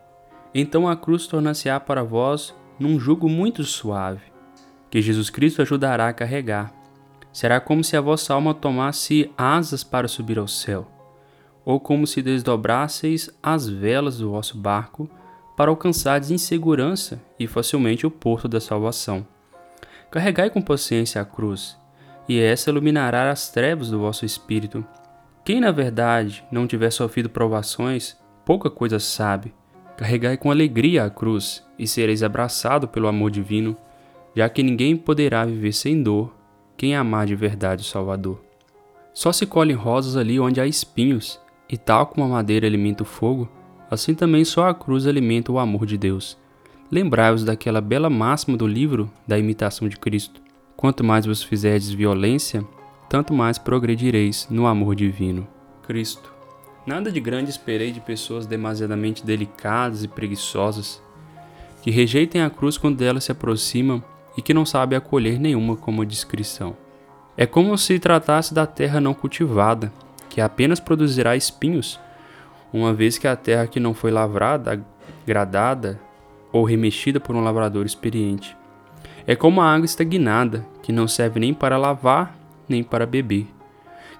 então 0.53 0.87
a 0.87 0.95
cruz 0.95 1.27
tornar-se-á 1.27 1.79
para 1.79 2.03
vós 2.03 2.55
num 2.79 2.97
jugo 2.97 3.27
muito 3.27 3.63
suave, 3.63 4.28
que 4.89 5.01
Jesus 5.01 5.29
Cristo 5.29 5.61
ajudará 5.61 6.07
a 6.07 6.13
carregar. 6.13 6.73
Será 7.31 7.59
como 7.59 7.83
se 7.83 7.95
a 7.95 8.01
vossa 8.01 8.33
alma 8.33 8.53
tomasse 8.53 9.31
asas 9.37 9.83
para 9.83 10.07
subir 10.07 10.39
ao 10.39 10.47
céu, 10.47 10.87
ou 11.63 11.79
como 11.79 12.07
se 12.07 12.21
desdobrasseis 12.21 13.29
as 13.41 13.67
velas 13.67 14.17
do 14.17 14.31
vosso 14.31 14.57
barco 14.57 15.09
para 15.55 15.69
alcançardes 15.69 16.31
em 16.31 16.37
segurança 16.37 17.21
e 17.39 17.45
facilmente 17.45 18.07
o 18.07 18.11
porto 18.11 18.47
da 18.47 18.59
salvação. 18.59 19.27
Carregai 20.09 20.49
com 20.49 20.61
paciência 20.61 21.21
a 21.21 21.25
cruz, 21.25 21.77
e 22.27 22.39
essa 22.39 22.69
iluminará 22.69 23.29
as 23.29 23.49
trevas 23.49 23.91
do 23.91 23.99
vosso 23.99 24.25
espírito. 24.25 24.83
Quem, 25.43 25.59
na 25.59 25.71
verdade, 25.71 26.43
não 26.51 26.65
tiver 26.65 26.91
sofrido 26.91 27.29
provações, 27.29 28.17
pouca 28.45 28.69
coisa 28.69 28.99
sabe. 28.99 29.53
Carregai 29.97 30.37
com 30.37 30.49
alegria 30.49 31.03
a 31.03 31.09
cruz, 31.09 31.63
e 31.77 31.85
sereis 31.85 32.23
abraçado 32.23 32.87
pelo 32.87 33.07
amor 33.07 33.29
divino, 33.29 33.75
já 34.35 34.47
que 34.49 34.63
ninguém 34.63 34.95
poderá 34.95 35.45
viver 35.45 35.73
sem 35.73 36.01
dor 36.01 36.33
quem 36.77 36.95
amar 36.95 37.25
de 37.25 37.35
verdade 37.35 37.81
o 37.81 37.85
Salvador. 37.85 38.39
Só 39.13 39.33
se 39.33 39.45
colhem 39.45 39.75
rosas 39.75 40.15
ali 40.15 40.39
onde 40.39 40.61
há 40.61 40.65
espinhos, 40.65 41.39
e 41.69 41.77
tal 41.77 42.07
como 42.07 42.25
a 42.25 42.29
madeira 42.29 42.65
alimenta 42.65 43.03
o 43.03 43.05
fogo, 43.05 43.49
assim 43.91 44.15
também 44.15 44.45
só 44.45 44.69
a 44.69 44.73
cruz 44.73 45.05
alimenta 45.05 45.51
o 45.51 45.59
amor 45.59 45.85
de 45.85 45.97
Deus. 45.97 46.37
Lembrai-vos 46.91 47.43
daquela 47.43 47.81
bela 47.81 48.09
máxima 48.09 48.57
do 48.57 48.65
livro 48.65 49.11
da 49.27 49.37
imitação 49.37 49.87
de 49.87 49.97
Cristo: 49.97 50.41
Quanto 50.75 51.03
mais 51.03 51.25
vos 51.25 51.43
fizerdes 51.43 51.89
violência, 51.89 52.65
tanto 53.09 53.33
mais 53.33 53.57
progredireis 53.57 54.47
no 54.49 54.65
amor 54.65 54.95
divino. 54.95 55.47
Cristo. 55.83 56.33
Nada 56.85 57.11
de 57.11 57.19
grande 57.19 57.49
esperei 57.49 57.91
de 57.91 57.99
pessoas 57.99 58.45
demasiadamente 58.45 59.25
delicadas 59.25 60.03
e 60.03 60.07
preguiçosas, 60.07 61.01
que 61.81 61.91
rejeitem 61.91 62.41
a 62.41 62.49
cruz 62.49 62.77
quando 62.77 62.97
dela 62.97 63.19
se 63.19 63.31
aproximam 63.31 64.03
e 64.37 64.41
que 64.41 64.53
não 64.53 64.65
sabe 64.65 64.95
acolher 64.95 65.39
nenhuma 65.39 65.75
como 65.75 66.05
descrição. 66.05 66.75
É 67.37 67.45
como 67.45 67.77
se 67.77 67.99
tratasse 67.99 68.53
da 68.53 68.65
terra 68.65 68.99
não 68.99 69.13
cultivada, 69.13 69.91
que 70.29 70.41
apenas 70.41 70.79
produzirá 70.79 71.35
espinhos, 71.35 71.99
uma 72.71 72.93
vez 72.93 73.17
que 73.17 73.27
a 73.27 73.35
terra 73.35 73.67
que 73.67 73.79
não 73.79 73.93
foi 73.93 74.11
lavrada, 74.11 74.83
gradada 75.25 75.99
ou 76.51 76.63
remexida 76.63 77.19
por 77.19 77.35
um 77.35 77.43
lavrador 77.43 77.85
experiente. 77.85 78.55
É 79.25 79.35
como 79.35 79.61
a 79.61 79.73
água 79.73 79.85
estagnada, 79.85 80.65
que 80.81 80.91
não 80.91 81.07
serve 81.07 81.39
nem 81.39 81.53
para 81.53 81.77
lavar 81.77 82.37
nem 82.67 82.83
para 82.83 83.05
beber. 83.05 83.47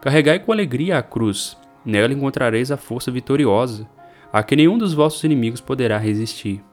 Carregai 0.01 0.39
com 0.39 0.51
alegria 0.51 0.97
a 0.97 1.03
cruz, 1.03 1.55
nela 1.85 2.13
encontrareis 2.13 2.71
a 2.71 2.77
força 2.77 3.11
vitoriosa, 3.11 3.87
a 4.33 4.41
que 4.41 4.55
nenhum 4.55 4.77
dos 4.77 4.93
vossos 4.93 5.23
inimigos 5.23 5.61
poderá 5.61 5.97
resistir 5.97 6.63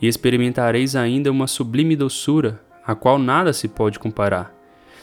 e 0.00 0.06
experimentareis 0.06 0.94
ainda 0.94 1.30
uma 1.30 1.46
sublime 1.46 1.96
doçura, 1.96 2.62
a 2.84 2.94
qual 2.94 3.18
nada 3.18 3.52
se 3.52 3.68
pode 3.68 3.98
comparar. 3.98 4.54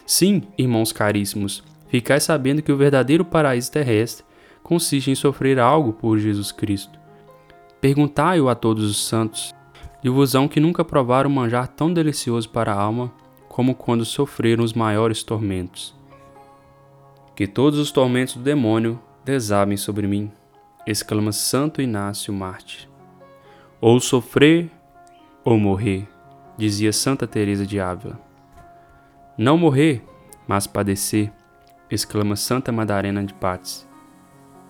Sim, 0.05 0.43
irmãos 0.57 0.91
caríssimos, 0.91 1.63
ficai 1.87 2.19
sabendo 2.19 2.61
que 2.61 2.71
o 2.71 2.77
verdadeiro 2.77 3.23
paraíso 3.25 3.71
terrestre 3.71 4.25
consiste 4.61 5.11
em 5.11 5.15
sofrer 5.15 5.59
algo 5.59 5.93
por 5.93 6.17
Jesus 6.17 6.51
Cristo. 6.51 6.99
Perguntai-o 7.81 8.47
a 8.47 8.55
todos 8.55 8.89
os 8.89 9.05
santos, 9.05 9.53
e 10.03 10.09
vos 10.09 10.35
hão 10.35 10.47
que 10.47 10.59
nunca 10.59 10.83
provaram 10.83 11.29
manjar 11.29 11.67
tão 11.67 11.93
delicioso 11.93 12.49
para 12.49 12.73
a 12.73 12.79
alma 12.79 13.11
como 13.47 13.75
quando 13.75 14.03
sofreram 14.03 14.63
os 14.63 14.73
maiores 14.73 15.21
tormentos. 15.21 15.95
Que 17.35 17.47
todos 17.47 17.79
os 17.79 17.91
tormentos 17.91 18.35
do 18.35 18.41
demônio 18.41 18.99
desabem 19.23 19.77
sobre 19.77 20.07
mim, 20.07 20.31
exclama 20.85 21.31
Santo 21.31 21.81
Inácio 21.81 22.33
Marte. 22.33 22.89
Ou 23.79 23.99
sofrer 23.99 24.71
ou 25.43 25.57
morrer, 25.57 26.07
dizia 26.57 26.93
Santa 26.93 27.27
Teresa 27.27 27.65
de 27.65 27.79
Ávila. 27.79 28.19
Não 29.37 29.57
morrer, 29.57 30.03
mas 30.47 30.67
padecer, 30.67 31.31
exclama 31.89 32.35
Santa 32.35 32.71
Madalena 32.71 33.23
de 33.23 33.33
Paz. 33.33 33.87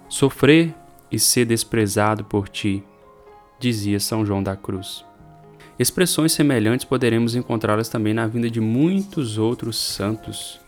Sofrer 0.10 0.74
e 1.12 1.20
ser 1.20 1.46
desprezado 1.46 2.24
por 2.24 2.50
ti, 2.50 2.84
dizia 3.60 4.00
São 4.00 4.26
João 4.26 4.42
da 4.42 4.56
Cruz. 4.56 5.06
Expressões 5.78 6.32
semelhantes 6.32 6.86
poderemos 6.86 7.36
encontrá-las 7.36 7.90
também 7.90 8.14
na 8.14 8.28
vinda 8.28 8.50
de 8.50 8.62
muitos 8.62 9.38
outros 9.38 9.78
santos. 9.78 10.60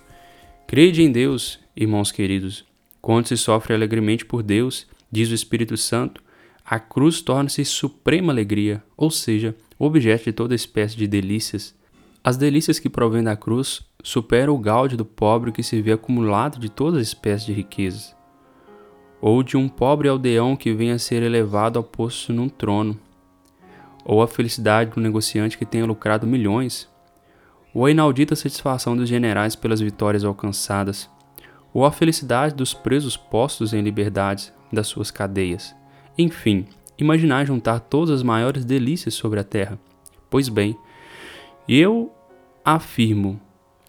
Crede 0.68 1.03
em 1.03 1.12
Deus, 1.12 1.60
irmãos 1.76 2.12
queridos. 2.12 2.66
Quando 3.01 3.28
se 3.28 3.38
sofre 3.38 3.74
alegremente 3.74 4.26
por 4.26 4.41
Deus, 4.41 4.88
diz 5.12 5.30
o 5.30 5.36
Espírito 5.36 5.78
Santo, 5.78 6.24
a 6.66 6.80
cruz 6.80 7.22
torna-se 7.22 7.64
suprema 7.64 8.34
alegria, 8.34 8.84
ou 8.97 9.12
seja, 9.12 9.56
objeto 9.78 10.26
de 10.26 10.34
toda 10.34 10.55
espécie 10.55 10.95
de 10.95 11.07
delícias. 11.07 11.76
As 12.23 12.38
delícias 12.38 12.80
que 12.80 12.89
provém 12.89 13.23
da 13.23 13.36
cruz 13.36 13.82
superam 14.03 14.55
o 14.55 14.59
gaude 14.59 14.95
do 14.95 15.05
pobre 15.05 15.51
que 15.51 15.63
se 15.63 15.82
vê 15.82 15.91
acumulado 15.91 16.59
de 16.59 16.69
todas 16.69 17.01
as 17.01 17.07
espécies 17.07 17.45
de 17.45 17.53
riquezas, 17.53 18.15
ou 19.19 19.43
de 19.43 19.57
um 19.57 19.67
pobre 19.67 20.07
aldeão 20.07 20.55
que 20.55 20.73
venha 20.73 20.95
a 20.95 20.99
ser 20.99 21.23
elevado 21.23 21.78
ao 21.78 21.84
posto 21.84 22.32
num 22.32 22.47
trono, 22.47 22.99
ou 24.03 24.21
a 24.21 24.28
felicidade 24.28 24.91
do 24.91 25.01
negociante 25.01 25.57
que 25.57 25.65
tenha 25.65 25.86
lucrado 25.86 26.28
milhões, 26.28 26.88
ou 27.73 27.86
a 27.86 27.91
inaudita 27.91 28.36
satisfação 28.36 28.95
dos 28.95 29.09
generais 29.09 29.55
pelas 29.55 29.82
vitórias 29.82 30.23
alcançadas, 30.23 31.09
ou 31.73 31.86
a 31.86 31.91
felicidade 31.91 32.55
dos 32.55 32.73
presos 32.73 33.17
postos 33.17 33.73
em 33.73 33.82
liberdade 33.82 34.53
das 34.71 34.88
suas 34.88 35.11
cadeias. 35.11 35.76
Enfim, 36.17 36.65
imaginar 36.98 37.46
juntar 37.46 37.80
todas 37.80 38.16
as 38.16 38.24
maiores 38.24 38.64
delícias 38.64 39.14
sobre 39.14 39.39
a 39.39 39.43
terra. 39.43 39.80
Pois 40.30 40.50
bem, 40.50 40.78
eu 41.68 42.14
afirmo 42.64 43.39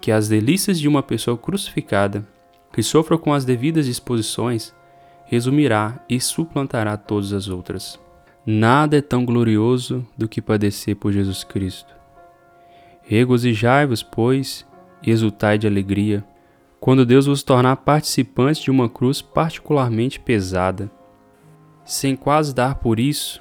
que 0.00 0.10
as 0.10 0.28
delícias 0.28 0.78
de 0.78 0.88
uma 0.88 1.02
pessoa 1.02 1.36
crucificada, 1.36 2.26
que 2.72 2.82
sofra 2.82 3.16
com 3.16 3.32
as 3.32 3.44
devidas 3.44 3.86
disposições, 3.86 4.74
resumirá 5.24 6.04
e 6.08 6.20
suplantará 6.20 6.96
todas 6.96 7.32
as 7.32 7.48
outras. 7.48 7.98
Nada 8.44 8.98
é 8.98 9.00
tão 9.00 9.24
glorioso 9.24 10.06
do 10.16 10.28
que 10.28 10.40
padecer 10.40 10.94
por 10.96 11.12
Jesus 11.12 11.42
Cristo. 11.42 11.94
Regozijai-vos, 13.02 14.02
pois, 14.02 14.66
e 15.02 15.10
exultai 15.10 15.58
de 15.58 15.66
alegria, 15.66 16.24
quando 16.78 17.06
Deus 17.06 17.26
vos 17.26 17.42
tornar 17.42 17.76
participantes 17.76 18.62
de 18.62 18.70
uma 18.70 18.88
cruz 18.88 19.20
particularmente 19.20 20.20
pesada 20.20 20.90
sem 21.86 22.16
quase 22.16 22.52
dar 22.52 22.74
por 22.74 22.98
isso, 22.98 23.40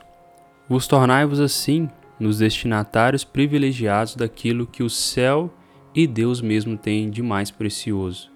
vos 0.69 0.87
tornai-vos 0.87 1.39
assim 1.39 1.89
nos 2.19 2.37
destinatários 2.37 3.23
privilegiados 3.23 4.15
daquilo 4.15 4.67
que 4.67 4.83
o 4.83 4.89
céu 4.89 5.51
e 5.95 6.05
Deus 6.05 6.41
mesmo 6.41 6.77
têm 6.77 7.09
de 7.09 7.23
mais 7.23 7.49
precioso, 7.49 8.31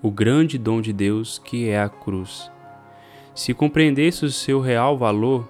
o 0.00 0.10
grande 0.10 0.56
dom 0.56 0.80
de 0.80 0.94
Deus 0.94 1.38
que 1.38 1.68
é 1.68 1.78
a 1.78 1.90
cruz. 1.90 2.50
Se 3.34 3.52
compreendesse 3.52 4.24
o 4.24 4.30
seu 4.30 4.60
real 4.60 4.96
valor, 4.96 5.46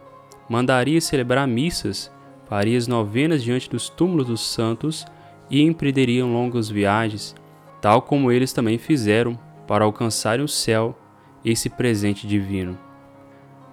mandaria 0.48 1.00
celebrar 1.00 1.46
missas, 1.46 2.12
farias 2.48 2.88
novenas 2.88 3.44
diante 3.44 3.70
dos 3.70 3.88
túmulos 3.88 4.26
dos 4.26 4.40
santos 4.40 5.06
e 5.48 5.62
empreenderiam 5.62 6.32
longas 6.32 6.68
viagens, 6.68 7.34
tal 7.80 8.02
como 8.02 8.32
eles 8.32 8.52
também 8.52 8.76
fizeram 8.76 9.38
para 9.68 9.84
alcançarem 9.84 10.44
o 10.44 10.48
céu, 10.48 10.98
esse 11.44 11.70
presente 11.70 12.26
divino. 12.26 12.89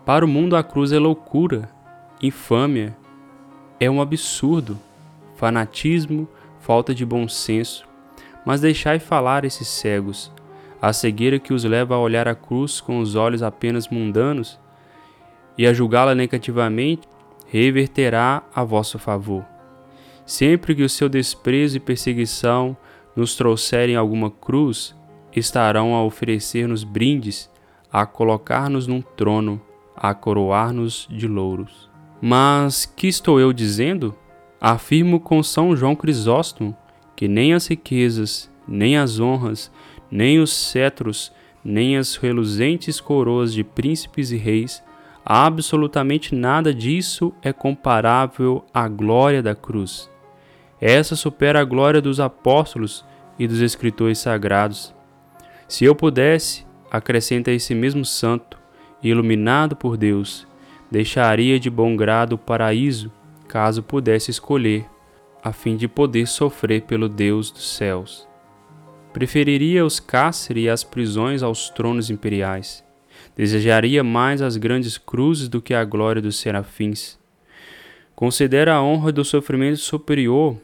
Para 0.08 0.24
o 0.24 0.28
mundo, 0.28 0.56
a 0.56 0.64
cruz 0.64 0.94
é 0.94 0.98
loucura, 0.98 1.70
infâmia, 2.24 2.96
é 3.78 3.92
um 3.92 4.00
absurdo, 4.00 4.80
fanatismo, 5.36 6.30
falta 6.62 6.96
de 6.96 7.06
bom 7.06 7.28
senso. 7.28 7.86
Mas 8.46 8.62
deixai 8.62 9.00
falar 9.00 9.44
esses 9.44 9.68
cegos, 9.68 10.32
a 10.82 10.94
cegueira 10.94 11.40
que 11.40 11.54
os 11.54 11.66
leva 11.66 11.94
a 11.94 12.00
olhar 12.00 12.26
a 12.26 12.34
cruz 12.34 12.80
com 12.80 13.00
os 13.00 13.16
olhos 13.16 13.44
apenas 13.44 13.90
mundanos 13.90 14.58
e 15.58 15.68
a 15.68 15.74
julgá-la 15.74 16.16
negativamente, 16.16 17.06
reverterá 17.46 18.44
a 18.56 18.64
vosso 18.64 18.98
favor. 18.98 19.44
Sempre 20.26 20.74
que 20.74 20.84
o 20.84 20.90
seu 20.90 21.10
desprezo 21.10 21.76
e 21.76 21.82
perseguição 21.82 22.78
nos 23.14 23.36
trouxerem 23.36 23.98
alguma 23.98 24.32
cruz, 24.32 24.96
estarão 25.36 25.94
a 25.94 26.02
oferecer-nos 26.02 26.86
brindes, 26.86 27.52
a 27.92 28.06
colocar-nos 28.06 28.88
num 28.88 29.02
trono, 29.02 29.62
a 29.98 30.14
coroar-nos 30.14 31.08
de 31.10 31.28
louros. 31.28 31.90
Mas 32.22 32.86
que 32.86 33.08
estou 33.08 33.40
eu 33.40 33.52
dizendo? 33.52 34.16
Afirmo 34.62 35.20
com 35.20 35.44
São 35.44 35.76
João 35.76 35.96
Crisóstomo 35.96 36.76
que 37.18 37.28
nem 37.28 37.54
as 37.54 37.66
riquezas, 37.66 38.50
nem 38.68 38.96
as 38.96 39.20
honras, 39.20 39.72
nem 40.10 40.40
os 40.40 40.54
cetros, 40.54 41.34
nem 41.66 41.98
as 41.98 42.16
reluzentes 42.16 43.02
coroas 43.02 43.52
de 43.52 43.64
príncipes 43.64 44.32
e 44.32 44.38
reis, 44.38 44.84
absolutamente 45.26 46.36
nada 46.36 46.72
disso 46.72 47.34
é 47.42 47.52
comparável 47.52 48.64
à 48.72 48.88
glória 48.88 49.42
da 49.42 49.56
cruz. 49.56 50.10
Essa 50.80 51.16
supera 51.16 51.60
a 51.60 51.66
glória 51.66 52.00
dos 52.00 52.20
apóstolos 52.20 53.04
e 53.40 53.48
dos 53.48 53.62
escritores 53.62 54.20
sagrados. 54.20 54.94
Se 55.68 55.84
eu 55.84 55.96
pudesse, 55.96 56.68
acrescenta 56.92 57.52
esse 57.52 57.74
mesmo 57.74 58.06
santo, 58.06 58.57
iluminado 59.02 59.76
por 59.76 59.98
Deus, 59.98 60.48
deixaria 60.90 61.60
de 61.60 61.70
bom 61.70 61.96
grado 61.96 62.34
o 62.34 62.38
paraíso, 62.38 63.12
caso 63.48 63.84
pudesse 63.84 64.32
escolher, 64.32 64.86
a 65.44 65.54
fim 65.54 65.78
de 65.78 65.88
poder 65.88 66.28
sofrer 66.28 66.82
pelo 66.82 67.08
Deus 67.08 67.52
dos 67.52 67.76
céus. 67.76 68.28
Preferiria 69.14 69.86
os 69.86 70.00
cárceres 70.00 70.66
e 70.66 70.70
as 70.70 70.84
prisões 70.84 71.42
aos 71.42 71.70
tronos 71.70 72.10
imperiais. 72.10 72.84
Desejaria 73.36 74.04
mais 74.04 74.42
as 74.42 74.58
grandes 74.58 74.98
cruzes 74.98 75.48
do 75.48 75.62
que 75.62 75.74
a 75.74 75.84
glória 75.86 76.22
dos 76.22 76.38
serafins. 76.38 77.18
Considera 78.16 78.76
a 78.76 78.84
honra 78.84 79.12
do 79.12 79.24
sofrimento 79.24 79.78
superior 79.78 80.58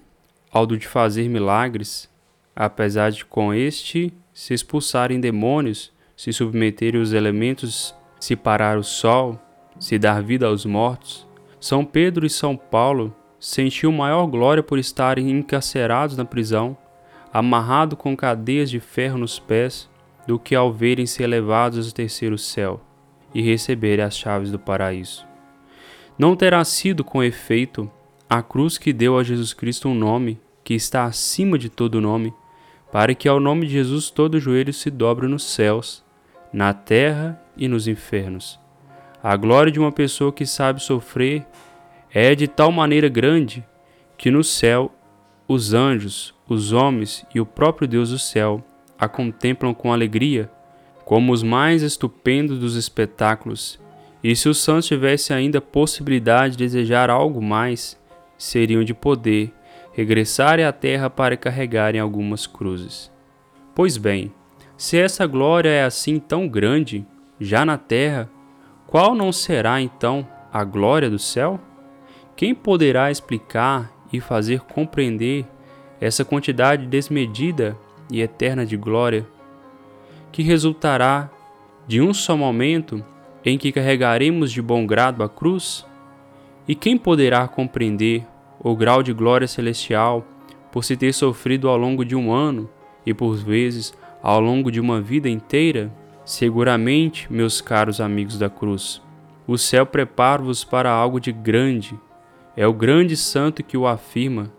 ao 0.51 0.65
do 0.65 0.77
de 0.77 0.88
fazer 0.88 1.27
milagres, 1.29 2.09
apesar 2.55 3.11
de 3.11 3.25
com 3.25 3.53
este 3.53 4.13
se 4.34 4.53
expulsarem 4.53 5.19
demônios, 5.19 5.91
se 6.15 6.31
submeterem 6.31 7.01
os 7.01 7.13
elementos, 7.13 7.95
se 8.24 8.38
parar 8.38 8.78
o 8.78 8.84
sol, 8.86 9.38
se 9.78 9.99
dar 9.99 10.24
vida 10.24 10.47
aos 10.47 10.65
mortos. 10.65 11.28
São 11.59 11.84
Pedro 11.84 12.26
e 12.26 12.30
São 12.30 12.55
Paulo 12.55 13.13
sentiu 13.38 13.91
maior 13.91 14.26
glória 14.28 14.63
por 14.63 14.80
estarem 14.80 15.30
encarcerados 15.30 16.15
na 16.15 16.24
prisão, 16.24 16.78
amarrado 17.34 17.97
com 17.97 18.15
cadeias 18.15 18.69
de 18.69 18.80
ferro 18.80 19.17
nos 19.17 19.39
pés, 19.39 19.89
do 20.26 20.39
que 20.39 20.55
ao 20.55 20.71
verem 20.71 21.05
se 21.05 21.21
elevados 21.21 21.86
ao 21.86 21.91
terceiro 21.91 22.38
céu 22.38 22.80
e 23.36 23.41
receberem 23.41 24.05
as 24.05 24.17
chaves 24.17 24.49
do 24.49 24.57
paraíso. 24.57 25.26
Não 26.17 26.34
terá 26.34 26.63
sido 26.63 27.03
com 27.03 27.21
efeito 27.21 27.91
a 28.30 28.41
cruz 28.41 28.78
que 28.78 28.93
deu 28.93 29.17
a 29.17 29.24
Jesus 29.24 29.53
Cristo 29.53 29.89
um 29.89 29.93
nome 29.93 30.39
que 30.63 30.74
está 30.74 31.03
acima 31.03 31.59
de 31.59 31.67
todo 31.67 31.99
nome, 31.99 32.34
para 32.89 33.13
que 33.13 33.28
ao 33.28 33.41
nome 33.41 33.67
de 33.67 33.74
Jesus 33.74 34.09
todo 34.09 34.39
joelho 34.39 34.71
se 34.71 34.89
dobre 34.89 35.28
nos 35.28 35.43
céus, 35.43 36.05
na 36.53 36.74
terra 36.74 37.43
e 37.58 37.68
nos 37.68 37.88
infernos. 37.88 38.60
A 39.22 39.36
glória 39.36 39.72
de 39.72 39.80
uma 39.80 39.91
pessoa 39.91 40.34
que 40.34 40.45
sabe 40.45 40.82
sofrer 40.82 41.45
é 42.14 42.36
de 42.36 42.47
tal 42.47 42.72
maneira 42.72 43.08
grande 43.08 43.66
que 44.18 44.30
no 44.30 44.43
céu 44.43 44.91
os 45.47 45.74
anjos, 45.74 46.34
os 46.47 46.72
homens 46.72 47.26
e 47.34 47.39
o 47.39 47.45
próprio 47.45 47.88
Deus 47.88 48.10
do 48.10 48.20
céu 48.20 48.64
a 48.97 49.08
contemplam 49.08 49.74
com 49.74 49.91
alegria, 49.91 50.49
como 51.04 51.34
os 51.34 51.43
mais 51.43 51.82
estupendos 51.82 52.60
dos 52.60 52.76
espetáculos. 52.76 53.80
E 54.24 54.36
se 54.36 54.47
os 54.47 54.60
santos 54.60 54.88
tivessem 54.88 55.36
ainda 55.36 55.60
possibilidade 55.60 56.56
de 56.56 56.64
desejar 56.64 57.10
algo 57.10 57.41
mais, 57.41 57.99
seriam 58.38 58.84
de 58.84 58.93
poder 58.93 59.51
regressarem 59.93 60.66
à 60.66 60.72
terra 60.72 61.10
para 61.10 61.38
carregarem 61.38 61.99
algumas 61.99 62.47
cruzes. 62.47 63.12
Pois 63.76 63.97
bem, 63.97 64.32
se 64.78 64.97
essa 64.97 65.26
glória 65.28 65.70
é 65.70 65.84
assim 65.84 66.20
tão 66.20 66.47
grande, 66.47 67.06
já 67.44 67.66
na 67.66 67.78
terra, 67.78 68.30
qual 68.88 69.14
não 69.16 69.32
será 69.32 69.82
então 69.82 70.28
a 70.52 70.64
glória 70.64 71.10
do 71.10 71.20
céu? 71.20 71.60
Quem 72.36 72.56
poderá 72.56 73.12
explicar 73.12 73.91
e 74.12 74.20
fazer 74.20 74.62
compreender 74.62 75.46
essa 76.00 76.24
quantidade 76.24 76.86
desmedida 76.86 77.78
e 78.12 78.22
eterna 78.22 78.66
de 78.66 78.78
glória, 78.78 79.26
que 80.32 80.44
resultará 80.44 81.30
de 81.88 82.02
um 82.02 82.14
só 82.14 82.38
momento 82.38 83.04
em 83.44 83.58
que 83.58 83.72
carregaremos 83.72 84.52
de 84.52 84.62
bom 84.62 84.86
grado 84.86 85.24
a 85.24 85.30
cruz? 85.30 85.86
E 86.68 86.76
quem 86.76 86.98
poderá 86.98 87.48
compreender 87.48 88.26
o 88.60 88.76
grau 88.76 89.04
de 89.04 89.12
glória 89.12 89.48
celestial 89.48 90.26
por 90.72 90.84
se 90.84 90.96
ter 90.96 91.14
sofrido 91.14 91.68
ao 91.68 91.78
longo 91.78 92.06
de 92.06 92.16
um 92.16 92.32
ano 92.32 92.70
e 93.06 93.14
por 93.14 93.36
vezes 93.36 93.94
ao 94.22 94.39
longo 94.39 94.72
de 94.72 94.80
uma 94.80 95.02
vida 95.02 95.30
inteira? 95.30 95.91
Seguramente, 96.26 97.32
meus 97.32 97.61
caros 97.61 97.99
amigos 97.99 98.38
da 98.38 98.49
cruz, 98.49 99.01
o 99.45 99.57
céu 99.57 99.86
prepara-vos 99.86 100.63
para 100.63 100.91
algo 100.91 101.19
de 101.19 101.32
grande. 101.32 101.99
É 102.55 102.65
o 102.65 102.74
grande 102.74 103.17
santo 103.17 103.63
que 103.63 103.78
o 103.78 103.86
afirma 103.88 104.51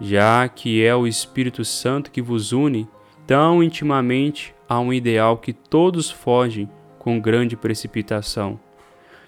já 0.00 0.48
que 0.48 0.84
é 0.84 0.94
o 0.94 1.06
Espírito 1.06 1.64
Santo 1.64 2.10
que 2.10 2.22
vos 2.22 2.52
une 2.52 2.88
tão 3.26 3.62
intimamente 3.62 4.54
a 4.68 4.78
um 4.80 4.92
ideal 4.92 5.38
que 5.38 5.52
todos 5.52 6.10
fogem 6.10 6.68
com 6.98 7.20
grande 7.20 7.56
precipitação. 7.56 8.58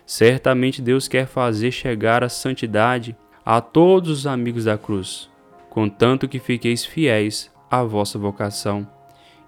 Certamente 0.05 0.83
Deus 0.83 1.09
quer 1.09 1.27
fazer 1.27 1.71
chegar 1.71 2.23
a 2.23 2.29
santidade 2.29 3.17
a 3.45 3.61
todos 3.61 4.11
os 4.11 4.27
amigos 4.27 4.65
da 4.65 4.77
cruz, 4.77 5.31
contanto 5.71 6.29
que 6.29 6.39
fiqueis 6.39 6.85
fiéis 6.85 7.51
à 7.71 7.83
vossa 7.83 8.19
vocação 8.19 8.87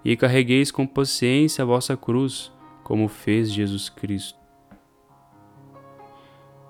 e 0.03 0.15
carregueis 0.15 0.71
com 0.71 0.87
paciência 0.87 1.63
a 1.63 1.65
vossa 1.65 1.95
cruz, 1.97 2.51
como 2.83 3.07
fez 3.07 3.51
Jesus 3.51 3.89
Cristo. 3.89 4.39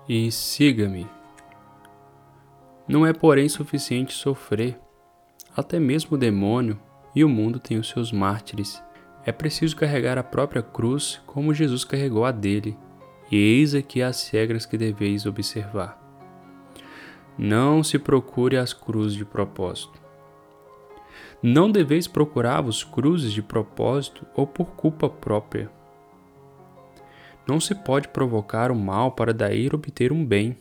E 0.08 0.32
siga-me. 0.32 1.08
Não 2.88 3.06
é, 3.06 3.14
porém, 3.14 3.48
suficiente 3.48 4.14
sofrer. 4.14 4.80
Até 5.56 5.80
mesmo 5.80 6.16
o 6.16 6.20
demônio 6.20 6.80
e 7.16 7.24
o 7.24 7.30
mundo 7.30 7.60
têm 7.60 7.78
os 7.78 7.90
seus 7.90 8.12
mártires. 8.12 8.82
É 9.26 9.32
preciso 9.32 9.76
carregar 9.76 10.18
a 10.18 10.24
própria 10.24 10.64
cruz 10.64 11.22
como 11.26 11.54
Jesus 11.54 11.84
carregou 11.84 12.26
a 12.26 12.32
dele, 12.32 12.78
e 13.32 13.38
eis 13.38 13.76
aqui 13.76 14.02
as 14.02 14.28
regras 14.30 14.66
que 14.66 14.78
deveis 14.78 15.26
observar. 15.26 16.00
Não 17.38 17.84
se 17.84 18.00
procure 18.00 18.58
as 18.58 18.74
cruzes 18.74 19.16
de 19.16 19.26
propósito. 19.26 19.99
Não 21.42 21.72
deveis 21.72 22.08
procurar-vos 22.08 22.84
cruzes 22.84 23.32
de 23.32 23.42
propósito 23.42 24.26
ou 24.36 24.46
por 24.46 24.72
culpa 24.72 25.10
própria. 25.10 25.72
Não 27.48 27.60
se 27.60 27.74
pode 27.74 28.10
provocar 28.10 28.72
o 28.72 28.76
mal 28.76 29.12
para 29.12 29.34
daí 29.34 29.70
obter 29.72 30.12
um 30.12 30.26
bem. 30.26 30.58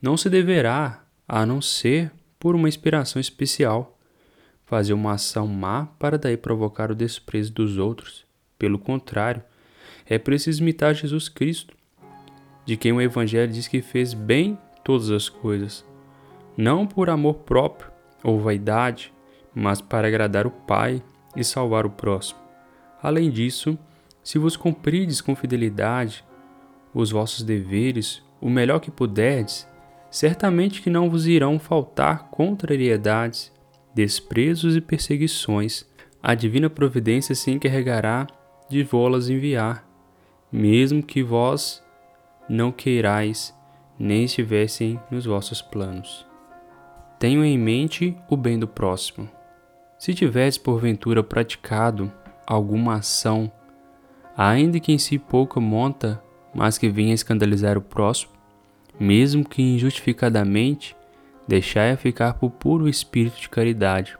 Não 0.00 0.16
se 0.16 0.30
deverá 0.30 1.04
a 1.26 1.44
não 1.44 1.60
ser 1.60 2.12
por 2.38 2.54
uma 2.54 2.68
inspiração 2.68 3.18
especial, 3.18 3.98
fazer 4.66 4.92
uma 4.92 5.12
ação 5.12 5.46
má 5.46 5.86
para 5.98 6.18
daí 6.18 6.36
provocar 6.36 6.90
o 6.90 6.94
desprezo 6.94 7.52
dos 7.52 7.78
outros. 7.78 8.24
Pelo 8.58 8.78
contrário, 8.78 9.42
é 10.06 10.18
preciso 10.18 10.62
imitar 10.62 10.94
Jesus 10.94 11.28
Cristo, 11.28 11.74
de 12.66 12.76
quem 12.76 12.92
o 12.92 13.00
Evangelho 13.00 13.50
diz 13.52 13.66
que 13.66 13.82
fez 13.82 14.12
bem 14.12 14.58
todas 14.84 15.10
as 15.10 15.28
coisas, 15.28 15.84
não 16.56 16.86
por 16.86 17.08
amor 17.08 17.36
próprio 17.36 17.90
ou 18.22 18.38
vaidade, 18.38 19.13
mas 19.54 19.80
para 19.80 20.08
agradar 20.08 20.46
o 20.46 20.50
Pai 20.50 21.02
e 21.36 21.44
salvar 21.44 21.86
o 21.86 21.90
próximo. 21.90 22.40
Além 23.02 23.30
disso, 23.30 23.78
se 24.22 24.38
vos 24.38 24.56
cumprides 24.56 25.20
com 25.20 25.36
fidelidade 25.36 26.24
os 26.94 27.10
vossos 27.10 27.42
deveres, 27.42 28.22
o 28.40 28.48
melhor 28.48 28.80
que 28.80 28.90
puderdes, 28.90 29.68
certamente 30.10 30.80
que 30.80 30.88
não 30.88 31.10
vos 31.10 31.26
irão 31.26 31.58
faltar 31.58 32.28
contrariedades, 32.30 33.52
desprezos 33.94 34.76
e 34.76 34.80
perseguições. 34.80 35.86
A 36.22 36.34
divina 36.34 36.70
providência 36.70 37.34
se 37.34 37.50
encarregará 37.50 38.26
de 38.68 38.82
vô-las 38.82 39.28
enviar, 39.28 39.86
mesmo 40.50 41.02
que 41.02 41.22
vós 41.22 41.82
não 42.48 42.72
queirais, 42.72 43.54
nem 43.98 44.24
estivessem 44.24 44.98
nos 45.10 45.26
vossos 45.26 45.60
planos. 45.60 46.26
Tenho 47.18 47.44
em 47.44 47.58
mente 47.58 48.16
o 48.28 48.36
bem 48.36 48.58
do 48.58 48.66
próximo. 48.66 49.28
Se 49.98 50.12
tiveres 50.12 50.58
porventura 50.58 51.22
praticado 51.22 52.12
alguma 52.46 52.96
ação, 52.96 53.50
ainda 54.36 54.78
que 54.80 54.92
em 54.92 54.98
si 54.98 55.18
pouca 55.18 55.60
monta, 55.60 56.22
mas 56.54 56.76
que 56.76 56.88
venha 56.88 57.14
escandalizar 57.14 57.78
o 57.78 57.82
próximo, 57.82 58.32
mesmo 58.98 59.44
que 59.48 59.62
injustificadamente, 59.62 60.96
deixai-a 61.46 61.96
ficar 61.96 62.34
por 62.34 62.50
puro 62.50 62.88
espírito 62.88 63.40
de 63.40 63.48
caridade, 63.48 64.16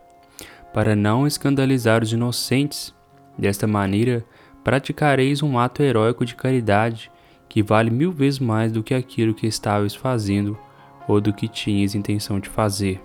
para 0.72 0.96
não 0.96 1.26
escandalizar 1.26 2.02
os 2.02 2.12
inocentes. 2.12 2.94
Desta 3.36 3.66
maneira, 3.66 4.24
praticareis 4.62 5.42
um 5.42 5.58
ato 5.58 5.82
heróico 5.82 6.24
de 6.24 6.34
caridade 6.34 7.10
que 7.48 7.62
vale 7.62 7.90
mil 7.90 8.12
vezes 8.12 8.38
mais 8.38 8.72
do 8.72 8.82
que 8.82 8.94
aquilo 8.94 9.34
que 9.34 9.46
estavais 9.46 9.94
fazendo 9.94 10.58
ou 11.06 11.20
do 11.20 11.32
que 11.32 11.48
tinhas 11.48 11.94
intenção 11.94 12.40
de 12.40 12.48
fazer. 12.48 13.00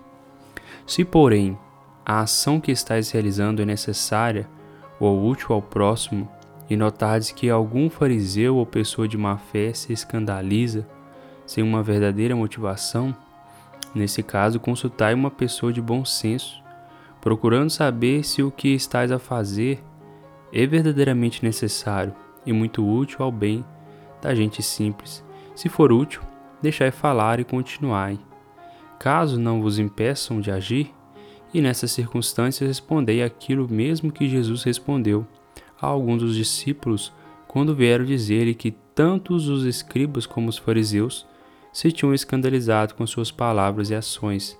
Se, 0.87 1.03
porém, 1.03 1.57
a 2.09 2.21
ação 2.21 2.59
que 2.59 2.71
estáis 2.71 3.11
realizando 3.11 3.61
é 3.61 3.65
necessária 3.65 4.49
ou 4.99 5.27
útil 5.27 5.53
ao 5.53 5.61
próximo, 5.61 6.27
e 6.67 6.75
notardes 6.75 7.29
que 7.29 7.51
algum 7.51 7.87
fariseu 7.87 8.55
ou 8.55 8.65
pessoa 8.65 9.07
de 9.07 9.15
má 9.15 9.37
fé 9.37 9.71
se 9.75 9.93
escandaliza, 9.93 10.87
sem 11.45 11.63
uma 11.63 11.83
verdadeira 11.83 12.35
motivação, 12.35 13.15
nesse 13.93 14.23
caso 14.23 14.59
consultai 14.59 15.13
uma 15.13 15.29
pessoa 15.29 15.71
de 15.71 15.79
bom 15.79 16.03
senso, 16.03 16.63
procurando 17.21 17.69
saber 17.69 18.23
se 18.23 18.41
o 18.41 18.49
que 18.49 18.69
estais 18.69 19.11
a 19.11 19.19
fazer 19.19 19.83
é 20.51 20.65
verdadeiramente 20.65 21.45
necessário 21.45 22.15
e 22.43 22.51
muito 22.51 22.83
útil 22.83 23.23
ao 23.23 23.31
bem 23.31 23.63
da 24.19 24.33
gente 24.33 24.63
simples. 24.63 25.23
Se 25.53 25.69
for 25.69 25.91
útil, 25.91 26.23
deixai 26.59 26.89
falar 26.89 27.39
e 27.39 27.43
continuai. 27.43 28.19
Caso 28.97 29.39
não 29.39 29.61
vos 29.61 29.77
impeçam 29.77 30.41
de 30.41 30.49
agir, 30.49 30.91
e 31.53 31.61
nessas 31.61 31.91
circunstâncias 31.91 32.67
respondei 32.67 33.23
aquilo 33.23 33.67
mesmo 33.67 34.11
que 34.11 34.29
Jesus 34.29 34.63
respondeu 34.63 35.25
a 35.81 35.87
alguns 35.87 36.21
dos 36.21 36.35
discípulos 36.35 37.11
quando 37.47 37.75
vieram 37.75 38.05
dizer-lhe 38.05 38.53
que 38.53 38.71
tantos 38.93 39.47
os 39.47 39.65
escribas 39.65 40.25
como 40.25 40.49
os 40.49 40.57
fariseus 40.57 41.25
se 41.71 41.91
tinham 41.91 42.13
escandalizado 42.13 42.93
com 42.95 43.07
suas 43.07 43.31
palavras 43.31 43.89
e 43.89 43.95
ações. 43.95 44.57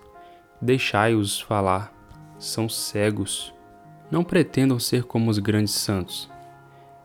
Deixai-os 0.62 1.40
falar, 1.40 1.94
são 2.38 2.68
cegos. 2.68 3.54
Não 4.10 4.24
pretendam 4.24 4.80
ser 4.80 5.04
como 5.04 5.30
os 5.30 5.38
grandes 5.38 5.74
santos. 5.74 6.30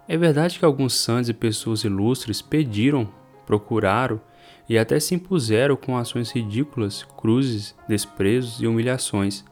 É 0.08 0.16
verdade 0.16 0.58
que 0.58 0.64
alguns 0.64 0.94
santos 0.94 1.28
e 1.28 1.34
pessoas 1.34 1.84
ilustres 1.84 2.40
pediram, 2.40 3.08
procuraram 3.46 4.20
e 4.68 4.78
até 4.78 4.98
se 4.98 5.14
impuseram 5.14 5.76
com 5.76 5.96
ações 5.96 6.30
ridículas, 6.30 7.02
cruzes, 7.16 7.74
desprezos 7.88 8.60
e 8.60 8.66
humilhações. 8.66 9.44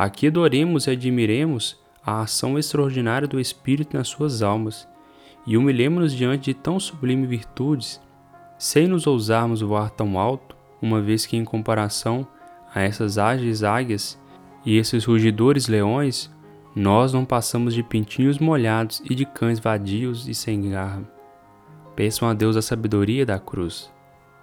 Aqui 0.00 0.28
adoremos 0.28 0.86
e 0.86 0.92
admiremos 0.92 1.76
a 2.06 2.20
ação 2.20 2.56
extraordinária 2.56 3.26
do 3.26 3.40
Espírito 3.40 3.96
nas 3.96 4.06
suas 4.06 4.42
almas 4.42 4.86
e 5.44 5.56
humilhemos-nos 5.56 6.14
diante 6.14 6.52
de 6.52 6.54
tão 6.54 6.78
sublime 6.78 7.26
virtudes, 7.26 8.00
sem 8.56 8.86
nos 8.86 9.08
ousarmos 9.08 9.60
voar 9.60 9.90
tão 9.90 10.16
alto, 10.16 10.56
uma 10.80 11.02
vez 11.02 11.26
que, 11.26 11.36
em 11.36 11.44
comparação 11.44 12.24
a 12.72 12.80
essas 12.80 13.18
ágeis 13.18 13.64
águias 13.64 14.16
e 14.64 14.76
esses 14.76 15.04
rugidores 15.04 15.66
leões, 15.66 16.30
nós 16.76 17.12
não 17.12 17.24
passamos 17.24 17.74
de 17.74 17.82
pintinhos 17.82 18.38
molhados 18.38 19.02
e 19.10 19.16
de 19.16 19.24
cães 19.24 19.58
vadios 19.58 20.28
e 20.28 20.34
sem 20.34 20.70
garra. 20.70 21.02
Peçam 21.96 22.28
a 22.28 22.34
Deus 22.34 22.56
a 22.56 22.62
sabedoria 22.62 23.26
da 23.26 23.40
cruz. 23.40 23.90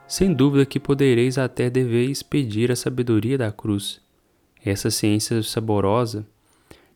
Sem 0.06 0.34
dúvida 0.34 0.66
que 0.66 0.82
podereis 0.82 1.38
até 1.38 1.70
deveis 1.70 2.22
pedir 2.22 2.74
a 2.74 2.76
sabedoria 2.76 3.38
da 3.38 3.54
cruz, 3.54 4.04
essa 4.66 4.90
ciência 4.90 5.42
saborosa 5.44 6.26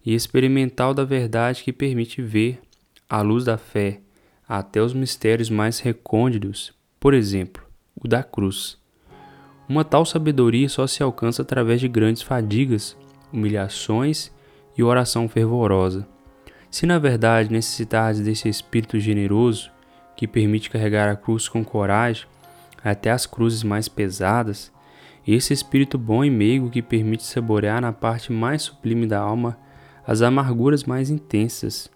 e 0.06 0.16
experimental 0.16 0.94
da 0.94 1.04
verdade 1.04 1.64
que 1.64 1.72
permite 1.72 2.22
ver, 2.22 2.60
à 3.08 3.22
luz 3.22 3.46
da 3.46 3.58
fé, 3.58 4.00
até 4.48 4.82
os 4.82 4.94
mistérios 4.94 5.50
mais 5.50 5.80
recônditos, 5.80 6.74
por 7.00 7.14
exemplo, 7.14 7.64
o 7.96 8.08
da 8.08 8.24
cruz. 8.24 8.78
Uma 9.68 9.86
tal 9.86 10.04
sabedoria 10.04 10.68
só 10.68 10.88
se 10.88 11.04
alcança 11.04 11.44
através 11.44 11.80
de 11.80 11.88
grandes 11.88 12.24
fadigas, 12.24 12.98
humilhações 13.32 14.32
e 14.76 14.82
oração 14.82 15.30
fervorosa. 15.30 16.08
Se 16.72 16.88
na 16.88 16.98
verdade 16.98 17.52
necessitardes 17.52 18.22
desse 18.22 18.50
espírito 18.50 19.00
generoso, 19.00 19.70
que 20.16 20.28
permite 20.28 20.70
carregar 20.70 21.08
a 21.10 21.16
cruz 21.16 21.48
com 21.48 21.64
coragem, 21.64 22.26
até 22.84 23.12
as 23.12 23.26
cruzes 23.26 23.64
mais 23.64 23.88
pesadas, 23.88 24.72
esse 25.28 25.54
espírito 25.54 25.98
bom 25.98 26.24
e 26.24 26.30
meigo 26.30 26.70
que 26.70 26.82
permite 26.82 27.24
saborear 27.24 27.82
na 27.82 27.92
parte 27.92 28.32
mais 28.32 28.64
sublime 28.64 29.06
da 29.06 29.20
alma 29.20 29.58
as 30.06 30.22
amarguras 30.22 30.84
mais 30.84 31.10
intensas, 31.10 31.90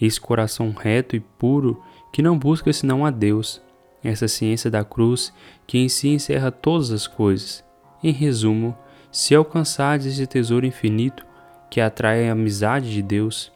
esse 0.00 0.20
coração 0.20 0.70
reto 0.70 1.16
e 1.16 1.20
puro 1.20 1.82
que 2.12 2.22
não 2.22 2.38
busca 2.38 2.72
senão 2.72 3.04
a 3.04 3.10
Deus, 3.10 3.60
essa 4.02 4.28
ciência 4.28 4.70
da 4.70 4.84
cruz 4.84 5.32
que 5.66 5.78
em 5.78 5.88
si 5.88 6.08
encerra 6.08 6.50
todas 6.50 6.90
as 6.90 7.06
coisas. 7.06 7.64
Em 8.02 8.12
resumo, 8.12 8.76
se 9.10 9.34
alcançardes 9.34 10.06
esse 10.06 10.26
tesouro 10.26 10.66
infinito 10.66 11.26
que 11.70 11.80
atrai 11.80 12.28
a 12.28 12.32
amizade 12.32 12.92
de 12.92 13.02
Deus, 13.02 13.52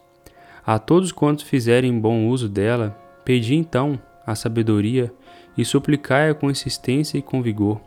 a 0.65 0.77
todos 0.79 1.11
quantos 1.11 1.45
fizerem 1.45 1.97
bom 1.97 2.27
uso 2.27 2.47
dela, 2.47 2.97
pedi 3.23 3.55
então 3.55 3.99
a 4.25 4.35
sabedoria 4.35 5.13
e 5.57 5.63
suplicai-a 5.63 6.33
com 6.33 6.49
insistência 6.49 7.17
e 7.17 7.21
com 7.21 7.41
vigor, 7.41 7.81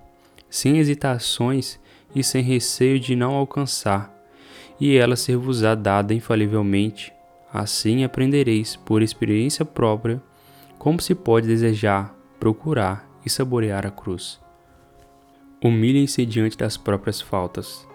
sem 0.56 0.78
hesitações 0.78 1.78
e 2.14 2.24
sem 2.24 2.42
receio 2.42 2.98
de 2.98 3.14
não 3.14 3.34
alcançar, 3.34 4.10
e 4.80 4.96
ela 4.96 5.14
ser-vos-á 5.14 5.74
dada 5.74 6.14
infalivelmente. 6.14 7.12
Assim 7.52 8.04
aprendereis, 8.04 8.74
por 8.74 9.02
experiência 9.02 9.66
própria, 9.66 10.20
como 10.78 11.00
se 11.00 11.14
pode 11.14 11.46
desejar, 11.46 12.14
procurar 12.40 13.06
e 13.24 13.28
saborear 13.28 13.86
a 13.86 13.90
cruz. 13.90 14.40
Humilhem-se 15.62 16.24
diante 16.24 16.56
das 16.56 16.78
próprias 16.78 17.20
faltas. 17.20 17.86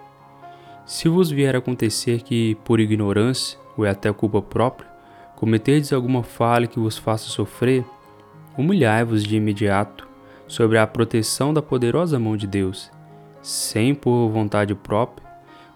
Se 0.86 1.08
vos 1.08 1.30
vier 1.30 1.56
a 1.56 1.58
acontecer 1.58 2.22
que, 2.22 2.56
por 2.64 2.78
ignorância 2.78 3.58
ou 3.76 3.84
até 3.84 4.12
culpa 4.12 4.40
própria, 4.40 4.88
cometerdes 5.34 5.92
alguma 5.92 6.22
falha 6.22 6.68
que 6.68 6.78
vos 6.78 6.96
faça 6.96 7.24
sofrer, 7.24 7.84
humilhai-vos 8.56 9.24
de 9.24 9.36
imediato 9.36 10.11
sobre 10.52 10.76
a 10.76 10.86
proteção 10.86 11.54
da 11.54 11.62
poderosa 11.62 12.18
mão 12.18 12.36
de 12.36 12.46
Deus, 12.46 12.90
sem 13.40 13.94
por 13.94 14.28
vontade 14.28 14.74
própria 14.74 15.26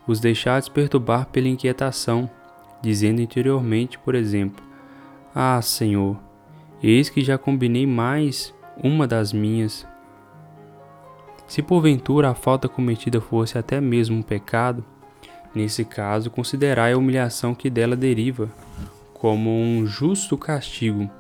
os 0.07 0.21
deixardes 0.21 0.69
perturbar 0.69 1.25
pela 1.29 1.49
inquietação, 1.49 2.29
dizendo 2.83 3.23
interiormente, 3.23 3.99
por 3.99 4.15
exemplo: 4.15 4.63
Ah, 5.35 5.63
Senhor, 5.63 6.19
eis 6.83 7.09
que 7.09 7.25
já 7.25 7.39
combinei 7.39 7.87
mais 7.87 8.55
uma 8.77 9.07
das 9.07 9.33
minhas. 9.33 9.87
Se 11.47 11.63
porventura 11.63 12.29
a 12.29 12.35
falta 12.35 12.69
cometida 12.69 13.19
fosse 13.19 13.57
até 13.57 13.81
mesmo 13.81 14.19
um 14.19 14.23
pecado, 14.23 14.85
nesse 15.55 15.87
caso 15.87 16.31
considerai 16.31 16.93
a 16.93 16.99
humilhação 16.99 17.55
que 17.55 17.71
dela 17.71 17.97
deriva 17.97 18.51
como 19.15 19.51
um 19.59 19.87
justo 19.87 20.37
castigo. 20.37 21.11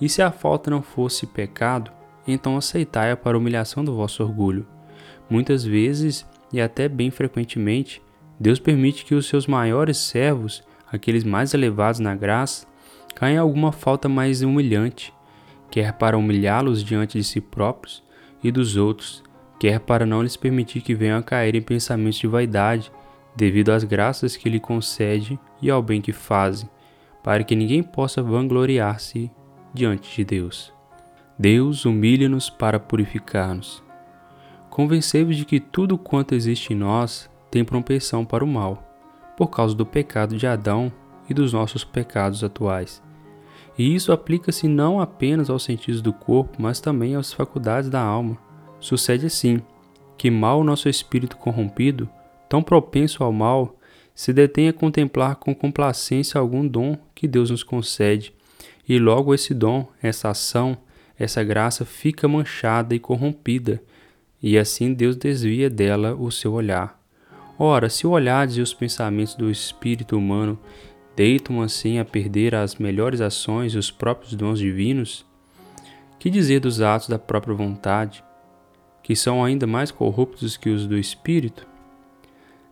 E 0.00 0.08
se 0.08 0.22
a 0.22 0.32
falta 0.32 0.72
não 0.72 0.82
fosse 0.82 1.24
pecado, 1.24 1.92
então 2.26 2.56
aceitai-a 2.56 3.16
para 3.16 3.36
humilhação 3.36 3.84
do 3.84 3.94
vosso 3.94 4.22
orgulho. 4.22 4.66
Muitas 5.28 5.64
vezes, 5.64 6.26
e 6.52 6.60
até 6.60 6.88
bem 6.88 7.10
frequentemente, 7.10 8.02
Deus 8.38 8.58
permite 8.58 9.04
que 9.04 9.14
os 9.14 9.26
seus 9.26 9.46
maiores 9.46 9.96
servos, 9.96 10.62
aqueles 10.90 11.24
mais 11.24 11.54
elevados 11.54 12.00
na 12.00 12.14
graça, 12.14 12.66
caem 13.14 13.36
em 13.36 13.38
alguma 13.38 13.72
falta 13.72 14.08
mais 14.08 14.42
humilhante, 14.42 15.12
quer 15.70 15.92
para 15.94 16.18
humilhá-los 16.18 16.84
diante 16.84 17.18
de 17.18 17.24
si 17.24 17.40
próprios 17.40 18.02
e 18.42 18.50
dos 18.50 18.76
outros, 18.76 19.24
quer 19.58 19.80
para 19.80 20.04
não 20.04 20.22
lhes 20.22 20.36
permitir 20.36 20.82
que 20.82 20.94
venham 20.94 21.18
a 21.18 21.22
cair 21.22 21.54
em 21.54 21.62
pensamentos 21.62 22.18
de 22.18 22.26
vaidade, 22.26 22.92
devido 23.34 23.70
às 23.70 23.84
graças 23.84 24.36
que 24.36 24.48
lhe 24.48 24.60
concede 24.60 25.38
e 25.60 25.70
ao 25.70 25.82
bem 25.82 26.00
que 26.00 26.12
fazem, 26.12 26.68
para 27.22 27.42
que 27.42 27.56
ninguém 27.56 27.82
possa 27.82 28.22
vangloriar-se 28.22 29.30
diante 29.74 30.14
de 30.14 30.24
Deus. 30.24 30.75
Deus 31.38 31.84
humilha-nos 31.84 32.48
para 32.48 32.80
purificar-nos. 32.80 33.82
Convencei-vos 34.70 35.36
de 35.36 35.44
que 35.44 35.60
tudo 35.60 35.98
quanto 35.98 36.34
existe 36.34 36.72
em 36.72 36.76
nós 36.76 37.30
tem 37.50 37.64
propensão 37.64 38.24
para 38.24 38.44
o 38.44 38.46
mal, 38.46 38.82
por 39.36 39.48
causa 39.48 39.74
do 39.74 39.84
pecado 39.84 40.36
de 40.36 40.46
Adão 40.46 40.90
e 41.28 41.34
dos 41.34 41.52
nossos 41.52 41.84
pecados 41.84 42.42
atuais. 42.42 43.02
E 43.78 43.94
isso 43.94 44.12
aplica-se 44.12 44.66
não 44.66 45.00
apenas 45.00 45.50
aos 45.50 45.62
sentidos 45.62 46.00
do 46.00 46.12
corpo, 46.12 46.56
mas 46.58 46.80
também 46.80 47.14
às 47.14 47.32
faculdades 47.32 47.90
da 47.90 48.00
alma. 48.00 48.38
Sucede 48.80 49.26
assim, 49.26 49.60
que 50.16 50.30
mal 50.30 50.64
nosso 50.64 50.88
espírito 50.88 51.36
corrompido, 51.36 52.08
tão 52.48 52.62
propenso 52.62 53.22
ao 53.22 53.32
mal, 53.32 53.76
se 54.14 54.32
detém 54.32 54.68
a 54.68 54.72
contemplar 54.72 55.36
com 55.36 55.54
complacência 55.54 56.40
algum 56.40 56.66
dom 56.66 56.96
que 57.14 57.28
Deus 57.28 57.50
nos 57.50 57.62
concede, 57.62 58.32
e 58.88 58.98
logo 58.98 59.34
esse 59.34 59.52
dom, 59.52 59.86
essa 60.00 60.30
ação, 60.30 60.78
essa 61.18 61.42
graça 61.42 61.84
fica 61.84 62.28
manchada 62.28 62.94
e 62.94 62.98
corrompida, 62.98 63.82
e 64.42 64.58
assim 64.58 64.92
Deus 64.92 65.16
desvia 65.16 65.70
dela 65.70 66.14
o 66.14 66.30
seu 66.30 66.52
olhar. 66.52 67.00
Ora, 67.58 67.88
se 67.88 68.06
o 68.06 68.10
olhares 68.10 68.56
e 68.56 68.60
os 68.60 68.74
pensamentos 68.74 69.34
do 69.34 69.50
espírito 69.50 70.16
humano 70.16 70.58
deitam 71.16 71.62
assim 71.62 71.98
a 71.98 72.04
perder 72.04 72.54
as 72.54 72.76
melhores 72.76 73.22
ações 73.22 73.72
e 73.72 73.78
os 73.78 73.90
próprios 73.90 74.34
dons 74.34 74.58
divinos? 74.58 75.24
Que 76.18 76.28
dizer 76.28 76.60
dos 76.60 76.82
atos 76.82 77.08
da 77.08 77.18
própria 77.18 77.54
vontade, 77.54 78.22
que 79.02 79.16
são 79.16 79.42
ainda 79.42 79.66
mais 79.66 79.90
corruptos 79.90 80.56
que 80.56 80.68
os 80.68 80.86
do 80.86 80.98
espírito? 80.98 81.66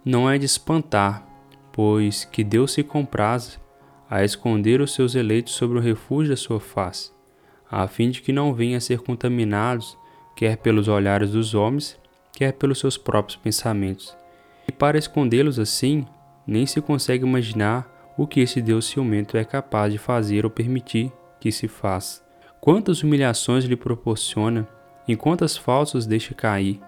Não 0.05 0.29
é 0.29 0.37
de 0.37 0.45
espantar, 0.45 1.27
pois 1.73 2.27
que 2.27 2.45
Deus 2.45 2.73
se 2.73 2.83
compraz 2.83 3.59
a 4.11 4.23
esconder 4.23 4.83
os 4.83 4.93
seus 4.93 5.15
eleitos 5.15 5.55
sobre 5.55 5.79
o 5.79 5.81
refúgio 5.81 6.31
da 6.31 6.37
sua 6.37 6.61
face, 6.61 7.11
a 7.71 7.87
fim 7.89 8.11
de 8.11 8.23
que 8.23 8.33
não 8.33 8.55
venham 8.55 8.77
a 8.77 8.81
ser 8.81 9.01
contaminados, 9.01 9.97
quer 10.37 10.57
pelos 10.57 10.89
olhares 10.89 11.31
dos 11.31 11.55
homens, 11.55 11.99
quer 12.33 12.53
pelos 12.53 12.79
seus 12.79 12.97
próprios 12.97 13.37
pensamentos. 13.37 14.17
E 14.69 14.73
para 14.73 14.99
escondê-los 14.99 15.59
assim, 15.59 16.07
nem 16.47 16.67
se 16.67 16.81
consegue 16.81 17.25
imaginar 17.25 17.91
o 18.17 18.27
que 18.27 18.41
esse 18.41 18.61
Deus 18.61 18.87
ciumento 18.87 19.37
é 19.37 19.45
capaz 19.45 19.93
de 19.93 19.99
fazer 19.99 20.45
ou 20.45 20.51
permitir 20.51 21.13
que 21.41 21.51
se 21.51 21.69
faça. 21.69 22.23
Quantas 22.61 23.03
humilhações 23.03 23.65
lhe 23.65 23.77
proporciona, 23.77 24.67
em 25.07 25.17
quantas 25.17 25.57
falsas 25.57 26.07
deixa 26.07 26.35
cair, 26.35 26.81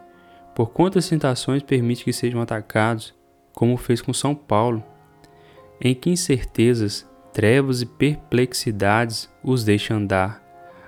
por 0.55 0.71
quantas 0.71 1.09
tentações 1.09 1.63
permite 1.63 2.05
que 2.05 2.13
sejam 2.13 2.41
atacados, 2.41 3.15
como 3.53 3.77
fez 3.77 4.01
com 4.01 4.13
São 4.13 4.35
Paulo, 4.35 4.83
em 5.81 5.95
que 5.95 6.09
incertezas, 6.09 7.07
trevas 7.33 7.83
e 7.83 7.87
perplexidades 7.87 9.31
os 9.45 9.65
deixa 9.65 9.95
andar. 9.95 10.46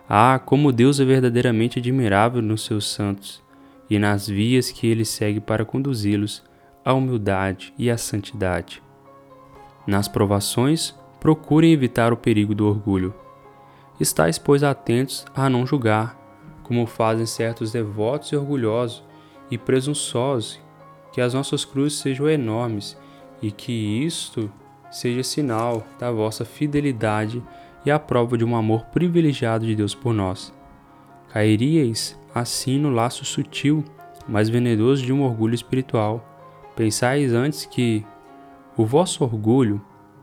Ah, 0.09 0.40
como 0.42 0.72
Deus 0.72 0.98
é 1.00 1.04
verdadeiramente 1.04 1.78
admirável 1.78 2.40
nos 2.40 2.64
seus 2.64 2.86
santos 2.86 3.42
e 3.90 3.98
nas 3.98 4.26
vias 4.26 4.70
que 4.70 4.86
ele 4.86 5.04
segue 5.04 5.38
para 5.38 5.66
conduzi-los 5.66 6.42
à 6.82 6.94
humildade 6.94 7.74
e 7.76 7.90
à 7.90 7.98
santidade. 7.98 8.82
Nas 9.86 10.09
provações, 10.09 10.94
procurem 11.20 11.72
evitar 11.72 12.12
o 12.12 12.16
perigo 12.16 12.54
do 12.54 12.66
orgulho. 12.66 13.14
Estais, 14.00 14.38
pois, 14.38 14.62
atentos 14.62 15.26
a 15.34 15.50
não 15.50 15.66
julgar, 15.66 16.16
como 16.62 16.86
fazem 16.86 17.26
certos 17.26 17.72
devotos 17.72 18.30
e 18.30 18.36
orgulhosos 18.36 19.04
e 19.50 19.59
presunçosos, 19.59 20.59
que 21.12 21.20
as 21.20 21.34
nossas 21.34 21.64
cruzes 21.64 21.98
sejam 21.98 22.28
enormes 22.28 22.96
e 23.42 23.50
que 23.50 23.72
isto 24.04 24.50
seja 24.90 25.22
sinal 25.22 25.86
da 25.98 26.11
vossa 26.11 26.44
fidelidade 26.44 27.42
e 27.89 27.91
a 27.91 27.99
prova 27.99 28.36
de 28.36 28.45
um 28.45 28.55
amor 28.55 28.84
privilegiado 28.86 29.66
de 29.66 29.74
Deus 29.74 29.95
por 29.95 30.12
nós. 30.12 30.53
Cairíeis 31.32 32.18
assim 32.34 32.78
no 32.78 32.91
laço 32.91 33.24
sutil, 33.24 33.82
mas 34.28 34.49
venenoso 34.49 35.03
de 35.03 35.12
um 35.12 35.22
orgulho 35.22 35.55
espiritual. 35.55 36.22
Pensais 36.76 37.32
antes 37.32 37.64
que 37.64 38.05
o 38.76 38.84
vosso 38.84 39.24
orgulho 39.24 39.80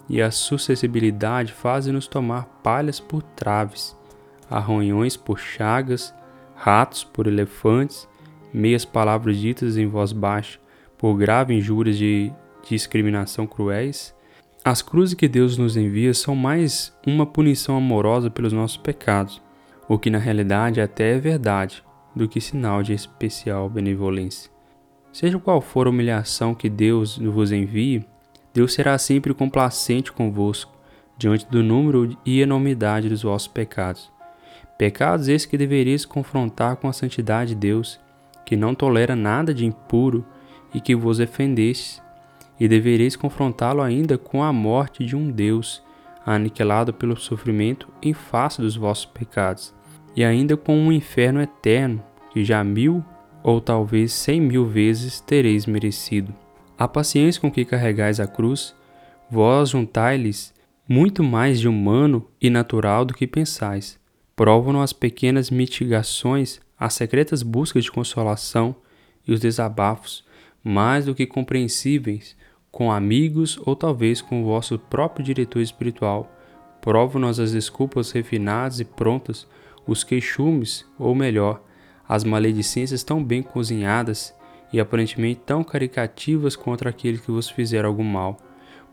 e 0.08 0.22
a 0.22 0.30
suscessibilidade 0.30 1.52
fazem-nos 1.52 2.08
tomar 2.08 2.46
palhas 2.62 3.00
por 3.00 3.24
traves, 3.24 3.98
arranhões 4.50 5.18
por 5.18 5.40
chagas, 5.40 6.14
ratos 6.56 7.04
por 7.04 7.26
elefantes, 7.26 8.08
meias 8.54 8.86
palavras 8.86 9.38
ditas 9.38 9.76
em 9.76 9.88
voz 9.88 10.14
baixa 10.14 10.60
por 10.98 11.16
grave 11.16 11.56
injúrias 11.56 11.98
de 11.98 12.32
discriminação 12.70 13.48
cruéis. 13.48 14.15
As 14.68 14.82
cruzes 14.82 15.14
que 15.14 15.28
Deus 15.28 15.60
nos 15.60 15.78
envia 15.78 16.12
são 16.12 16.36
mais 16.36 16.92
uma 17.06 17.24
punição 17.24 17.78
amorosa 17.78 18.32
pelos 18.32 18.52
nossos 18.52 18.78
pecados, 18.78 19.40
o 19.88 20.00
que 20.00 20.10
na 20.10 20.18
realidade 20.18 20.82
até 20.82 21.14
é 21.14 21.20
verdade, 21.20 21.84
do 22.16 22.28
que 22.28 22.42
sinal 22.42 22.82
de 22.82 22.92
especial 22.92 23.70
benevolência. 23.70 24.50
Seja 25.14 25.38
qual 25.38 25.62
for 25.62 25.86
a 25.86 25.92
humilhação 25.92 26.56
que 26.56 26.68
Deus 26.68 27.16
vos 27.16 27.52
envie, 27.52 28.04
Deus 28.56 28.74
será 28.74 28.98
sempre 28.98 29.36
complacente 29.36 30.12
convosco, 30.12 30.76
diante 31.16 31.46
do 31.46 31.62
número 31.62 32.18
e 32.26 32.42
enormidade 32.42 33.08
dos 33.08 33.22
vossos 33.22 33.48
pecados. 33.48 34.12
Pecados 34.80 35.28
esses 35.28 35.46
que 35.46 35.60
devereis 35.60 36.06
confrontar 36.06 36.78
com 36.78 36.88
a 36.88 36.94
santidade 36.94 37.50
de 37.50 37.56
Deus, 37.56 38.00
que 38.44 38.56
não 38.56 38.74
tolera 38.74 39.16
nada 39.16 39.54
de 39.54 39.64
impuro 39.64 40.26
e 40.74 40.82
que 40.82 40.96
vos 40.96 41.20
ofendeste, 41.20 42.02
e 42.60 42.68
devereis 42.68 43.16
confrontá-lo 43.16 43.82
ainda 43.82 44.18
com 44.18 44.42
a 44.44 44.54
morte 44.54 45.06
de 45.06 45.16
um 45.16 45.30
Deus, 45.30 45.84
aniquilado 46.26 46.94
pelo 46.94 47.18
sofrimento 47.18 47.88
em 48.02 48.14
face 48.14 48.62
dos 48.62 48.76
vossos 48.76 49.06
pecados, 49.06 49.74
e 50.16 50.24
ainda 50.24 50.56
com 50.56 50.78
um 50.78 50.92
inferno 50.92 51.42
eterno, 51.42 52.04
que 52.32 52.44
já 52.44 52.64
mil 52.64 53.04
ou 53.44 53.62
talvez 53.62 54.12
cem 54.14 54.42
mil 54.42 54.66
vezes 54.66 55.20
tereis 55.20 55.66
merecido. 55.66 56.34
A 56.78 56.88
paciência 56.88 57.40
com 57.40 57.52
que 57.52 57.64
carregais 57.64 58.20
a 58.20 58.28
cruz, 58.28 58.76
vós 59.30 59.70
juntai-lhes 59.70 60.54
muito 60.88 61.24
mais 61.24 61.60
de 61.60 61.68
humano 61.68 62.28
e 62.42 62.50
natural 62.50 63.06
do 63.06 63.14
que 63.14 63.28
pensais. 63.28 64.00
Provam 64.36 64.82
as 64.82 64.94
pequenas 64.94 65.50
mitigações, 65.50 66.60
as 66.78 66.94
secretas 66.94 67.42
buscas 67.42 67.84
de 67.84 67.92
consolação 67.92 68.76
e 69.28 69.32
os 69.32 69.40
desabafos, 69.40 70.26
mais 70.64 71.06
do 71.06 71.16
que 71.16 71.26
compreensíveis, 71.26 72.36
com 72.76 72.92
amigos 72.92 73.58
ou 73.66 73.74
talvez 73.74 74.22
com 74.22 74.42
o 74.42 74.46
vosso 74.48 74.78
próprio 74.78 75.24
diretor 75.24 75.62
espiritual. 75.62 76.30
Provam-nos 76.82 77.40
as 77.40 77.54
desculpas 77.54 78.12
refinadas 78.12 78.82
e 78.82 78.84
prontas, 78.84 79.48
os 79.88 80.04
queixumes, 80.04 80.86
ou 81.00 81.16
melhor, 81.16 81.64
as 82.06 82.26
maledicências 82.26 83.02
tão 83.02 83.24
bem 83.24 83.42
cozinhadas 83.42 84.36
e 84.74 84.80
aparentemente 84.82 85.40
tão 85.46 85.64
caricativas 85.64 86.58
contra 86.58 86.90
aqueles 86.90 87.22
que 87.22 87.32
vos 87.32 87.50
fizeram 87.50 87.88
algum 87.88 88.04
mal. 88.04 88.36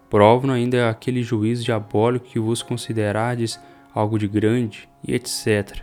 Provam 0.08 0.52
ainda 0.52 0.88
aquele 0.88 1.20
juízo 1.20 1.64
diabólico 1.64 2.26
que 2.26 2.38
vos 2.38 2.62
considerardes 2.62 3.58
algo 3.92 4.16
de 4.16 4.28
grande 4.28 4.88
e 5.04 5.12
etc. 5.12 5.82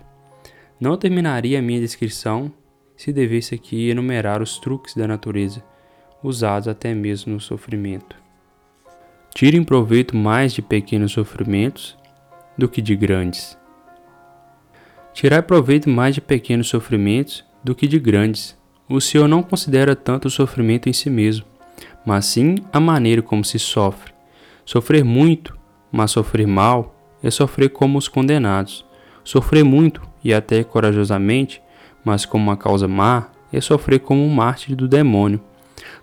Não 0.79 0.95
terminaria 0.95 1.59
a 1.59 1.61
minha 1.61 1.81
descrição 1.81 2.49
se 2.95 3.11
devesse 3.11 3.55
aqui 3.55 3.89
enumerar 3.89 4.41
os 4.41 4.57
truques 4.57 4.95
da 4.95 5.05
natureza, 5.05 5.61
usados 6.23 6.67
até 6.67 6.93
mesmo 6.93 7.33
no 7.33 7.39
sofrimento. 7.39 8.15
Tirem 9.33 9.63
proveito 9.63 10.15
mais 10.15 10.53
de 10.53 10.61
pequenos 10.61 11.11
sofrimentos 11.11 11.97
do 12.57 12.67
que 12.67 12.81
de 12.81 12.95
grandes. 12.95 13.57
Tirai 15.13 15.41
proveito 15.41 15.89
mais 15.89 16.15
de 16.15 16.21
pequenos 16.21 16.67
sofrimentos 16.67 17.45
do 17.63 17.75
que 17.75 17.87
de 17.87 17.99
grandes 17.99 18.59
o 18.89 18.99
Senhor 18.99 19.27
não 19.27 19.43
considera 19.43 19.95
tanto 19.95 20.27
o 20.27 20.31
sofrimento 20.31 20.89
em 20.89 20.93
si 20.93 21.11
mesmo, 21.11 21.45
mas 22.03 22.25
sim 22.25 22.55
a 22.73 22.79
maneira 22.79 23.21
como 23.21 23.45
se 23.45 23.59
sofre. 23.59 24.11
Sofrer 24.65 25.05
muito, 25.05 25.55
mas 25.91 26.09
sofrer 26.09 26.47
mal, 26.47 26.95
é 27.21 27.29
sofrer 27.29 27.69
como 27.69 27.99
os 27.99 28.07
condenados. 28.07 28.83
Sofrer 29.23 29.63
muito 29.63 30.01
e 30.23 30.33
até 30.33 30.63
corajosamente, 30.63 31.61
mas 32.03 32.25
como 32.25 32.45
uma 32.45 32.57
causa 32.57 32.87
má, 32.87 33.27
é 33.53 33.61
sofrer 33.61 33.99
como 33.99 34.25
um 34.25 34.29
mártir 34.33 34.75
do 34.75 34.87
demônio. 34.87 35.39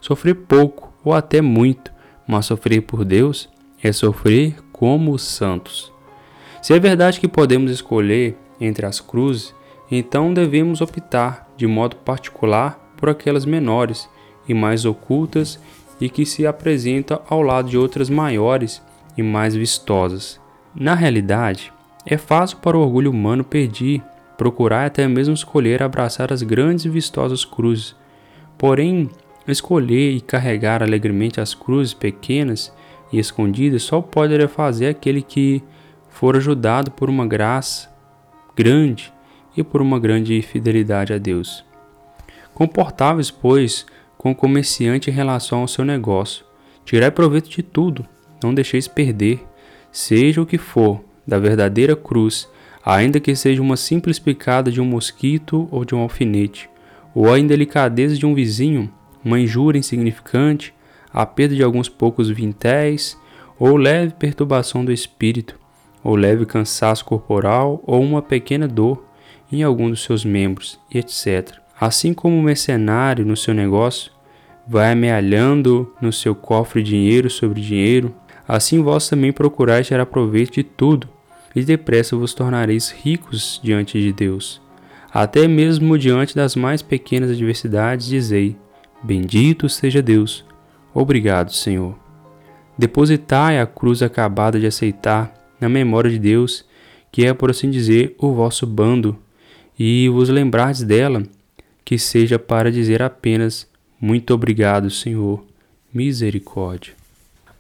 Sofrer 0.07 0.37
pouco 0.37 0.93
ou 1.05 1.13
até 1.13 1.41
muito, 1.41 1.93
mas 2.29 2.47
sofrer 2.47 2.81
por 2.81 3.05
Deus, 3.05 3.49
é 3.83 3.91
sofrer 3.91 4.55
como 4.71 5.11
os 5.11 5.23
santos. 5.23 5.93
Se 6.63 6.73
é 6.73 6.79
verdade 6.79 7.19
que 7.19 7.27
podemos 7.27 7.73
escolher 7.73 8.37
entre 8.61 8.87
as 8.87 9.01
cruzes, 9.01 9.53
então 9.91 10.33
devemos 10.33 10.81
optar, 10.81 11.53
de 11.57 11.67
modo 11.67 11.97
particular, 11.97 12.79
por 12.97 13.09
aquelas 13.09 13.45
menores 13.45 14.09
e 14.49 14.55
mais 14.55 14.85
ocultas 14.85 15.59
e 16.01 16.09
que 16.09 16.25
se 16.25 16.47
apresentam 16.47 17.21
ao 17.29 17.43
lado 17.43 17.69
de 17.69 17.77
outras 17.77 18.09
maiores 18.09 18.81
e 19.19 19.25
mais 19.25 19.57
vistosas. 19.57 20.41
Na 20.73 20.95
realidade, 20.95 21.73
é 22.07 22.17
fácil 22.17 22.59
para 22.59 22.79
o 22.79 22.81
orgulho 22.81 23.11
humano 23.11 23.43
pedir, 23.43 24.05
procurar 24.39 24.85
e 24.85 24.87
até 24.87 25.09
mesmo 25.09 25.35
escolher 25.35 25.83
abraçar 25.83 26.33
as 26.33 26.45
grandes 26.45 26.85
e 26.85 26.89
vistosas 26.89 27.45
cruzes. 27.45 27.97
Porém, 28.57 29.11
escolher 29.53 30.13
e 30.13 30.21
carregar 30.21 30.83
alegremente 30.83 31.41
as 31.41 31.55
cruzes 31.55 31.95
pequenas 31.95 32.73
e 33.13 33.19
escondidas 33.19 33.83
só 33.83 34.01
poderia 34.01 34.49
fazer 34.49 34.89
aquele 34.89 35.23
que 35.23 35.63
for 36.09 36.37
ajudado 36.37 36.91
por 36.91 37.09
uma 37.09 37.27
graça 37.27 37.91
grande 38.57 39.13
e 39.57 39.63
por 39.63 39.81
uma 39.81 39.99
grande 39.99 40.41
fidelidade 40.43 41.13
a 41.13 41.19
Deus. 41.19 41.65
Comportáveis, 42.55 43.31
pois, 43.31 43.87
com 44.17 44.31
o 44.31 44.35
comerciante 44.35 45.11
em 45.11 45.13
relação 45.13 45.61
ao 45.61 45.69
seu 45.69 45.85
negócio. 45.85 46.45
Tirai 46.85 47.11
proveito 47.11 47.49
de 47.51 47.63
tudo, 47.63 48.07
não 48.43 48.55
deixeis 48.55 48.89
perder, 48.89 49.45
seja 49.93 50.41
o 50.41 50.47
que 50.47 50.59
for, 50.59 51.05
da 51.27 51.39
verdadeira 51.39 51.95
cruz, 51.95 52.49
ainda 52.85 53.21
que 53.21 53.35
seja 53.35 53.61
uma 53.61 53.77
simples 53.77 54.19
picada 54.19 54.71
de 54.71 54.81
um 54.81 54.85
mosquito 54.85 55.69
ou 55.71 55.85
de 55.85 55.95
um 55.95 55.99
alfinete, 55.99 56.71
ou 57.15 57.33
a 57.33 57.39
indelicadeza 57.39 58.17
de 58.17 58.25
um 58.25 58.35
vizinho, 58.35 58.93
uma 59.27 59.41
injúria 59.41 59.79
insignificante, 59.79 60.73
a 61.13 61.27
perda 61.27 61.57
de 61.57 61.63
alguns 61.63 61.89
poucos 61.89 62.31
vintéis, 62.31 63.19
ou 63.59 63.77
leve 63.77 64.15
perturbação 64.15 64.85
do 64.85 64.93
espírito, 64.93 65.59
ou 66.05 66.15
leve 66.15 66.47
cansaço 66.47 67.05
corporal, 67.05 67.83
ou 67.85 68.01
uma 68.01 68.23
pequena 68.23 68.69
dor, 68.69 69.05
em 69.51 69.65
algum 69.65 69.91
dos 69.91 70.05
seus 70.05 70.25
membros, 70.25 70.79
etc. 70.95 71.55
Assim 71.79 72.15
como 72.15 72.39
o 72.39 72.43
mercenário 72.43 73.27
no 73.27 73.37
seu 73.37 73.53
negócio 73.53 74.13
vai 74.67 74.93
amealhando 74.93 75.93
no 76.01 76.13
seu 76.13 76.35
cofre 76.35 76.83
dinheiro 76.83 77.29
sobre 77.29 77.61
dinheiro, 77.61 78.15
assim 78.47 78.81
vós 78.81 79.09
também 79.09 79.33
procurais 79.33 79.89
tirar 79.89 80.07
proveito 80.07 80.55
de 80.55 80.63
tudo, 80.63 81.09
e 81.55 81.65
depressa 81.65 82.17
vos 82.17 82.33
tornareis 82.35 82.91
ricos 82.91 83.59
diante 83.65 84.01
de 84.01 84.13
Deus. 84.13 84.61
Até 85.13 85.49
mesmo 85.49 85.99
diante 85.99 86.37
das 86.37 86.55
mais 86.55 86.83
pequenas 86.83 87.31
adversidades, 87.31 88.07
dizei: 88.07 88.57
Bendito 89.07 89.69
seja 89.69 90.03
Deus. 90.03 90.45
Obrigado, 90.93 91.53
Senhor. 91.53 91.97
Depositai 92.77 93.61
a 93.61 93.65
cruz 93.65 94.03
acabada 94.03 94.59
de 94.59 94.67
aceitar 94.67 95.33
na 95.61 95.69
memória 95.69 96.11
de 96.11 96.19
Deus, 96.19 96.65
que 97.13 97.25
é, 97.25 97.33
por 97.33 97.49
assim 97.49 97.71
dizer, 97.71 98.17
o 98.19 98.35
vosso 98.35 98.67
bando 98.67 99.17
e 99.79 100.09
vos 100.09 100.29
lembrardes 100.29 100.83
dela, 100.83 101.23
que 101.85 101.97
seja 101.97 102.37
para 102.37 102.73
dizer 102.73 103.01
apenas: 103.01 103.71
Muito 104.01 104.35
obrigado, 104.35 104.91
Senhor, 104.91 105.47
misericórdia. 105.95 106.93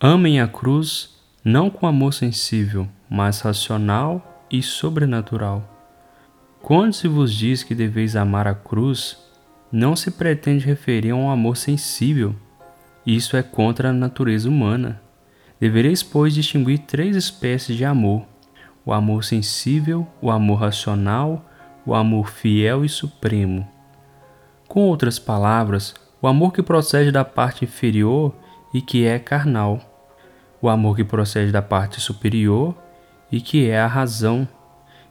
Amem 0.00 0.40
a 0.40 0.48
cruz 0.48 1.14
não 1.44 1.70
com 1.70 1.86
amor 1.86 2.12
sensível, 2.12 2.88
mas 3.08 3.42
racional 3.42 4.44
e 4.50 4.60
sobrenatural. 4.64 5.62
Quando 6.60 6.92
se 6.92 7.06
vos 7.06 7.32
diz 7.32 7.62
que 7.62 7.72
deveis 7.72 8.16
amar 8.16 8.48
a 8.48 8.54
cruz, 8.54 9.16
não 9.70 9.96
se 9.96 10.10
pretende 10.10 10.66
referir 10.66 11.10
a 11.10 11.16
um 11.16 11.30
amor 11.30 11.56
sensível. 11.56 12.34
Isso 13.06 13.36
é 13.36 13.42
contra 13.42 13.90
a 13.90 13.92
natureza 13.92 14.48
humana. 14.48 15.00
Devereis, 15.60 16.02
pois, 16.02 16.34
distinguir 16.34 16.80
três 16.80 17.16
espécies 17.16 17.76
de 17.76 17.84
amor: 17.84 18.26
o 18.84 18.92
amor 18.92 19.24
sensível, 19.24 20.06
o 20.20 20.30
amor 20.30 20.60
racional 20.60 21.44
o 21.86 21.94
amor 21.94 22.28
fiel 22.28 22.84
e 22.84 22.88
supremo. 22.88 23.66
Com 24.66 24.80
outras 24.80 25.20
palavras, 25.20 25.94
o 26.20 26.26
amor 26.26 26.52
que 26.52 26.62
procede 26.62 27.12
da 27.12 27.24
parte 27.24 27.64
inferior 27.64 28.34
e 28.74 28.82
que 28.82 29.06
é 29.06 29.18
carnal, 29.18 29.80
o 30.60 30.68
amor 30.68 30.96
que 30.96 31.04
procede 31.04 31.52
da 31.52 31.62
parte 31.62 32.00
superior 32.00 32.74
e 33.30 33.40
que 33.40 33.70
é 33.70 33.78
a 33.78 33.86
razão, 33.86 34.48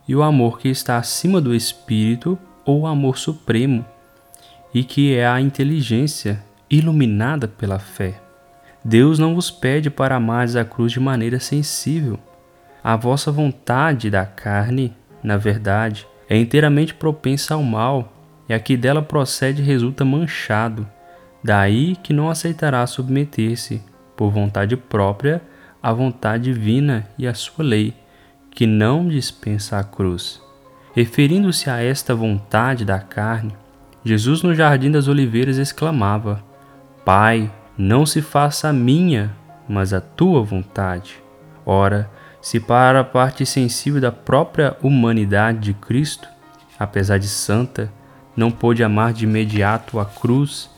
e 0.05 0.15
o 0.15 0.21
amor 0.21 0.59
que 0.59 0.67
está 0.67 0.97
acima 0.97 1.39
do 1.39 1.55
espírito 1.55 2.37
ou 2.65 2.81
o 2.81 2.87
amor 2.87 3.17
supremo, 3.17 3.85
e 4.75 4.83
que 4.83 5.15
é 5.15 5.25
a 5.25 5.39
inteligência 5.39 6.43
iluminada 6.69 7.47
pela 7.47 7.79
fé. 7.79 8.21
Deus 8.83 9.17
não 9.17 9.33
vos 9.33 9.49
pede 9.49 9.89
para 9.89 10.17
amardes 10.17 10.57
a 10.57 10.65
cruz 10.65 10.91
de 10.91 10.99
maneira 10.99 11.39
sensível. 11.39 12.19
A 12.83 12.97
vossa 12.97 13.31
vontade 13.31 14.09
da 14.09 14.25
carne, 14.25 14.93
na 15.23 15.37
verdade, 15.37 16.05
é 16.29 16.37
inteiramente 16.37 16.93
propensa 16.93 17.53
ao 17.53 17.63
mal, 17.63 18.11
e 18.49 18.53
a 18.53 18.59
que 18.59 18.75
dela 18.75 19.01
procede 19.01 19.61
resulta 19.61 20.03
manchado. 20.03 20.85
Daí 21.41 21.95
que 21.95 22.11
não 22.11 22.29
aceitará 22.29 22.85
submeter-se, 22.85 23.81
por 24.17 24.29
vontade 24.29 24.75
própria, 24.75 25.41
à 25.81 25.93
vontade 25.93 26.51
divina 26.51 27.07
e 27.17 27.25
à 27.25 27.33
sua 27.33 27.63
lei, 27.63 27.93
que 28.51 28.67
não 28.67 29.07
dispensa 29.07 29.79
a 29.79 29.83
cruz. 29.85 30.41
Referindo-se 30.93 31.69
a 31.69 31.81
esta 31.81 32.13
vontade 32.13 32.83
da 32.83 32.99
carne, 32.99 33.53
Jesus 34.05 34.43
no 34.43 34.53
Jardim 34.53 34.91
das 34.91 35.07
Oliveiras 35.07 35.57
exclamava: 35.57 36.43
Pai, 37.03 37.51
não 37.75 38.05
se 38.05 38.21
faça 38.21 38.69
a 38.69 38.73
minha, 38.73 39.35
mas 39.67 39.93
a 39.93 39.99
tua 39.99 40.43
vontade. 40.43 41.15
Ora, 41.65 42.07
se 42.39 42.59
para 42.59 42.99
a 42.99 43.03
parte 43.03 43.43
sensível 43.47 43.99
da 43.99 44.11
própria 44.11 44.77
humanidade 44.83 45.59
de 45.59 45.73
Cristo, 45.73 46.27
apesar 46.77 47.17
de 47.17 47.27
santa, 47.27 47.91
não 48.37 48.51
pôde 48.51 48.83
amar 48.83 49.11
de 49.11 49.23
imediato 49.25 49.99
a 49.99 50.05
cruz, 50.05 50.69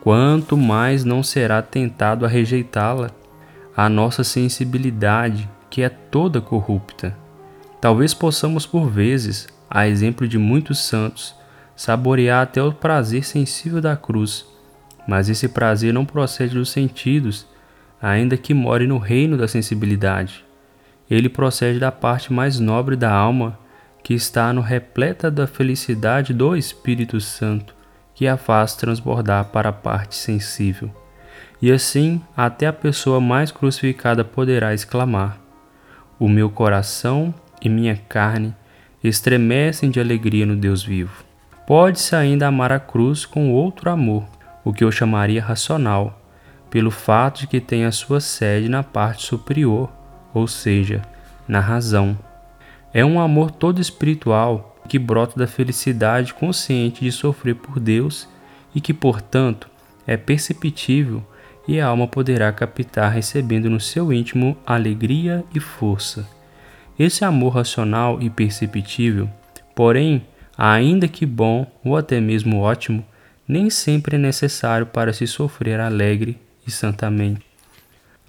quanto 0.00 0.56
mais 0.56 1.04
não 1.04 1.22
será 1.22 1.62
tentado 1.62 2.26
a 2.26 2.28
rejeitá-la, 2.28 3.10
a 3.76 3.88
nossa 3.88 4.24
sensibilidade, 4.24 5.48
que 5.70 5.82
é 5.82 5.88
toda 5.88 6.40
corrupta. 6.40 7.16
Talvez 7.80 8.12
possamos, 8.12 8.66
por 8.66 8.88
vezes, 8.88 9.46
a 9.70 9.86
exemplo 9.86 10.26
de 10.26 10.38
muitos 10.38 10.80
santos, 10.80 11.36
saborear 11.76 12.42
até 12.42 12.62
o 12.62 12.72
prazer 12.72 13.24
sensível 13.24 13.80
da 13.80 13.96
cruz, 13.96 14.46
mas 15.06 15.28
esse 15.28 15.48
prazer 15.48 15.92
não 15.92 16.04
procede 16.04 16.54
dos 16.54 16.70
sentidos, 16.70 17.46
ainda 18.00 18.36
que 18.36 18.54
more 18.54 18.86
no 18.86 18.98
reino 18.98 19.36
da 19.36 19.48
sensibilidade. 19.48 20.44
Ele 21.10 21.28
procede 21.28 21.78
da 21.78 21.92
parte 21.92 22.32
mais 22.32 22.58
nobre 22.58 22.96
da 22.96 23.12
alma, 23.12 23.58
que 24.02 24.14
está 24.14 24.52
no 24.52 24.60
repleta 24.60 25.30
da 25.30 25.46
felicidade 25.46 26.32
do 26.32 26.56
Espírito 26.56 27.20
Santo, 27.20 27.74
que 28.14 28.26
a 28.26 28.36
faz 28.36 28.74
transbordar 28.74 29.46
para 29.46 29.70
a 29.70 29.72
parte 29.72 30.14
sensível. 30.14 30.90
E 31.60 31.72
assim, 31.72 32.20
até 32.36 32.66
a 32.66 32.72
pessoa 32.72 33.20
mais 33.20 33.50
crucificada 33.50 34.24
poderá 34.24 34.74
exclamar: 34.74 35.38
O 36.18 36.28
meu 36.28 36.50
coração 36.50 37.34
e 37.60 37.68
minha 37.68 37.96
carne 37.96 38.54
estremecem 39.02 39.90
de 39.90 40.00
alegria 40.00 40.46
no 40.46 40.56
Deus 40.56 40.82
vivo. 40.82 41.24
Pode-se 41.66 42.14
ainda 42.14 42.46
amar 42.46 42.72
a 42.72 42.78
cruz 42.78 43.24
com 43.24 43.50
outro 43.50 43.90
amor, 43.90 44.24
o 44.62 44.72
que 44.72 44.84
eu 44.84 44.92
chamaria 44.92 45.42
racional, 45.42 46.20
pelo 46.68 46.90
fato 46.90 47.40
de 47.40 47.46
que 47.46 47.60
tem 47.60 47.86
a 47.86 47.92
sua 47.92 48.20
sede 48.20 48.68
na 48.68 48.82
parte 48.82 49.24
superior, 49.26 49.90
ou 50.34 50.46
seja, 50.46 51.00
na 51.48 51.60
razão. 51.60 52.18
É 52.92 53.02
um 53.02 53.18
amor 53.18 53.50
todo 53.50 53.80
espiritual 53.80 54.76
que 54.88 54.98
brota 54.98 55.38
da 55.38 55.46
felicidade 55.46 56.34
consciente 56.34 57.02
de 57.02 57.10
sofrer 57.10 57.54
por 57.54 57.80
Deus 57.80 58.28
e 58.74 58.80
que, 58.80 58.92
portanto, 58.92 59.68
é 60.06 60.16
perceptível 60.18 61.22
e 61.66 61.80
a 61.80 61.86
alma 61.86 62.06
poderá 62.06 62.52
captar 62.52 63.10
recebendo 63.10 63.70
no 63.70 63.80
seu 63.80 64.12
íntimo 64.12 64.54
alegria 64.66 65.42
e 65.54 65.60
força. 65.60 66.28
Esse 66.98 67.24
amor 67.24 67.54
racional 67.54 68.20
e 68.20 68.28
perceptível, 68.28 69.28
porém, 69.74 70.26
ainda 70.56 71.08
que 71.08 71.26
bom 71.26 71.66
ou 71.84 71.96
até 71.96 72.20
mesmo 72.20 72.60
ótimo, 72.60 73.04
nem 73.46 73.68
sempre 73.68 74.16
é 74.16 74.18
necessário 74.18 74.86
para 74.86 75.12
se 75.12 75.26
sofrer 75.26 75.80
alegre 75.80 76.38
e 76.66 76.70
santamente. 76.70 77.44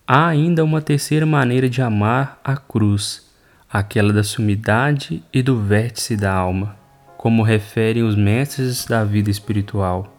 Há 0.07 0.27
ainda 0.27 0.63
uma 0.63 0.81
terceira 0.81 1.25
maneira 1.25 1.67
de 1.67 1.81
amar 1.81 2.39
a 2.43 2.55
cruz, 2.55 3.25
aquela 3.71 4.13
da 4.13 4.23
sumidade 4.23 5.23
e 5.33 5.41
do 5.41 5.59
vértice 5.59 6.15
da 6.15 6.33
alma, 6.33 6.75
como 7.17 7.41
referem 7.41 8.03
os 8.03 8.15
mestres 8.15 8.85
da 8.85 9.03
vida 9.03 9.31
espiritual, 9.31 10.13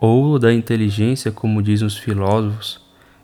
ou 0.00 0.38
da 0.38 0.52
inteligência, 0.52 1.32
como 1.32 1.62
dizem 1.62 1.86
os 1.86 1.98
filósofos. 1.98 2.80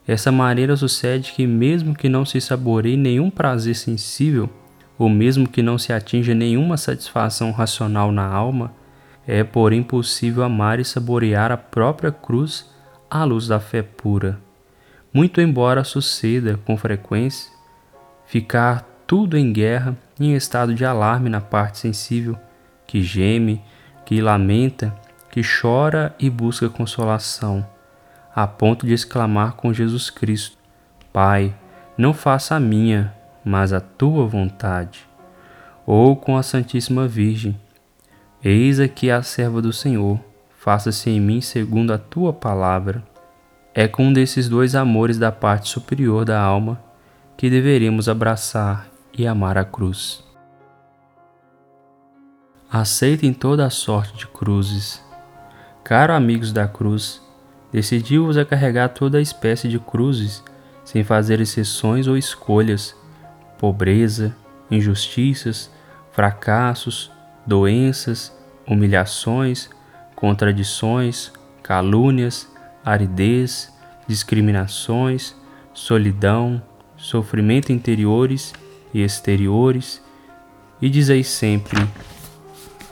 Essa 0.07 0.32
maneira 0.32 0.76
sucede 0.76 1.32
que, 1.32 1.46
mesmo 1.46 1.94
que 1.94 2.09
não 2.09 2.24
se 2.24 2.40
saboreie 2.40 2.96
nenhum 2.96 3.30
prazer 3.30 3.74
sensível, 3.76 4.50
ou 4.99 5.09
mesmo 5.09 5.49
que 5.49 5.62
não 5.62 5.78
se 5.78 5.92
atinja 5.92 6.34
nenhuma 6.34 6.76
satisfação 6.76 7.51
racional 7.51 8.11
na 8.11 8.26
alma, 8.26 8.72
é, 9.26 9.42
porém, 9.42 9.82
possível 9.82 10.42
amar 10.42 10.78
e 10.78 10.84
saborear 10.84 11.51
a 11.51 11.57
própria 11.57 12.12
cruz 12.12 12.70
à 13.11 13.24
luz 13.24 13.49
da 13.49 13.59
fé 13.59 13.82
pura. 13.82 14.38
Muito 15.12 15.40
embora 15.40 15.84
suceda 15.84 16.59
com 16.64 16.76
frequência 16.76 17.51
ficar 18.26 18.84
tudo 19.07 19.38
em 19.38 19.53
guerra, 19.53 19.97
em 20.18 20.34
estado 20.34 20.74
de 20.74 20.84
alarme 20.84 21.30
na 21.30 21.40
parte 21.40 21.78
sensível, 21.78 22.36
que 22.86 23.03
geme, 23.03 23.62
que 24.05 24.20
lamenta, 24.20 24.94
que 25.30 25.40
chora 25.42 26.14
e 26.18 26.28
busca 26.28 26.68
consolação, 26.68 27.66
a 28.34 28.47
ponto 28.47 28.86
de 28.86 28.92
exclamar 28.92 29.53
com 29.53 29.72
Jesus 29.72 30.11
Cristo: 30.11 30.59
Pai, 31.12 31.55
não 31.97 32.12
faça 32.12 32.55
a 32.55 32.61
minha, 32.61 33.14
mas 33.47 33.72
a 33.72 33.80
tua 33.80 34.26
vontade. 34.26 35.07
Ou 35.86 36.16
com 36.16 36.36
a 36.36 36.42
Santíssima 36.42 37.07
Virgem: 37.07 37.57
Eis 38.42 38.80
aqui 38.80 39.09
a 39.09 39.22
serva 39.22 39.62
do 39.62 39.72
Senhor, 39.72 40.18
faça-se 40.59 41.09
em 41.09 41.20
mim 41.20 41.40
segundo 41.40 41.92
a 41.92 41.99
tua 41.99 42.32
palavra. 42.32 43.05
É 43.72 43.86
com 43.86 44.07
um 44.07 44.12
desses 44.12 44.49
dois 44.49 44.74
amores 44.74 45.16
da 45.16 45.30
parte 45.30 45.68
superior 45.68 46.24
da 46.24 46.40
alma 46.40 46.82
que 47.36 47.49
deveríamos 47.49 48.09
abraçar 48.09 48.88
e 49.16 49.26
amar 49.26 49.57
a 49.57 49.64
cruz. 49.64 50.24
Aceitem 52.68 53.32
toda 53.32 53.64
a 53.64 53.70
sorte 53.70 54.16
de 54.16 54.26
cruzes. 54.26 55.01
Caro 55.84 56.12
amigos 56.12 56.53
da 56.53 56.66
cruz, 56.66 57.22
decidiu-vos 57.70 58.36
a 58.36 58.44
carregar 58.44 58.88
toda 58.88 59.18
a 59.18 59.20
espécie 59.20 59.68
de 59.68 59.78
cruzes, 59.78 60.42
sem 60.84 61.05
fazer 61.05 61.40
exceções 61.40 62.09
ou 62.09 62.16
escolhas, 62.16 62.97
pobreza, 63.59 64.34
injustiças, 64.70 65.70
fracassos, 66.12 67.10
doenças, 67.47 68.36
humilhações, 68.66 69.70
contradições, 70.14 71.32
calúnias, 71.62 72.51
aridez, 72.85 73.72
discriminações, 74.06 75.35
solidão, 75.72 76.62
sofrimento 76.97 77.72
interiores 77.72 78.55
e 78.93 79.02
exteriores, 79.02 80.02
e 80.81 80.89
dizei 80.89 81.22
sempre: 81.22 81.86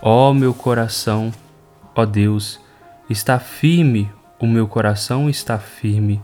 Ó 0.00 0.30
oh, 0.30 0.34
meu 0.34 0.52
coração, 0.52 1.32
ó 1.94 2.02
oh 2.02 2.06
Deus, 2.06 2.60
está 3.08 3.38
firme, 3.38 4.10
o 4.38 4.46
meu 4.46 4.66
coração 4.66 5.28
está 5.28 5.58
firme. 5.58 6.22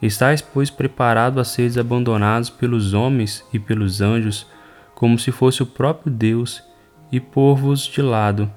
Estais, 0.00 0.40
pois, 0.40 0.70
preparado 0.70 1.40
a 1.40 1.44
seres 1.44 1.76
abandonados 1.76 2.50
pelos 2.50 2.94
homens 2.94 3.44
e 3.52 3.58
pelos 3.58 4.00
anjos, 4.00 4.46
como 4.94 5.18
se 5.18 5.32
fosse 5.32 5.62
o 5.62 5.66
próprio 5.66 6.12
Deus, 6.12 6.62
e 7.10 7.18
pôr-vos 7.18 7.80
de 7.86 8.02
lado. 8.02 8.50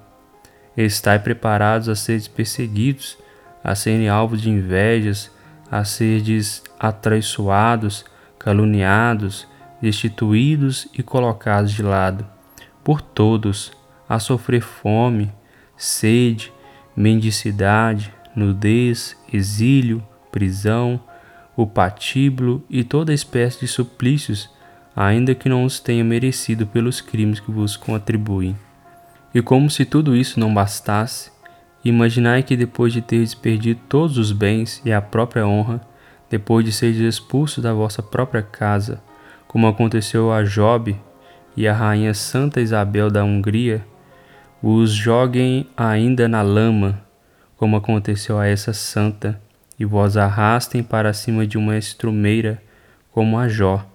Estai 0.75 1.19
preparados 1.19 1.89
a 1.89 1.95
seres 1.95 2.27
perseguidos, 2.27 3.17
a 3.63 3.75
serem 3.75 4.09
alvos 4.09 4.41
de 4.41 4.49
invejas, 4.49 5.31
a 5.69 5.83
seres 5.83 6.63
atraiçoados, 6.79 8.05
caluniados, 8.37 9.47
destituídos 9.81 10.87
e 10.97 11.01
colocados 11.01 11.71
de 11.71 11.81
lado, 11.81 12.25
por 12.83 13.01
todos, 13.01 13.71
a 14.07 14.19
sofrer 14.19 14.61
fome, 14.61 15.31
sede, 15.77 16.51
mendicidade, 16.95 18.13
nudez, 18.35 19.17
exílio, 19.31 20.03
prisão, 20.31 20.99
o 21.61 21.67
patíbulo 21.67 22.63
e 22.69 22.83
toda 22.83 23.13
espécie 23.13 23.61
de 23.61 23.67
suplícios, 23.67 24.49
ainda 24.95 25.35
que 25.35 25.47
não 25.47 25.63
os 25.63 25.79
tenha 25.79 26.03
merecido 26.03 26.65
pelos 26.65 27.01
crimes 27.01 27.39
que 27.39 27.51
vos 27.51 27.77
contribuem. 27.77 28.55
E 29.33 29.41
como 29.41 29.69
se 29.69 29.85
tudo 29.85 30.15
isso 30.15 30.39
não 30.39 30.53
bastasse, 30.53 31.31
imaginai 31.85 32.43
que 32.43 32.57
depois 32.57 32.91
de 32.91 33.01
teres 33.01 33.33
perdido 33.33 33.79
todos 33.87 34.17
os 34.17 34.31
bens 34.31 34.81
e 34.83 34.91
a 34.91 35.01
própria 35.01 35.47
honra, 35.47 35.81
depois 36.29 36.65
de 36.65 36.71
seres 36.71 36.97
expulsos 36.97 37.63
da 37.63 37.73
vossa 37.73 38.01
própria 38.01 38.41
casa, 38.41 39.01
como 39.47 39.67
aconteceu 39.67 40.31
a 40.31 40.43
Job 40.43 40.95
e 41.55 41.67
a 41.67 41.73
rainha 41.73 42.13
Santa 42.13 42.61
Isabel 42.61 43.09
da 43.09 43.23
Hungria, 43.23 43.85
os 44.61 44.91
joguem 44.91 45.67
ainda 45.75 46.27
na 46.27 46.41
lama, 46.41 47.01
como 47.57 47.75
aconteceu 47.75 48.39
a 48.39 48.47
essa 48.47 48.73
santa, 48.73 49.41
e 49.79 49.85
vos 49.85 50.17
arrastem 50.17 50.83
para 50.83 51.13
cima 51.13 51.45
de 51.45 51.57
uma 51.57 51.77
estrumeira, 51.77 52.61
como 53.11 53.37
a 53.37 53.47
Jó, 53.47 53.85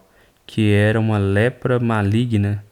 que 0.46 0.72
era 0.72 0.98
uma 0.98 1.18
lepra 1.18 1.78
maligna, 1.78 2.64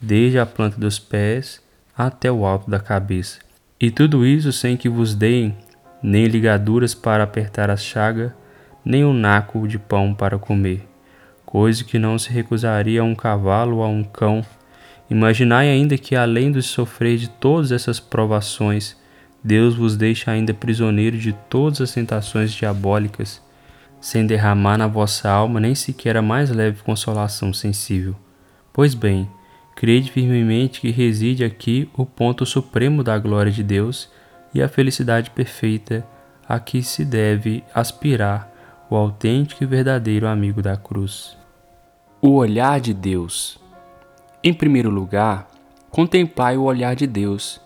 desde 0.00 0.38
a 0.38 0.46
planta 0.46 0.78
dos 0.78 0.98
pés 0.98 1.62
até 1.96 2.30
o 2.30 2.44
alto 2.44 2.70
da 2.70 2.80
cabeça. 2.80 3.38
E 3.80 3.90
tudo 3.90 4.26
isso 4.26 4.52
sem 4.52 4.76
que 4.76 4.88
vos 4.88 5.14
deem 5.14 5.56
nem 6.02 6.26
ligaduras 6.26 6.94
para 6.94 7.24
apertar 7.24 7.70
a 7.70 7.76
chaga, 7.76 8.34
nem 8.84 9.04
um 9.04 9.12
naco 9.12 9.66
de 9.68 9.78
pão 9.78 10.12
para 10.12 10.38
comer, 10.38 10.86
coisa 11.46 11.84
que 11.84 11.98
não 11.98 12.18
se 12.18 12.30
recusaria 12.30 13.00
a 13.00 13.04
um 13.04 13.14
cavalo 13.14 13.76
ou 13.76 13.84
a 13.84 13.88
um 13.88 14.02
cão. 14.02 14.44
Imaginai 15.08 15.68
ainda 15.68 15.96
que, 15.96 16.16
além 16.16 16.50
de 16.50 16.62
sofrer 16.62 17.18
de 17.18 17.28
todas 17.28 17.70
essas 17.70 18.00
provações, 18.00 18.96
Deus 19.44 19.74
vos 19.74 19.96
deixa 19.96 20.30
ainda 20.30 20.54
prisioneiro 20.54 21.18
de 21.18 21.32
todas 21.32 21.80
as 21.80 21.92
tentações 21.92 22.52
diabólicas, 22.52 23.42
sem 24.00 24.26
derramar 24.26 24.78
na 24.78 24.86
vossa 24.86 25.28
alma 25.28 25.58
nem 25.58 25.74
sequer 25.74 26.16
a 26.16 26.22
mais 26.22 26.50
leve 26.50 26.82
consolação 26.82 27.52
sensível. 27.52 28.14
Pois 28.72 28.94
bem, 28.94 29.28
crede 29.74 30.10
firmemente 30.10 30.80
que 30.80 30.90
reside 30.90 31.44
aqui 31.44 31.88
o 31.94 32.06
ponto 32.06 32.46
supremo 32.46 33.02
da 33.02 33.18
glória 33.18 33.50
de 33.50 33.62
Deus 33.62 34.08
e 34.54 34.62
a 34.62 34.68
felicidade 34.68 35.30
perfeita 35.30 36.06
a 36.48 36.60
que 36.60 36.82
se 36.82 37.04
deve 37.04 37.64
aspirar 37.74 38.50
o 38.88 38.94
autêntico 38.94 39.64
e 39.64 39.66
verdadeiro 39.66 40.26
amigo 40.26 40.62
da 40.62 40.76
cruz. 40.76 41.36
O 42.20 42.34
olhar 42.34 42.80
de 42.80 42.94
Deus. 42.94 43.58
Em 44.44 44.52
primeiro 44.52 44.90
lugar, 44.90 45.48
contemplai 45.90 46.56
o 46.56 46.62
olhar 46.62 46.94
de 46.94 47.06
Deus 47.06 47.60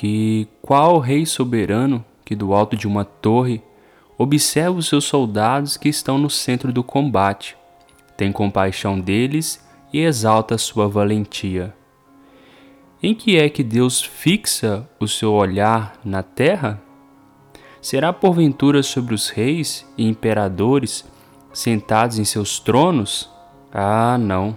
que 0.00 0.48
qual 0.62 0.98
rei 0.98 1.26
soberano 1.26 2.02
que 2.24 2.34
do 2.34 2.54
alto 2.54 2.74
de 2.74 2.88
uma 2.88 3.04
torre 3.04 3.62
observa 4.16 4.78
os 4.78 4.88
seus 4.88 5.04
soldados 5.04 5.76
que 5.76 5.90
estão 5.90 6.16
no 6.16 6.30
centro 6.30 6.72
do 6.72 6.82
combate, 6.82 7.54
tem 8.16 8.32
compaixão 8.32 8.98
deles 8.98 9.62
e 9.92 10.00
exalta 10.00 10.56
sua 10.56 10.88
valentia. 10.88 11.74
Em 13.02 13.14
que 13.14 13.36
é 13.36 13.50
que 13.50 13.62
Deus 13.62 14.00
fixa 14.00 14.88
o 14.98 15.06
seu 15.06 15.34
olhar 15.34 16.00
na 16.02 16.22
terra? 16.22 16.80
Será 17.82 18.10
porventura 18.10 18.82
sobre 18.82 19.14
os 19.14 19.28
reis 19.28 19.86
e 19.98 20.08
imperadores 20.08 21.04
sentados 21.52 22.18
em 22.18 22.24
seus 22.24 22.58
tronos? 22.58 23.28
Ah, 23.70 24.16
não. 24.18 24.56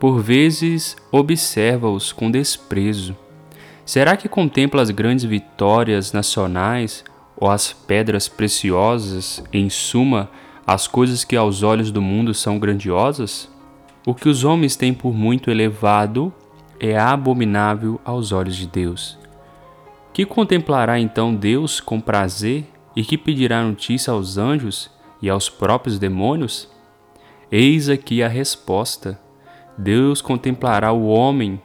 Por 0.00 0.20
vezes 0.20 0.96
observa-os 1.12 2.10
com 2.10 2.28
desprezo 2.28 3.16
Será 3.86 4.16
que 4.16 4.28
contempla 4.28 4.82
as 4.82 4.90
grandes 4.90 5.24
vitórias 5.24 6.12
nacionais 6.12 7.04
ou 7.36 7.48
as 7.48 7.72
pedras 7.72 8.26
preciosas, 8.26 9.44
em 9.52 9.70
suma, 9.70 10.28
as 10.66 10.88
coisas 10.88 11.22
que 11.22 11.36
aos 11.36 11.62
olhos 11.62 11.92
do 11.92 12.02
mundo 12.02 12.34
são 12.34 12.58
grandiosas? 12.58 13.48
O 14.04 14.12
que 14.12 14.28
os 14.28 14.42
homens 14.42 14.74
têm 14.74 14.92
por 14.92 15.14
muito 15.14 15.52
elevado 15.52 16.34
é 16.80 16.98
abominável 16.98 18.00
aos 18.04 18.32
olhos 18.32 18.56
de 18.56 18.66
Deus. 18.66 19.16
Que 20.12 20.26
contemplará 20.26 20.98
então 20.98 21.32
Deus 21.32 21.78
com 21.78 22.00
prazer 22.00 22.64
e 22.96 23.04
que 23.04 23.16
pedirá 23.16 23.62
notícia 23.62 24.12
aos 24.12 24.36
anjos 24.36 24.90
e 25.22 25.30
aos 25.30 25.48
próprios 25.48 25.96
demônios? 25.96 26.68
Eis 27.52 27.88
aqui 27.88 28.20
a 28.20 28.26
resposta. 28.26 29.16
Deus 29.78 30.20
contemplará 30.20 30.90
o 30.90 31.06
homem 31.06 31.60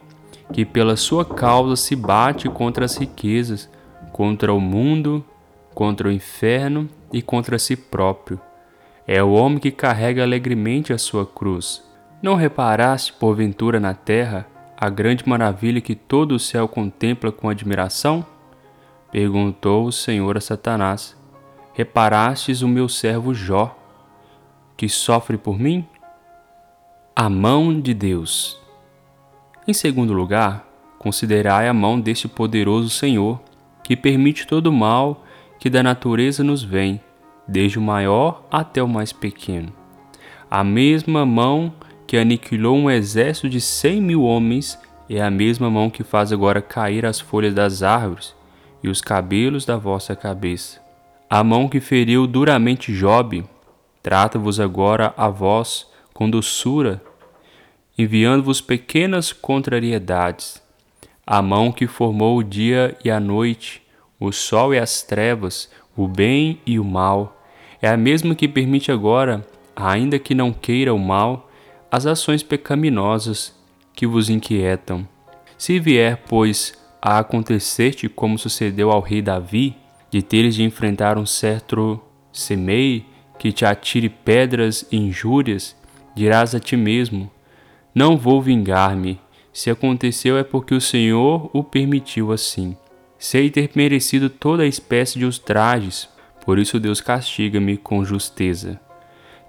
que 0.52 0.64
pela 0.64 0.96
sua 0.96 1.24
causa 1.24 1.76
se 1.76 1.96
bate 1.96 2.48
contra 2.48 2.84
as 2.84 2.96
riquezas, 2.96 3.70
contra 4.12 4.52
o 4.52 4.60
mundo, 4.60 5.24
contra 5.74 6.08
o 6.08 6.12
inferno 6.12 6.88
e 7.12 7.22
contra 7.22 7.58
si 7.58 7.76
próprio. 7.76 8.40
É 9.06 9.22
o 9.22 9.32
homem 9.32 9.58
que 9.58 9.70
carrega 9.70 10.22
alegremente 10.22 10.92
a 10.92 10.98
sua 10.98 11.26
cruz. 11.26 11.82
Não 12.22 12.36
reparaste, 12.36 13.12
porventura, 13.12 13.80
na 13.80 13.94
terra 13.94 14.46
a 14.76 14.88
grande 14.88 15.28
maravilha 15.28 15.80
que 15.80 15.94
todo 15.94 16.32
o 16.32 16.38
céu 16.38 16.66
contempla 16.68 17.30
com 17.30 17.48
admiração? 17.48 18.24
Perguntou 19.10 19.86
o 19.86 19.92
Senhor 19.92 20.36
a 20.36 20.40
Satanás. 20.40 21.16
Reparastes 21.72 22.62
o 22.62 22.68
meu 22.68 22.88
servo 22.88 23.32
Jó, 23.32 23.76
que 24.76 24.88
sofre 24.88 25.38
por 25.38 25.58
mim? 25.58 25.86
A 27.14 27.28
mão 27.28 27.80
de 27.80 27.94
Deus. 27.94 28.61
Em 29.66 29.72
segundo 29.72 30.12
lugar, 30.12 30.66
considerai 30.98 31.68
a 31.68 31.72
mão 31.72 32.00
deste 32.00 32.26
poderoso 32.26 32.90
Senhor, 32.90 33.40
que 33.84 33.96
permite 33.96 34.44
todo 34.44 34.66
o 34.66 34.72
mal 34.72 35.24
que 35.60 35.70
da 35.70 35.84
natureza 35.84 36.42
nos 36.42 36.64
vem, 36.64 37.00
desde 37.46 37.78
o 37.78 37.82
maior 37.82 38.44
até 38.50 38.82
o 38.82 38.88
mais 38.88 39.12
pequeno. 39.12 39.72
A 40.50 40.64
mesma 40.64 41.24
mão 41.24 41.72
que 42.08 42.16
aniquilou 42.16 42.76
um 42.76 42.90
exército 42.90 43.48
de 43.48 43.60
cem 43.60 44.00
mil 44.00 44.24
homens 44.24 44.76
é 45.08 45.22
a 45.22 45.30
mesma 45.30 45.70
mão 45.70 45.88
que 45.88 46.02
faz 46.02 46.32
agora 46.32 46.60
cair 46.60 47.06
as 47.06 47.20
folhas 47.20 47.54
das 47.54 47.84
árvores 47.84 48.34
e 48.82 48.88
os 48.88 49.00
cabelos 49.00 49.64
da 49.64 49.76
vossa 49.76 50.16
cabeça. 50.16 50.80
A 51.30 51.44
mão 51.44 51.68
que 51.68 51.78
feriu 51.78 52.26
duramente 52.26 52.92
Jobe, 52.92 53.44
trata-vos 54.02 54.58
agora 54.58 55.14
a 55.16 55.28
vós 55.28 55.86
com 56.12 56.28
doçura 56.28 57.00
enviando-vos 57.96 58.60
pequenas 58.60 59.32
contrariedades. 59.32 60.62
A 61.26 61.40
mão 61.40 61.70
que 61.70 61.86
formou 61.86 62.38
o 62.38 62.42
dia 62.42 62.96
e 63.04 63.10
a 63.10 63.20
noite, 63.20 63.82
o 64.18 64.32
sol 64.32 64.74
e 64.74 64.78
as 64.78 65.02
trevas, 65.02 65.70
o 65.96 66.08
bem 66.08 66.60
e 66.64 66.78
o 66.78 66.84
mal, 66.84 67.42
é 67.80 67.88
a 67.88 67.96
mesma 67.96 68.34
que 68.34 68.48
permite 68.48 68.90
agora, 68.90 69.46
ainda 69.74 70.18
que 70.18 70.34
não 70.34 70.52
queira 70.52 70.94
o 70.94 70.98
mal, 70.98 71.50
as 71.90 72.06
ações 72.06 72.42
pecaminosas 72.42 73.54
que 73.94 74.06
vos 74.06 74.30
inquietam. 74.30 75.06
Se 75.58 75.78
vier, 75.78 76.22
pois, 76.28 76.74
a 77.00 77.18
acontecer-te 77.18 78.08
como 78.08 78.38
sucedeu 78.38 78.90
ao 78.90 79.00
rei 79.00 79.20
Davi, 79.20 79.76
de 80.10 80.22
teres 80.22 80.54
de 80.54 80.62
enfrentar 80.62 81.18
um 81.18 81.26
certo 81.26 82.00
semei 82.32 83.06
que 83.38 83.52
te 83.52 83.64
atire 83.64 84.08
pedras 84.08 84.86
e 84.90 84.96
injúrias, 84.96 85.76
dirás 86.14 86.54
a 86.54 86.60
ti 86.60 86.76
mesmo: 86.76 87.30
não 87.94 88.16
vou 88.16 88.40
vingar-me. 88.40 89.20
Se 89.52 89.70
aconteceu 89.70 90.38
é 90.38 90.42
porque 90.42 90.74
o 90.74 90.80
Senhor 90.80 91.50
o 91.52 91.62
permitiu 91.62 92.32
assim. 92.32 92.76
Sei 93.18 93.50
ter 93.50 93.70
merecido 93.74 94.30
toda 94.30 94.62
a 94.62 94.66
espécie 94.66 95.18
de 95.18 95.26
ultrajes, 95.26 96.08
por 96.44 96.58
isso 96.58 96.80
Deus 96.80 97.00
castiga-me 97.00 97.76
com 97.76 98.04
justeza. 98.04 98.80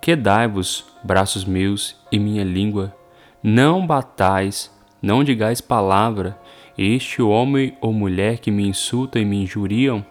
Quedai-vos, 0.01 0.85
braços 1.03 1.45
meus 1.45 1.95
e 2.11 2.19
minha 2.19 2.43
língua, 2.43 2.93
não 3.41 3.87
batais, 3.87 4.69
não 5.01 5.23
digais 5.23 5.61
palavra, 5.61 6.37
este 6.77 7.21
homem 7.21 7.77
ou 7.79 7.93
mulher 7.93 8.39
que 8.39 8.51
me 8.51 8.67
insultam 8.67 9.21
e 9.21 9.25
me 9.25 9.41
injuriam, 9.41 10.05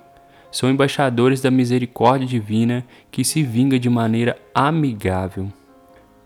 são 0.51 0.71
embaixadores 0.71 1.41
da 1.41 1.51
misericórdia 1.51 2.27
divina 2.27 2.85
que 3.11 3.25
se 3.25 3.43
vinga 3.43 3.79
de 3.79 3.89
maneira 3.89 4.37
amigável. 4.55 5.51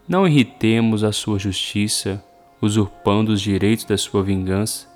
Não 0.08 0.24
irritemos 0.24 1.02
a 1.02 1.10
sua 1.10 1.36
justiça, 1.36 2.22
usurpando 2.62 3.32
os 3.32 3.40
direitos 3.40 3.84
da 3.84 3.98
sua 3.98 4.22
vingança. 4.22 4.86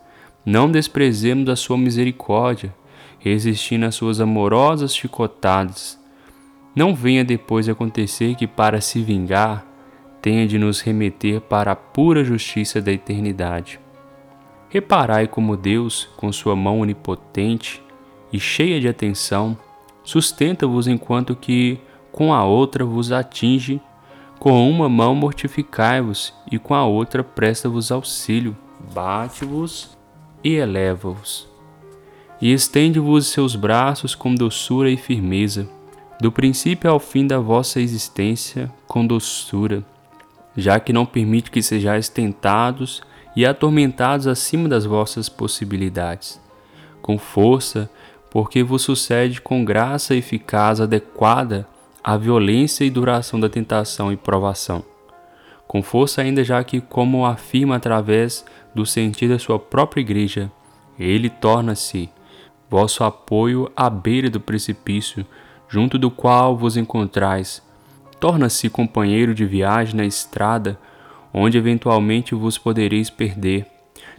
Não 0.47 0.71
desprezemos 0.71 1.49
a 1.49 1.57
sua 1.57 1.77
misericórdia, 1.77 2.73
resistindo 3.19 3.87
às 3.87 3.97
suas 3.97 4.21
amorosas 4.21 4.95
chicotadas. 4.95 5.99
Não 6.77 6.95
venha 6.95 7.25
depois 7.25 7.69
acontecer 7.69 8.37
que, 8.37 8.47
para 8.47 8.81
se 8.81 9.03
vingar, 9.03 9.67
tenha 10.23 10.47
de 10.47 10.57
nos 10.59 10.81
remeter 10.81 11.41
para 11.41 11.73
a 11.73 11.77
pura 11.77 12.23
justiça 12.23 12.81
da 12.81 12.93
eternidade. 12.93 13.81
Reparai 14.69 15.27
como 15.27 15.57
Deus, 15.57 16.09
com 16.17 16.31
sua 16.31 16.55
mão 16.55 16.79
onipotente 16.79 17.83
e 18.33 18.39
cheia 18.39 18.81
de 18.81 18.87
atenção, 18.87 19.59
sustenta-vos 20.05 20.87
enquanto 20.87 21.35
que, 21.35 21.81
com 22.13 22.33
a 22.33 22.45
outra, 22.45 22.85
vos 22.85 23.11
atinge 23.11 23.81
com 24.41 24.71
uma 24.71 24.89
mão 24.89 25.15
mortificai-vos, 25.15 26.33
e 26.51 26.59
com 26.59 26.75
a 26.75 26.87
outra 26.87 27.23
presta-vos 27.23 27.93
auxílio, 27.93 28.57
bate-vos 28.95 29.97
e 30.43 30.55
eleva-vos. 30.55 31.47
E 32.41 32.51
estende-vos 32.51 33.27
seus 33.27 33.55
braços 33.55 34.15
com 34.15 34.35
doçura 34.35 34.91
e 34.91 34.97
firmeza, 34.97 35.69
do 36.19 36.33
princípio 36.33 36.91
ao 36.91 36.99
fim 36.99 37.27
da 37.27 37.39
vossa 37.39 37.83
existência, 37.83 38.73
com 38.89 39.07
doçura, 39.07 39.85
já 40.57 40.81
que 40.81 40.93
não 40.93 41.05
permite 41.05 41.51
que 41.51 41.63
sejais 41.63 42.09
tentados 42.09 43.03
e 43.37 43.45
atormentados 43.45 44.27
acima 44.27 44.71
das 44.71 44.87
vossas 44.87 45.29
possibilidades. 45.29 46.41
Com 47.03 47.19
força, 47.19 47.91
porque 48.31 48.63
vos 48.63 48.81
sucede 48.81 49.39
com 49.39 49.67
graça 49.67 50.15
eficaz 50.15 50.81
adequada 50.81 51.69
a 52.03 52.17
violência 52.17 52.85
e 52.85 52.91
duração 52.91 53.39
da 53.39 53.49
tentação 53.49 54.13
e 54.13 54.17
provação. 54.17 54.85
Com 55.67 55.83
força 55.83 56.23
ainda 56.23 56.43
já 56.43 56.65
que, 56.65 56.81
como 56.81 57.25
afirma 57.25 57.77
através 57.77 58.45
do 58.75 58.85
sentido 58.85 59.35
da 59.35 59.39
sua 59.39 59.59
própria 59.59 60.01
igreja, 60.01 60.51
ele 60.99 61.31
torna-se 61.31 62.11
vosso 62.69 63.05
apoio 63.05 63.71
à 63.77 63.89
beira 63.89 64.31
do 64.31 64.41
precipício, 64.41 65.25
junto 65.69 65.99
do 65.99 66.11
qual 66.11 66.57
vos 66.57 66.77
encontrais. 66.77 67.63
Torna-se 68.19 68.69
companheiro 68.69 69.35
de 69.35 69.47
viagem 69.47 69.97
na 69.97 70.05
estrada, 70.05 70.79
onde 71.33 71.57
eventualmente 71.57 72.35
vos 72.35 72.59
podereis 72.59 73.09
perder. 73.09 73.67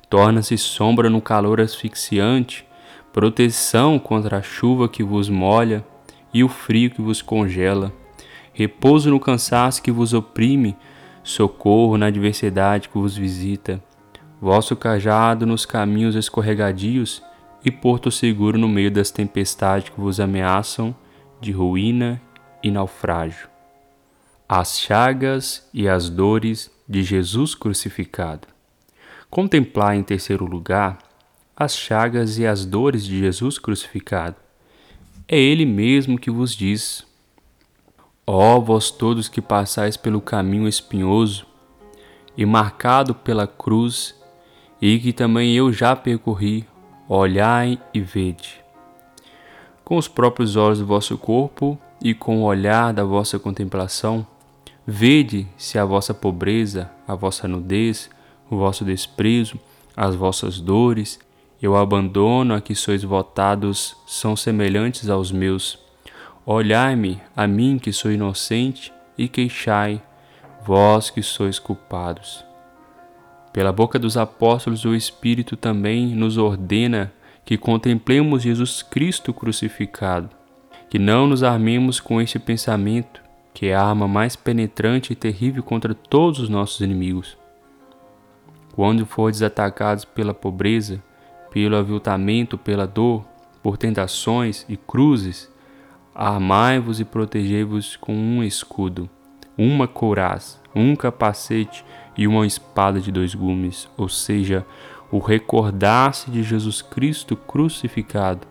Torna-se 0.09 0.57
sombra 0.57 1.09
no 1.09 1.21
calor 1.21 1.61
asfixiante, 1.61 2.65
proteção 3.13 3.99
contra 3.99 4.37
a 4.37 4.41
chuva 4.41 4.89
que 4.89 5.03
vos 5.03 5.29
molha, 5.29 5.85
e 6.33 6.43
o 6.43 6.49
frio 6.49 6.89
que 6.89 7.01
vos 7.01 7.21
congela, 7.21 7.93
repouso 8.53 9.09
no 9.09 9.19
cansaço 9.19 9.81
que 9.81 9.91
vos 9.91 10.13
oprime, 10.13 10.75
socorro 11.23 11.97
na 11.97 12.07
adversidade 12.07 12.89
que 12.89 12.97
vos 12.97 13.15
visita, 13.15 13.83
vosso 14.39 14.75
cajado 14.75 15.45
nos 15.45 15.65
caminhos 15.65 16.15
escorregadios 16.15 17.21
e 17.63 17.69
porto 17.69 18.09
seguro 18.09 18.57
no 18.57 18.67
meio 18.67 18.89
das 18.89 19.11
tempestades 19.11 19.89
que 19.89 19.99
vos 19.99 20.19
ameaçam 20.19 20.95
de 21.39 21.51
ruína 21.51 22.21
e 22.63 22.71
naufrágio. 22.71 23.49
As 24.49 24.79
chagas 24.79 25.69
e 25.73 25.87
as 25.87 26.09
dores 26.09 26.71
de 26.87 27.03
Jesus 27.03 27.55
crucificado. 27.55 28.47
Contemplar 29.29 29.95
em 29.95 30.03
terceiro 30.03 30.45
lugar 30.45 30.97
as 31.55 31.75
chagas 31.75 32.37
e 32.37 32.45
as 32.45 32.65
dores 32.65 33.05
de 33.05 33.19
Jesus 33.19 33.57
crucificado. 33.59 34.35
É 35.33 35.39
Ele 35.39 35.65
mesmo 35.65 36.19
que 36.19 36.29
vos 36.29 36.53
diz: 36.53 37.07
Ó 38.27 38.59
vós 38.59 38.91
todos 38.91 39.29
que 39.29 39.41
passais 39.41 39.95
pelo 39.95 40.19
caminho 40.19 40.67
espinhoso 40.67 41.45
e 42.35 42.45
marcado 42.45 43.15
pela 43.15 43.47
cruz, 43.47 44.13
e 44.81 44.99
que 44.99 45.13
também 45.13 45.55
eu 45.55 45.71
já 45.71 45.95
percorri, 45.95 46.67
olhai 47.07 47.79
e 47.93 48.01
vede. 48.01 48.61
Com 49.85 49.95
os 49.95 50.09
próprios 50.09 50.57
olhos 50.57 50.79
do 50.79 50.85
vosso 50.85 51.17
corpo 51.17 51.79
e 52.01 52.13
com 52.13 52.39
o 52.39 52.43
olhar 52.43 52.91
da 52.91 53.05
vossa 53.05 53.39
contemplação, 53.39 54.27
Vede 54.85 55.47
se 55.57 55.77
a 55.77 55.85
vossa 55.85 56.13
pobreza, 56.13 56.91
a 57.07 57.13
vossa 57.13 57.47
nudez, 57.47 58.09
o 58.49 58.57
vosso 58.57 58.83
desprezo, 58.83 59.59
as 59.95 60.15
vossas 60.15 60.59
dores 60.59 61.19
e 61.61 61.67
o 61.67 61.77
abandono 61.77 62.55
a 62.55 62.61
que 62.61 62.73
sois 62.73 63.03
votados 63.03 63.95
são 64.07 64.35
semelhantes 64.35 65.09
aos 65.09 65.31
meus. 65.31 65.77
Olhai-me, 66.45 67.21
a 67.35 67.45
mim 67.45 67.77
que 67.77 67.93
sou 67.93 68.11
inocente, 68.11 68.91
e 69.15 69.27
queixai, 69.27 70.01
vós 70.65 71.11
que 71.11 71.21
sois 71.21 71.59
culpados. 71.59 72.43
Pela 73.53 73.71
boca 73.71 73.99
dos 73.99 74.17
apóstolos, 74.17 74.85
o 74.85 74.95
Espírito 74.95 75.55
também 75.55 76.07
nos 76.15 76.37
ordena 76.37 77.13
que 77.45 77.57
contemplemos 77.57 78.41
Jesus 78.43 78.81
Cristo 78.81 79.33
crucificado, 79.33 80.29
que 80.89 80.97
não 80.97 81.27
nos 81.27 81.43
armemos 81.43 81.99
com 81.99 82.19
este 82.19 82.39
pensamento, 82.39 83.21
que 83.53 83.67
é 83.67 83.75
a 83.75 83.83
arma 83.83 84.07
mais 84.07 84.35
penetrante 84.35 85.13
e 85.13 85.15
terrível 85.15 85.61
contra 85.61 85.93
todos 85.93 86.39
os 86.39 86.49
nossos 86.49 86.81
inimigos. 86.81 87.37
Quando 88.73 89.05
fordes 89.05 89.41
atacados 89.41 90.05
pela 90.05 90.33
pobreza, 90.33 91.03
pelo 91.51 91.75
aviltamento, 91.75 92.57
pela 92.57 92.87
dor, 92.87 93.23
por 93.61 93.77
tentações 93.77 94.65
e 94.67 94.75
cruzes, 94.75 95.51
armai-vos 96.15 96.99
e 96.99 97.05
protegei-vos 97.05 97.95
com 97.95 98.15
um 98.15 98.43
escudo, 98.43 99.09
uma 99.57 99.87
couraça, 99.87 100.59
um 100.73 100.95
capacete 100.95 101.85
e 102.17 102.27
uma 102.27 102.47
espada 102.47 102.99
de 102.99 103.11
dois 103.11 103.35
gumes, 103.35 103.87
ou 103.97 104.09
seja, 104.09 104.65
o 105.11 105.19
recordar-se 105.19 106.31
de 106.31 106.41
Jesus 106.41 106.81
Cristo 106.81 107.35
crucificado. 107.35 108.47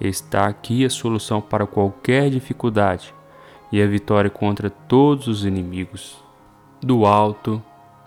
Está 0.00 0.46
aqui 0.46 0.84
a 0.84 0.90
solução 0.90 1.40
para 1.40 1.66
qualquer 1.66 2.28
dificuldade 2.28 3.14
e 3.70 3.80
a 3.80 3.86
vitória 3.86 4.28
contra 4.28 4.68
todos 4.68 5.28
os 5.28 5.44
inimigos. 5.44 6.22
Do 6.82 7.06
alto, 7.06 7.62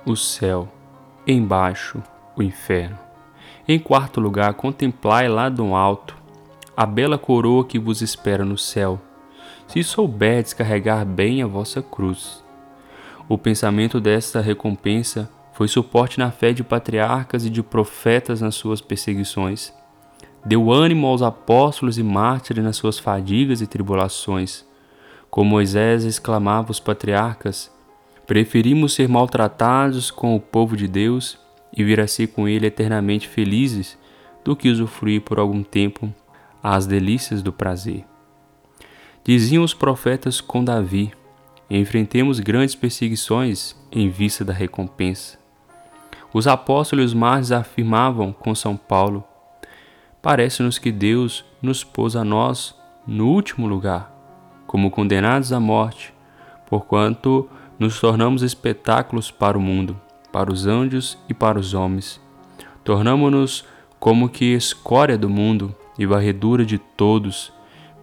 o 0.06 0.15
céu, 0.15 0.72
embaixo, 1.26 2.03
o 2.36 2.44
inferno. 2.44 3.05
Em 3.67 3.79
quarto 3.79 4.19
lugar, 4.19 4.53
contemplai 4.53 5.27
lá 5.27 5.49
do 5.49 5.73
alto 5.73 6.15
a 6.77 6.85
bela 6.85 7.17
coroa 7.17 7.63
que 7.65 7.79
vos 7.79 8.01
espera 8.01 8.43
no 8.43 8.57
céu, 8.57 8.99
se 9.67 9.81
souberdes 9.81 10.53
carregar 10.53 11.05
bem 11.05 11.41
a 11.41 11.47
vossa 11.47 11.81
cruz. 11.81 12.43
O 13.29 13.37
pensamento 13.37 14.01
desta 14.01 14.41
recompensa 14.41 15.29
foi 15.53 15.69
suporte 15.69 16.19
na 16.19 16.31
fé 16.31 16.51
de 16.51 16.63
patriarcas 16.63 17.45
e 17.45 17.49
de 17.49 17.63
profetas 17.63 18.41
nas 18.41 18.55
suas 18.55 18.81
perseguições. 18.81 19.73
Deu 20.45 20.69
ânimo 20.69 21.07
aos 21.07 21.21
apóstolos 21.21 21.97
e 21.97 22.03
mártires 22.03 22.63
nas 22.63 22.75
suas 22.75 22.99
fadigas 22.99 23.61
e 23.61 23.67
tribulações 23.67 24.65
como 25.35 25.49
Moisés 25.49 26.05
exclamava 26.05 26.71
os 26.71 26.79
patriarcas, 26.79 27.69
preferimos 28.25 28.93
ser 28.93 29.09
maltratados 29.09 30.09
com 30.09 30.33
o 30.33 30.39
povo 30.39 30.77
de 30.77 30.87
Deus 30.87 31.37
e 31.76 31.84
vir 31.84 31.99
a 31.99 32.07
ser 32.07 32.27
com 32.27 32.47
ele 32.47 32.68
eternamente 32.68 33.27
felizes 33.27 33.97
do 34.43 34.56
que 34.56 34.69
usufruir 34.69 35.22
por 35.22 35.39
algum 35.39 35.64
tempo 35.64 36.14
as 36.61 36.85
delícias 36.88 37.41
do 37.41 37.52
prazer. 37.52 38.06
Diziam 39.23 39.64
os 39.64 39.73
profetas 39.73 40.39
com 40.39 40.64
Davi: 40.64 41.11
enfrentemos 41.69 42.39
grandes 42.39 42.76
perseguições 42.76 43.76
em 43.91 44.10
vista 44.10 44.45
da 44.45 44.53
recompensa. 44.53 45.38
Os 46.34 46.47
apóstolos 46.47 47.06
os 47.06 47.14
mártires 47.14 47.52
afirmavam 47.52 48.31
com 48.31 48.53
São 48.53 48.77
Paulo: 48.77 49.23
parece-nos 50.22 50.77
que 50.77 50.91
Deus 50.91 51.43
nos 51.61 51.84
pôs 51.84 52.15
a 52.15 52.23
nós 52.23 52.76
no 53.07 53.27
último 53.27 53.68
lugar 53.68 54.15
como 54.76 54.91
condenados 54.91 55.53
à 55.53 55.60
morte, 55.60 56.14
porquanto 56.65 57.49
nos 57.80 57.99
tornamos 57.99 58.41
espetáculos 58.41 59.31
para 59.31 59.57
o 59.57 59.61
mundo, 59.61 59.99
para 60.35 60.51
os 60.51 60.67
anjos 60.67 61.17
e 61.29 61.33
para 61.33 61.57
os 61.57 61.73
homens. 61.73 62.19
Tornamo-nos 62.83 63.63
como 63.97 64.27
que 64.27 64.53
escória 64.53 65.17
do 65.17 65.29
mundo 65.29 65.73
e 65.97 66.05
varredura 66.05 66.65
de 66.65 66.77
todos, 66.77 67.53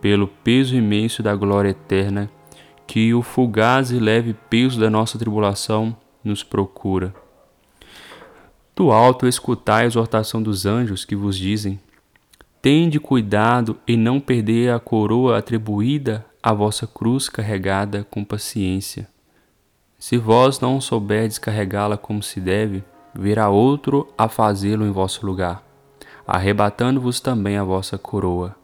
pelo 0.01 0.27
peso 0.27 0.75
imenso 0.75 1.23
da 1.23 1.37
glória 1.37 1.69
eterna, 1.69 2.31
que 2.87 3.13
o 3.13 3.21
fugaz 3.21 3.91
e 3.91 3.99
leve 3.99 4.35
peso 4.49 4.81
da 4.81 4.89
nossa 4.89 5.19
tribulação 5.19 5.95
nos 6.25 6.43
procura. 6.43 7.15
Do 8.75 8.91
alto 8.91 9.27
escutai 9.27 9.83
a 9.83 9.87
exortação 9.89 10.43
dos 10.43 10.65
anjos 10.65 11.05
que 11.05 11.15
vos 11.15 11.37
dizem: 11.37 11.79
Tende 12.63 12.99
cuidado 12.99 13.79
em 13.87 13.99
não 13.99 14.19
perder 14.19 14.73
a 14.73 14.81
coroa 14.81 15.37
atribuída 15.37 16.25
a 16.43 16.55
vossa 16.55 16.87
cruz 16.87 17.29
carregada 17.29 18.07
com 18.11 18.25
paciência. 18.25 19.12
Se 20.03 20.17
vós 20.17 20.59
não 20.59 20.81
souberdes 20.81 21.39
carregá-la 21.39 21.97
como 21.97 22.25
se 22.25 22.41
deve, 22.41 22.83
virá 23.15 23.51
outro 23.51 24.13
a 24.19 24.29
fazê-lo 24.29 24.85
em 24.85 24.91
vosso 24.91 25.25
lugar, 25.25 25.63
arrebatando-vos 26.27 27.21
também 27.21 27.57
a 27.57 27.63
vossa 27.63 27.97
coroa. 27.97 28.57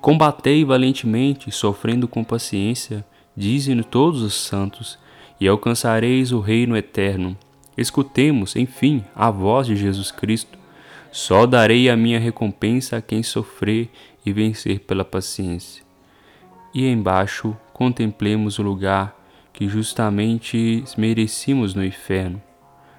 Combatei 0.00 0.64
valentemente, 0.64 1.50
sofrendo 1.50 2.06
com 2.06 2.22
paciência, 2.22 3.04
dizem 3.36 3.82
todos 3.82 4.22
os 4.22 4.34
santos, 4.34 4.96
e 5.40 5.48
alcançareis 5.48 6.30
o 6.30 6.38
reino 6.38 6.76
eterno. 6.76 7.36
Escutemos, 7.76 8.54
enfim, 8.54 9.04
a 9.12 9.28
voz 9.28 9.66
de 9.66 9.74
Jesus 9.74 10.12
Cristo. 10.12 10.56
Só 11.10 11.46
darei 11.46 11.90
a 11.90 11.96
minha 11.96 12.20
recompensa 12.20 12.98
a 12.98 13.02
quem 13.02 13.24
sofrer 13.24 13.90
e 14.24 14.32
vencer 14.32 14.78
pela 14.78 15.04
paciência 15.04 15.84
e 16.76 16.86
embaixo 16.86 17.56
contemplemos 17.72 18.58
o 18.58 18.62
lugar 18.62 19.15
que 19.56 19.66
justamente 19.66 20.84
merecíamos 20.98 21.74
no 21.74 21.82
inferno, 21.82 22.40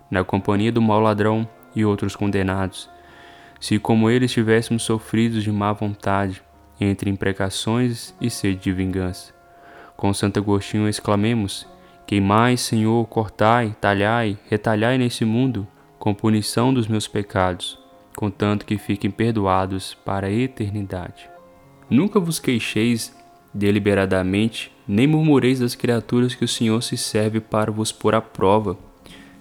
na 0.10 0.24
companhia 0.24 0.72
do 0.72 0.82
mau 0.82 1.00
ladrão 1.00 1.48
e 1.76 1.86
outros 1.86 2.16
condenados, 2.16 2.90
se 3.60 3.78
como 3.78 4.10
eles 4.10 4.32
tivéssemos 4.32 4.82
sofrido 4.82 5.40
de 5.40 5.52
má 5.52 5.72
vontade, 5.72 6.42
entre 6.82 7.12
imprecações 7.12 8.16
e 8.20 8.28
sede 8.28 8.60
de 8.60 8.74
vingança. 8.74 9.36
Com 9.96 10.12
Santo 10.16 10.40
Agostinho 10.40 10.90
exclamemos: 10.90 11.68
Queimai, 12.08 12.58
Senhor, 12.58 13.06
cortai, 13.06 13.76
talhai, 13.80 14.36
retalhai 14.50 14.98
nesse 14.98 15.26
mundo, 15.26 15.68
com 16.00 16.12
punição 16.12 16.74
dos 16.74 16.88
meus 16.88 17.08
pecados, 17.08 17.80
contanto 18.16 18.66
que 18.66 18.80
fiquem 18.80 19.12
perdoados 19.12 19.94
para 19.94 20.26
a 20.26 20.32
eternidade. 20.32 21.30
Nunca 21.88 22.20
vos 22.20 22.40
queixeis 22.40 23.16
deliberadamente, 23.54 24.72
nem 24.88 25.06
murmureis 25.06 25.60
das 25.60 25.76
criaturas 25.76 26.34
que 26.34 26.46
o 26.46 26.48
Senhor 26.48 26.82
se 26.82 26.96
serve 26.96 27.40
para 27.40 27.72
vos 27.72 27.92
pôr 27.92 28.16
à 28.16 28.22
prova. 28.22 28.78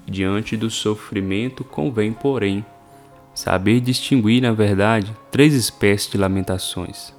Diante 0.05 0.57
do 0.57 0.71
sofrimento 0.71 1.63
convém, 1.63 2.13
porém, 2.13 2.65
saber 3.35 3.81
distinguir, 3.81 4.43
na 4.43 4.53
verdade, 4.53 5.15
três 5.31 5.55
espécies 5.55 6.11
de 6.11 6.19
lamentações. 6.19 7.15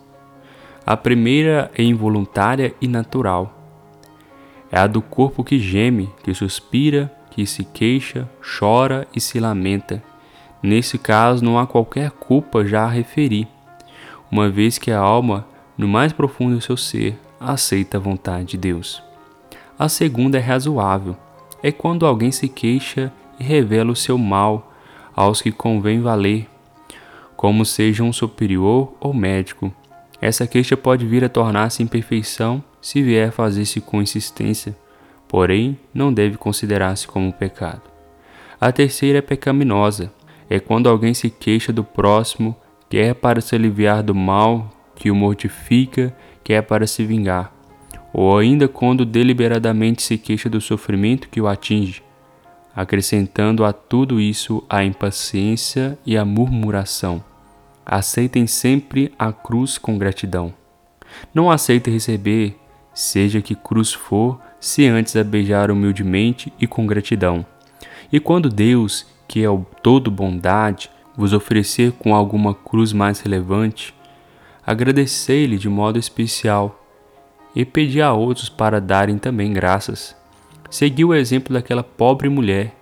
A 0.85 0.97
primeira 0.97 1.71
é 1.75 1.83
involuntária 1.83 2.73
e 2.81 2.87
natural. 2.87 3.53
É 4.71 4.79
a 4.79 4.87
do 4.87 5.01
corpo 5.01 5.43
que 5.43 5.59
geme, 5.59 6.09
que 6.23 6.33
suspira, 6.33 7.11
que 7.29 7.45
se 7.45 7.63
queixa, 7.63 8.29
chora 8.41 9.07
e 9.15 9.21
se 9.21 9.39
lamenta. 9.39 10.03
Nesse 10.61 10.97
caso, 10.97 11.43
não 11.43 11.59
há 11.59 11.67
qualquer 11.67 12.11
culpa 12.11 12.65
já 12.65 12.83
a 12.83 12.89
referir, 12.89 13.47
uma 14.31 14.49
vez 14.49 14.77
que 14.77 14.91
a 14.91 14.99
alma 14.99 15.45
no 15.77 15.87
mais 15.87 16.11
profundo 16.11 16.55
do 16.55 16.61
seu 16.61 16.75
ser, 16.75 17.17
aceita 17.39 17.97
a 17.97 17.99
vontade 17.99 18.49
de 18.49 18.57
Deus. 18.57 19.01
A 19.77 19.87
segunda 19.87 20.37
é 20.37 20.41
razoável, 20.41 21.15
é 21.61 21.71
quando 21.71 22.05
alguém 22.05 22.31
se 22.31 22.47
queixa 22.47 23.11
e 23.39 23.43
revela 23.43 23.91
o 23.91 23.95
seu 23.95 24.17
mal 24.17 24.71
aos 25.15 25.41
que 25.41 25.51
convém 25.51 26.01
valer, 26.01 26.47
como 27.35 27.65
seja 27.65 28.03
um 28.03 28.11
superior 28.11 28.93
ou 28.99 29.13
médico. 29.13 29.71
Essa 30.19 30.47
queixa 30.47 30.75
pode 30.75 31.05
vir 31.05 31.23
a 31.23 31.29
tornar-se 31.29 31.83
imperfeição 31.83 32.63
se 32.81 33.01
vier 33.01 33.31
fazer-se 33.31 33.79
com 33.81 34.01
insistência, 34.01 34.75
porém 35.27 35.77
não 35.93 36.11
deve 36.11 36.37
considerar-se 36.37 37.07
como 37.07 37.33
pecado. 37.33 37.81
A 38.59 38.71
terceira 38.71 39.19
é 39.19 39.21
pecaminosa, 39.21 40.11
é 40.49 40.59
quando 40.59 40.89
alguém 40.89 41.13
se 41.13 41.29
queixa 41.29 41.71
do 41.71 41.83
próximo, 41.83 42.55
quer 42.89 43.13
para 43.13 43.41
se 43.41 43.53
aliviar 43.53 44.01
do 44.01 44.15
mal 44.15 44.71
que 44.95 45.11
o 45.11 45.15
mortifica, 45.15 46.15
quer 46.47 46.61
para 46.61 46.87
se 46.87 47.03
vingar, 47.03 47.51
ou 48.13 48.37
ainda 48.37 48.69
quando 48.69 49.05
deliberadamente 49.05 50.01
se 50.01 50.17
queixa 50.17 50.49
do 50.49 50.61
sofrimento 50.61 51.27
que 51.27 51.41
o 51.41 51.47
atinge, 51.47 52.01
acrescentando 52.73 53.65
a 53.65 53.73
tudo 53.73 54.17
isso 54.17 54.63
a 54.69 54.81
impaciência 54.81 55.99
e 56.05 56.15
a 56.15 56.23
murmuração. 56.23 57.21
Aceitem 57.85 58.47
sempre 58.47 59.13
a 59.19 59.33
cruz 59.33 59.77
com 59.77 59.97
gratidão. 59.97 60.53
Não 61.33 61.51
aceitem 61.51 61.93
receber, 61.93 62.57
seja 62.93 63.41
que 63.41 63.53
cruz 63.53 63.91
for, 63.91 64.39
se 64.57 64.87
antes 64.87 65.17
a 65.17 65.25
beijar 65.25 65.69
humildemente 65.69 66.53
e 66.57 66.65
com 66.65 66.87
gratidão. 66.87 67.45
E 68.09 68.21
quando 68.21 68.47
Deus, 68.47 69.05
que 69.27 69.43
é 69.43 69.49
o 69.49 69.65
todo 69.83 70.09
bondade, 70.09 70.89
vos 71.13 71.33
oferecer 71.33 71.91
com 71.91 72.15
alguma 72.15 72.53
cruz 72.53 72.93
mais 72.93 73.19
relevante, 73.19 73.93
agradecei-lhe 74.67 75.57
de 75.57 75.69
modo 75.69 75.97
especial 75.97 76.83
e 77.55 77.63
pedi 77.63 78.01
a 78.01 78.11
outros 78.11 78.49
para 78.49 78.81
darem 78.81 79.17
também 79.17 79.53
graças. 79.53 80.13
Segui 80.69 81.05
o 81.05 81.13
exemplo 81.13 81.53
daquela 81.53 81.81
pobre 81.81 82.27
mulher 82.27 82.75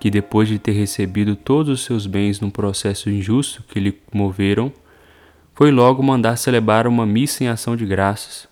que, 0.00 0.10
depois 0.10 0.48
de 0.48 0.58
ter 0.58 0.72
recebido 0.72 1.36
todos 1.36 1.68
os 1.70 1.84
seus 1.84 2.06
bens 2.06 2.40
num 2.40 2.48
processo 2.48 3.10
injusto 3.10 3.62
que 3.64 3.78
lhe 3.78 4.00
moveram, 4.14 4.72
foi 5.54 5.70
logo 5.70 6.02
mandar 6.02 6.36
celebrar 6.36 6.86
uma 6.86 7.04
missa 7.04 7.44
em 7.44 7.48
ação 7.48 7.76
de 7.76 7.84
graças, 7.84 8.48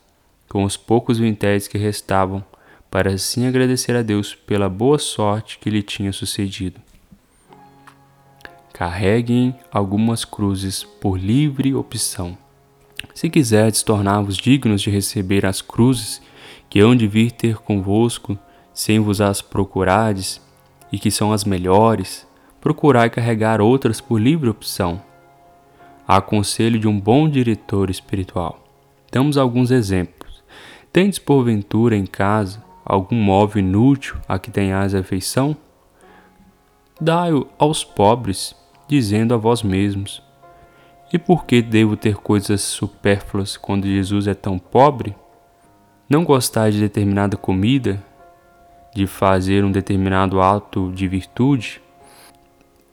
com 0.46 0.62
os 0.62 0.76
poucos 0.76 1.18
vinténs 1.18 1.66
que 1.66 1.78
restavam, 1.78 2.44
para 2.90 3.12
assim 3.12 3.46
agradecer 3.46 3.96
a 3.96 4.02
Deus 4.02 4.34
pela 4.34 4.68
boa 4.68 4.98
sorte 4.98 5.58
que 5.58 5.70
lhe 5.70 5.82
tinha 5.82 6.12
sucedido. 6.12 6.80
Carreguem 8.74 9.54
algumas 9.72 10.24
cruzes 10.24 10.84
por 10.84 11.18
livre 11.18 11.74
opção. 11.74 12.43
Se 13.14 13.30
quiserdes 13.30 13.84
tornar-vos 13.84 14.36
dignos 14.36 14.82
de 14.82 14.90
receber 14.90 15.46
as 15.46 15.62
cruzes 15.62 16.20
que 16.68 16.80
hão 16.80 16.96
de 16.96 17.06
vir 17.06 17.30
ter 17.30 17.58
convosco, 17.58 18.36
sem 18.72 18.98
vos 18.98 19.20
as 19.20 19.40
procurardes, 19.40 20.42
e 20.90 20.98
que 20.98 21.10
são 21.10 21.32
as 21.32 21.44
melhores, 21.44 22.26
procurai 22.60 23.08
carregar 23.08 23.60
outras 23.60 24.00
por 24.00 24.20
livre 24.20 24.48
opção. 24.48 25.00
Há 26.06 26.20
conselho 26.20 26.78
de 26.78 26.88
um 26.88 27.00
bom 27.00 27.28
diretor 27.28 27.88
espiritual. 27.88 28.62
Damos 29.12 29.38
alguns 29.38 29.70
exemplos. 29.70 30.42
Tendes 30.92 31.18
porventura 31.18 31.96
em 31.96 32.06
casa 32.06 32.62
algum 32.84 33.16
móvel 33.16 33.62
inútil 33.62 34.16
a 34.28 34.38
que 34.38 34.50
tenhais 34.50 34.94
afeição? 34.94 35.56
Dai-o 37.00 37.46
aos 37.58 37.82
pobres, 37.82 38.54
dizendo 38.88 39.34
a 39.34 39.36
vós 39.36 39.62
mesmos: 39.62 40.22
E 41.14 41.18
por 41.18 41.46
que 41.46 41.62
devo 41.62 41.96
ter 41.96 42.16
coisas 42.16 42.60
supérfluas 42.60 43.56
quando 43.56 43.86
Jesus 43.86 44.26
é 44.26 44.34
tão 44.34 44.58
pobre? 44.58 45.14
Não 46.10 46.24
gostais 46.24 46.74
de 46.74 46.80
determinada 46.80 47.36
comida, 47.36 48.02
de 48.92 49.06
fazer 49.06 49.64
um 49.64 49.70
determinado 49.70 50.40
ato 50.40 50.90
de 50.92 51.06
virtude, 51.06 51.80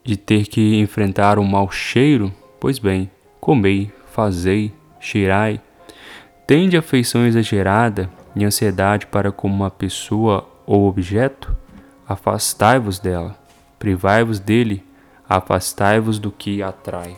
de 0.03 0.15
ter 0.15 0.45
que 0.45 0.75
enfrentar 0.75 1.39
um 1.39 1.43
mau 1.43 1.71
cheiro? 1.71 2.31
Pois 2.59 2.77
bem, 2.77 3.09
comei, 3.39 3.91
fazei, 4.11 4.71
cheirai. 4.99 5.59
Tende 6.45 6.77
afeição 6.77 7.25
exagerada 7.25 8.07
e 8.35 8.45
ansiedade 8.45 9.07
para 9.07 9.31
com 9.31 9.47
uma 9.47 9.71
pessoa 9.71 10.47
ou 10.67 10.87
objeto? 10.87 11.57
Afastai-vos 12.07 12.99
dela, 12.99 13.35
privai-vos 13.79 14.37
dele, 14.37 14.85
afastai-vos 15.27 16.19
do 16.19 16.31
que 16.31 16.61
atrai. 16.61 17.17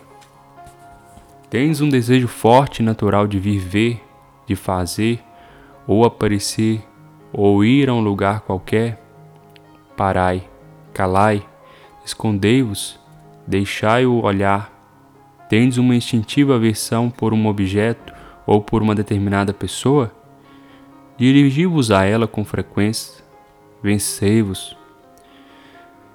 Tens 1.53 1.81
um 1.81 1.87
desejo 1.87 2.27
forte 2.27 2.79
e 2.79 2.83
natural 2.83 3.27
de 3.27 3.37
vir 3.37 3.59
ver, 3.59 4.01
de 4.47 4.55
fazer, 4.55 5.23
ou 5.85 6.03
aparecer, 6.03 6.81
ou 7.31 7.63
ir 7.63 7.89
a 7.89 7.93
um 7.93 7.99
lugar 7.99 8.41
qualquer? 8.41 8.99
Parai, 9.95 10.49
calai, 10.95 11.45
escondei-vos, 12.03 12.99
deixai-o 13.45 14.23
olhar. 14.23 14.73
Tendes 15.47 15.77
uma 15.77 15.95
instintiva 15.95 16.55
aversão 16.55 17.11
por 17.11 17.35
um 17.35 17.45
objeto 17.45 18.11
ou 18.47 18.59
por 18.59 18.81
uma 18.81 18.95
determinada 18.95 19.53
pessoa? 19.53 20.11
Dirigi-vos 21.17 21.91
a 21.91 22.03
ela 22.03 22.27
com 22.27 22.43
frequência, 22.43 23.23
vencei-vos. 23.79 24.75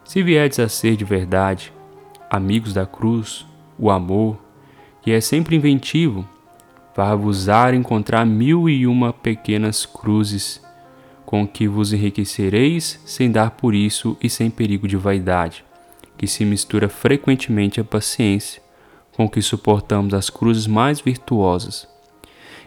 Se 0.03 0.21
vierdes 0.21 0.59
a 0.59 0.69
ser 0.69 0.97
de 0.97 1.05
verdade 1.05 1.73
amigos 2.29 2.75
da 2.75 2.85
cruz, 2.85 3.47
o 3.79 3.89
amor, 3.89 4.48
que 5.03 5.13
é 5.13 5.21
sempre 5.21 5.57
inventivo, 5.57 6.27
vá-vos-á 6.97 7.75
encontrar 7.75 8.27
mil 8.27 8.69
e 8.69 8.87
uma 8.87 9.13
pequenas 9.13 9.87
cruzes 9.87 10.61
com 11.25 11.47
que 11.47 11.69
vos 11.69 11.93
enriquecereis 11.93 13.01
sem 13.05 13.31
dar 13.31 13.51
por 13.51 13.75
isso 13.75 14.17
e 14.21 14.31
sem 14.31 14.51
perigo 14.51 14.89
de 14.89 14.97
vaidade, 14.97 15.63
que 16.17 16.27
se 16.27 16.45
mistura 16.45 16.89
frequentemente 16.89 17.81
à 17.81 17.85
paciência, 17.85 18.63
com 19.13 19.29
que 19.29 19.43
suportamos 19.43 20.15
as 20.15 20.31
cruzes 20.31 20.67
mais 20.67 21.01
virtuosas. 21.01 21.87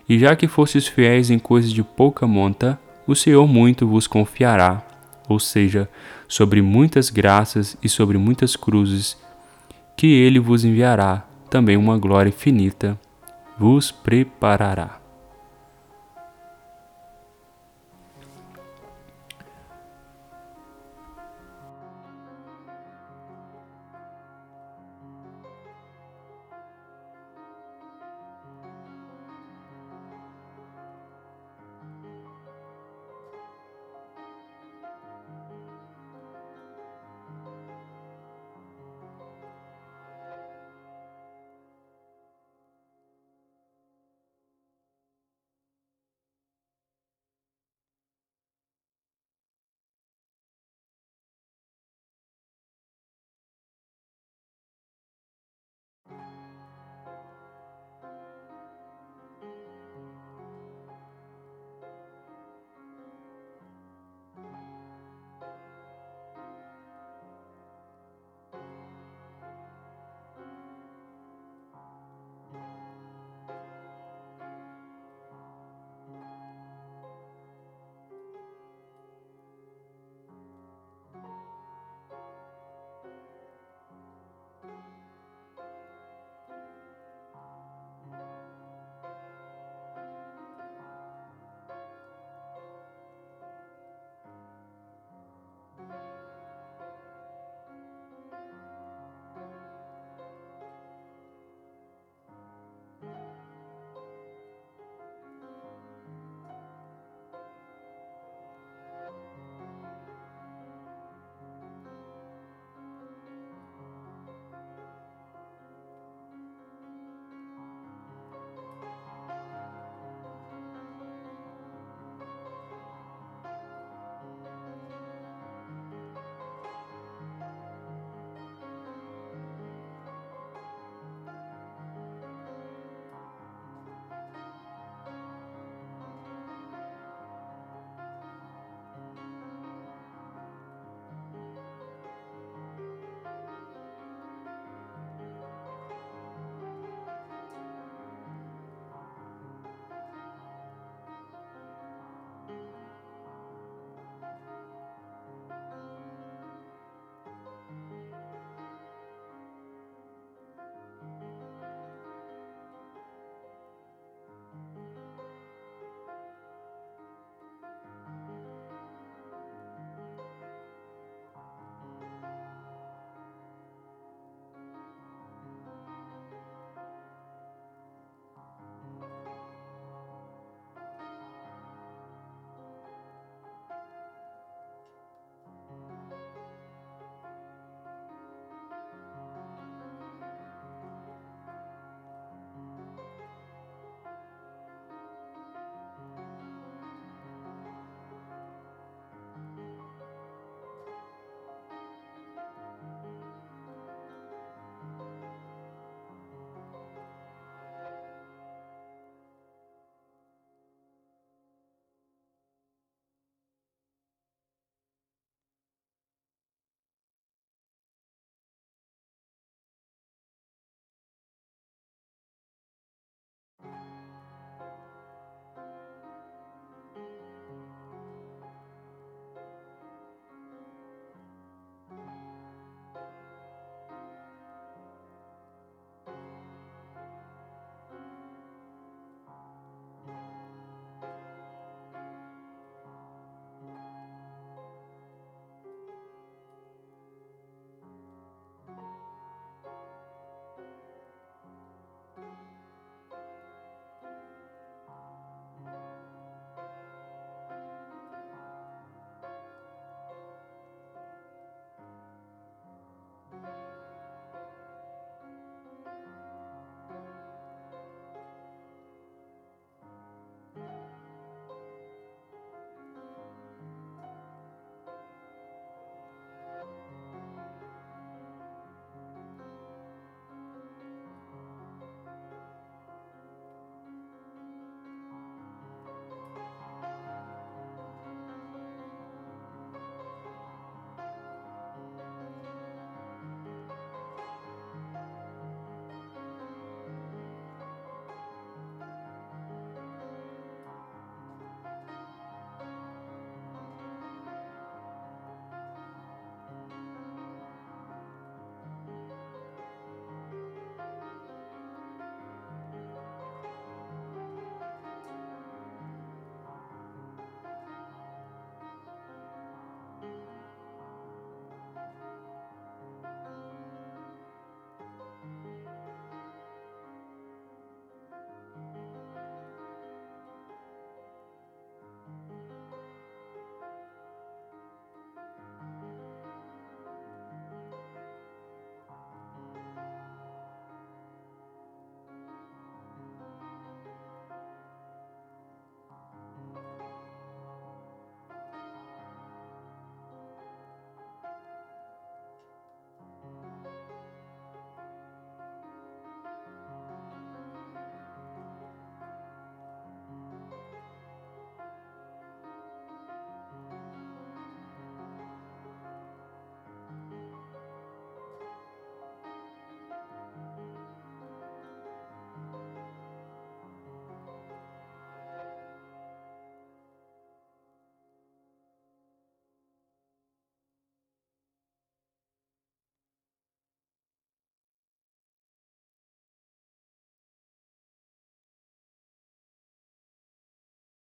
E 0.07 0.19
já 0.19 0.35
que 0.35 0.47
fostes 0.47 0.87
fiéis 0.87 1.31
em 1.31 1.39
coisas 1.39 1.71
de 1.71 1.83
pouca 1.83 2.27
monta, 2.27 2.79
o 3.07 3.15
Senhor 3.15 3.47
muito 3.47 3.87
vos 3.87 4.05
confiará, 4.05 4.85
ou 5.27 5.39
seja, 5.39 5.89
sobre 6.27 6.61
muitas 6.61 7.09
graças 7.09 7.75
e 7.81 7.89
sobre 7.89 8.17
muitas 8.17 8.55
cruzes, 8.55 9.17
que 9.97 10.07
ele 10.07 10.39
vos 10.39 10.63
enviará 10.63 11.30
também 11.51 11.75
uma 11.75 11.97
glória 11.97 12.29
infinita, 12.29 12.97
vos 13.59 13.91
preparará. 13.91 15.00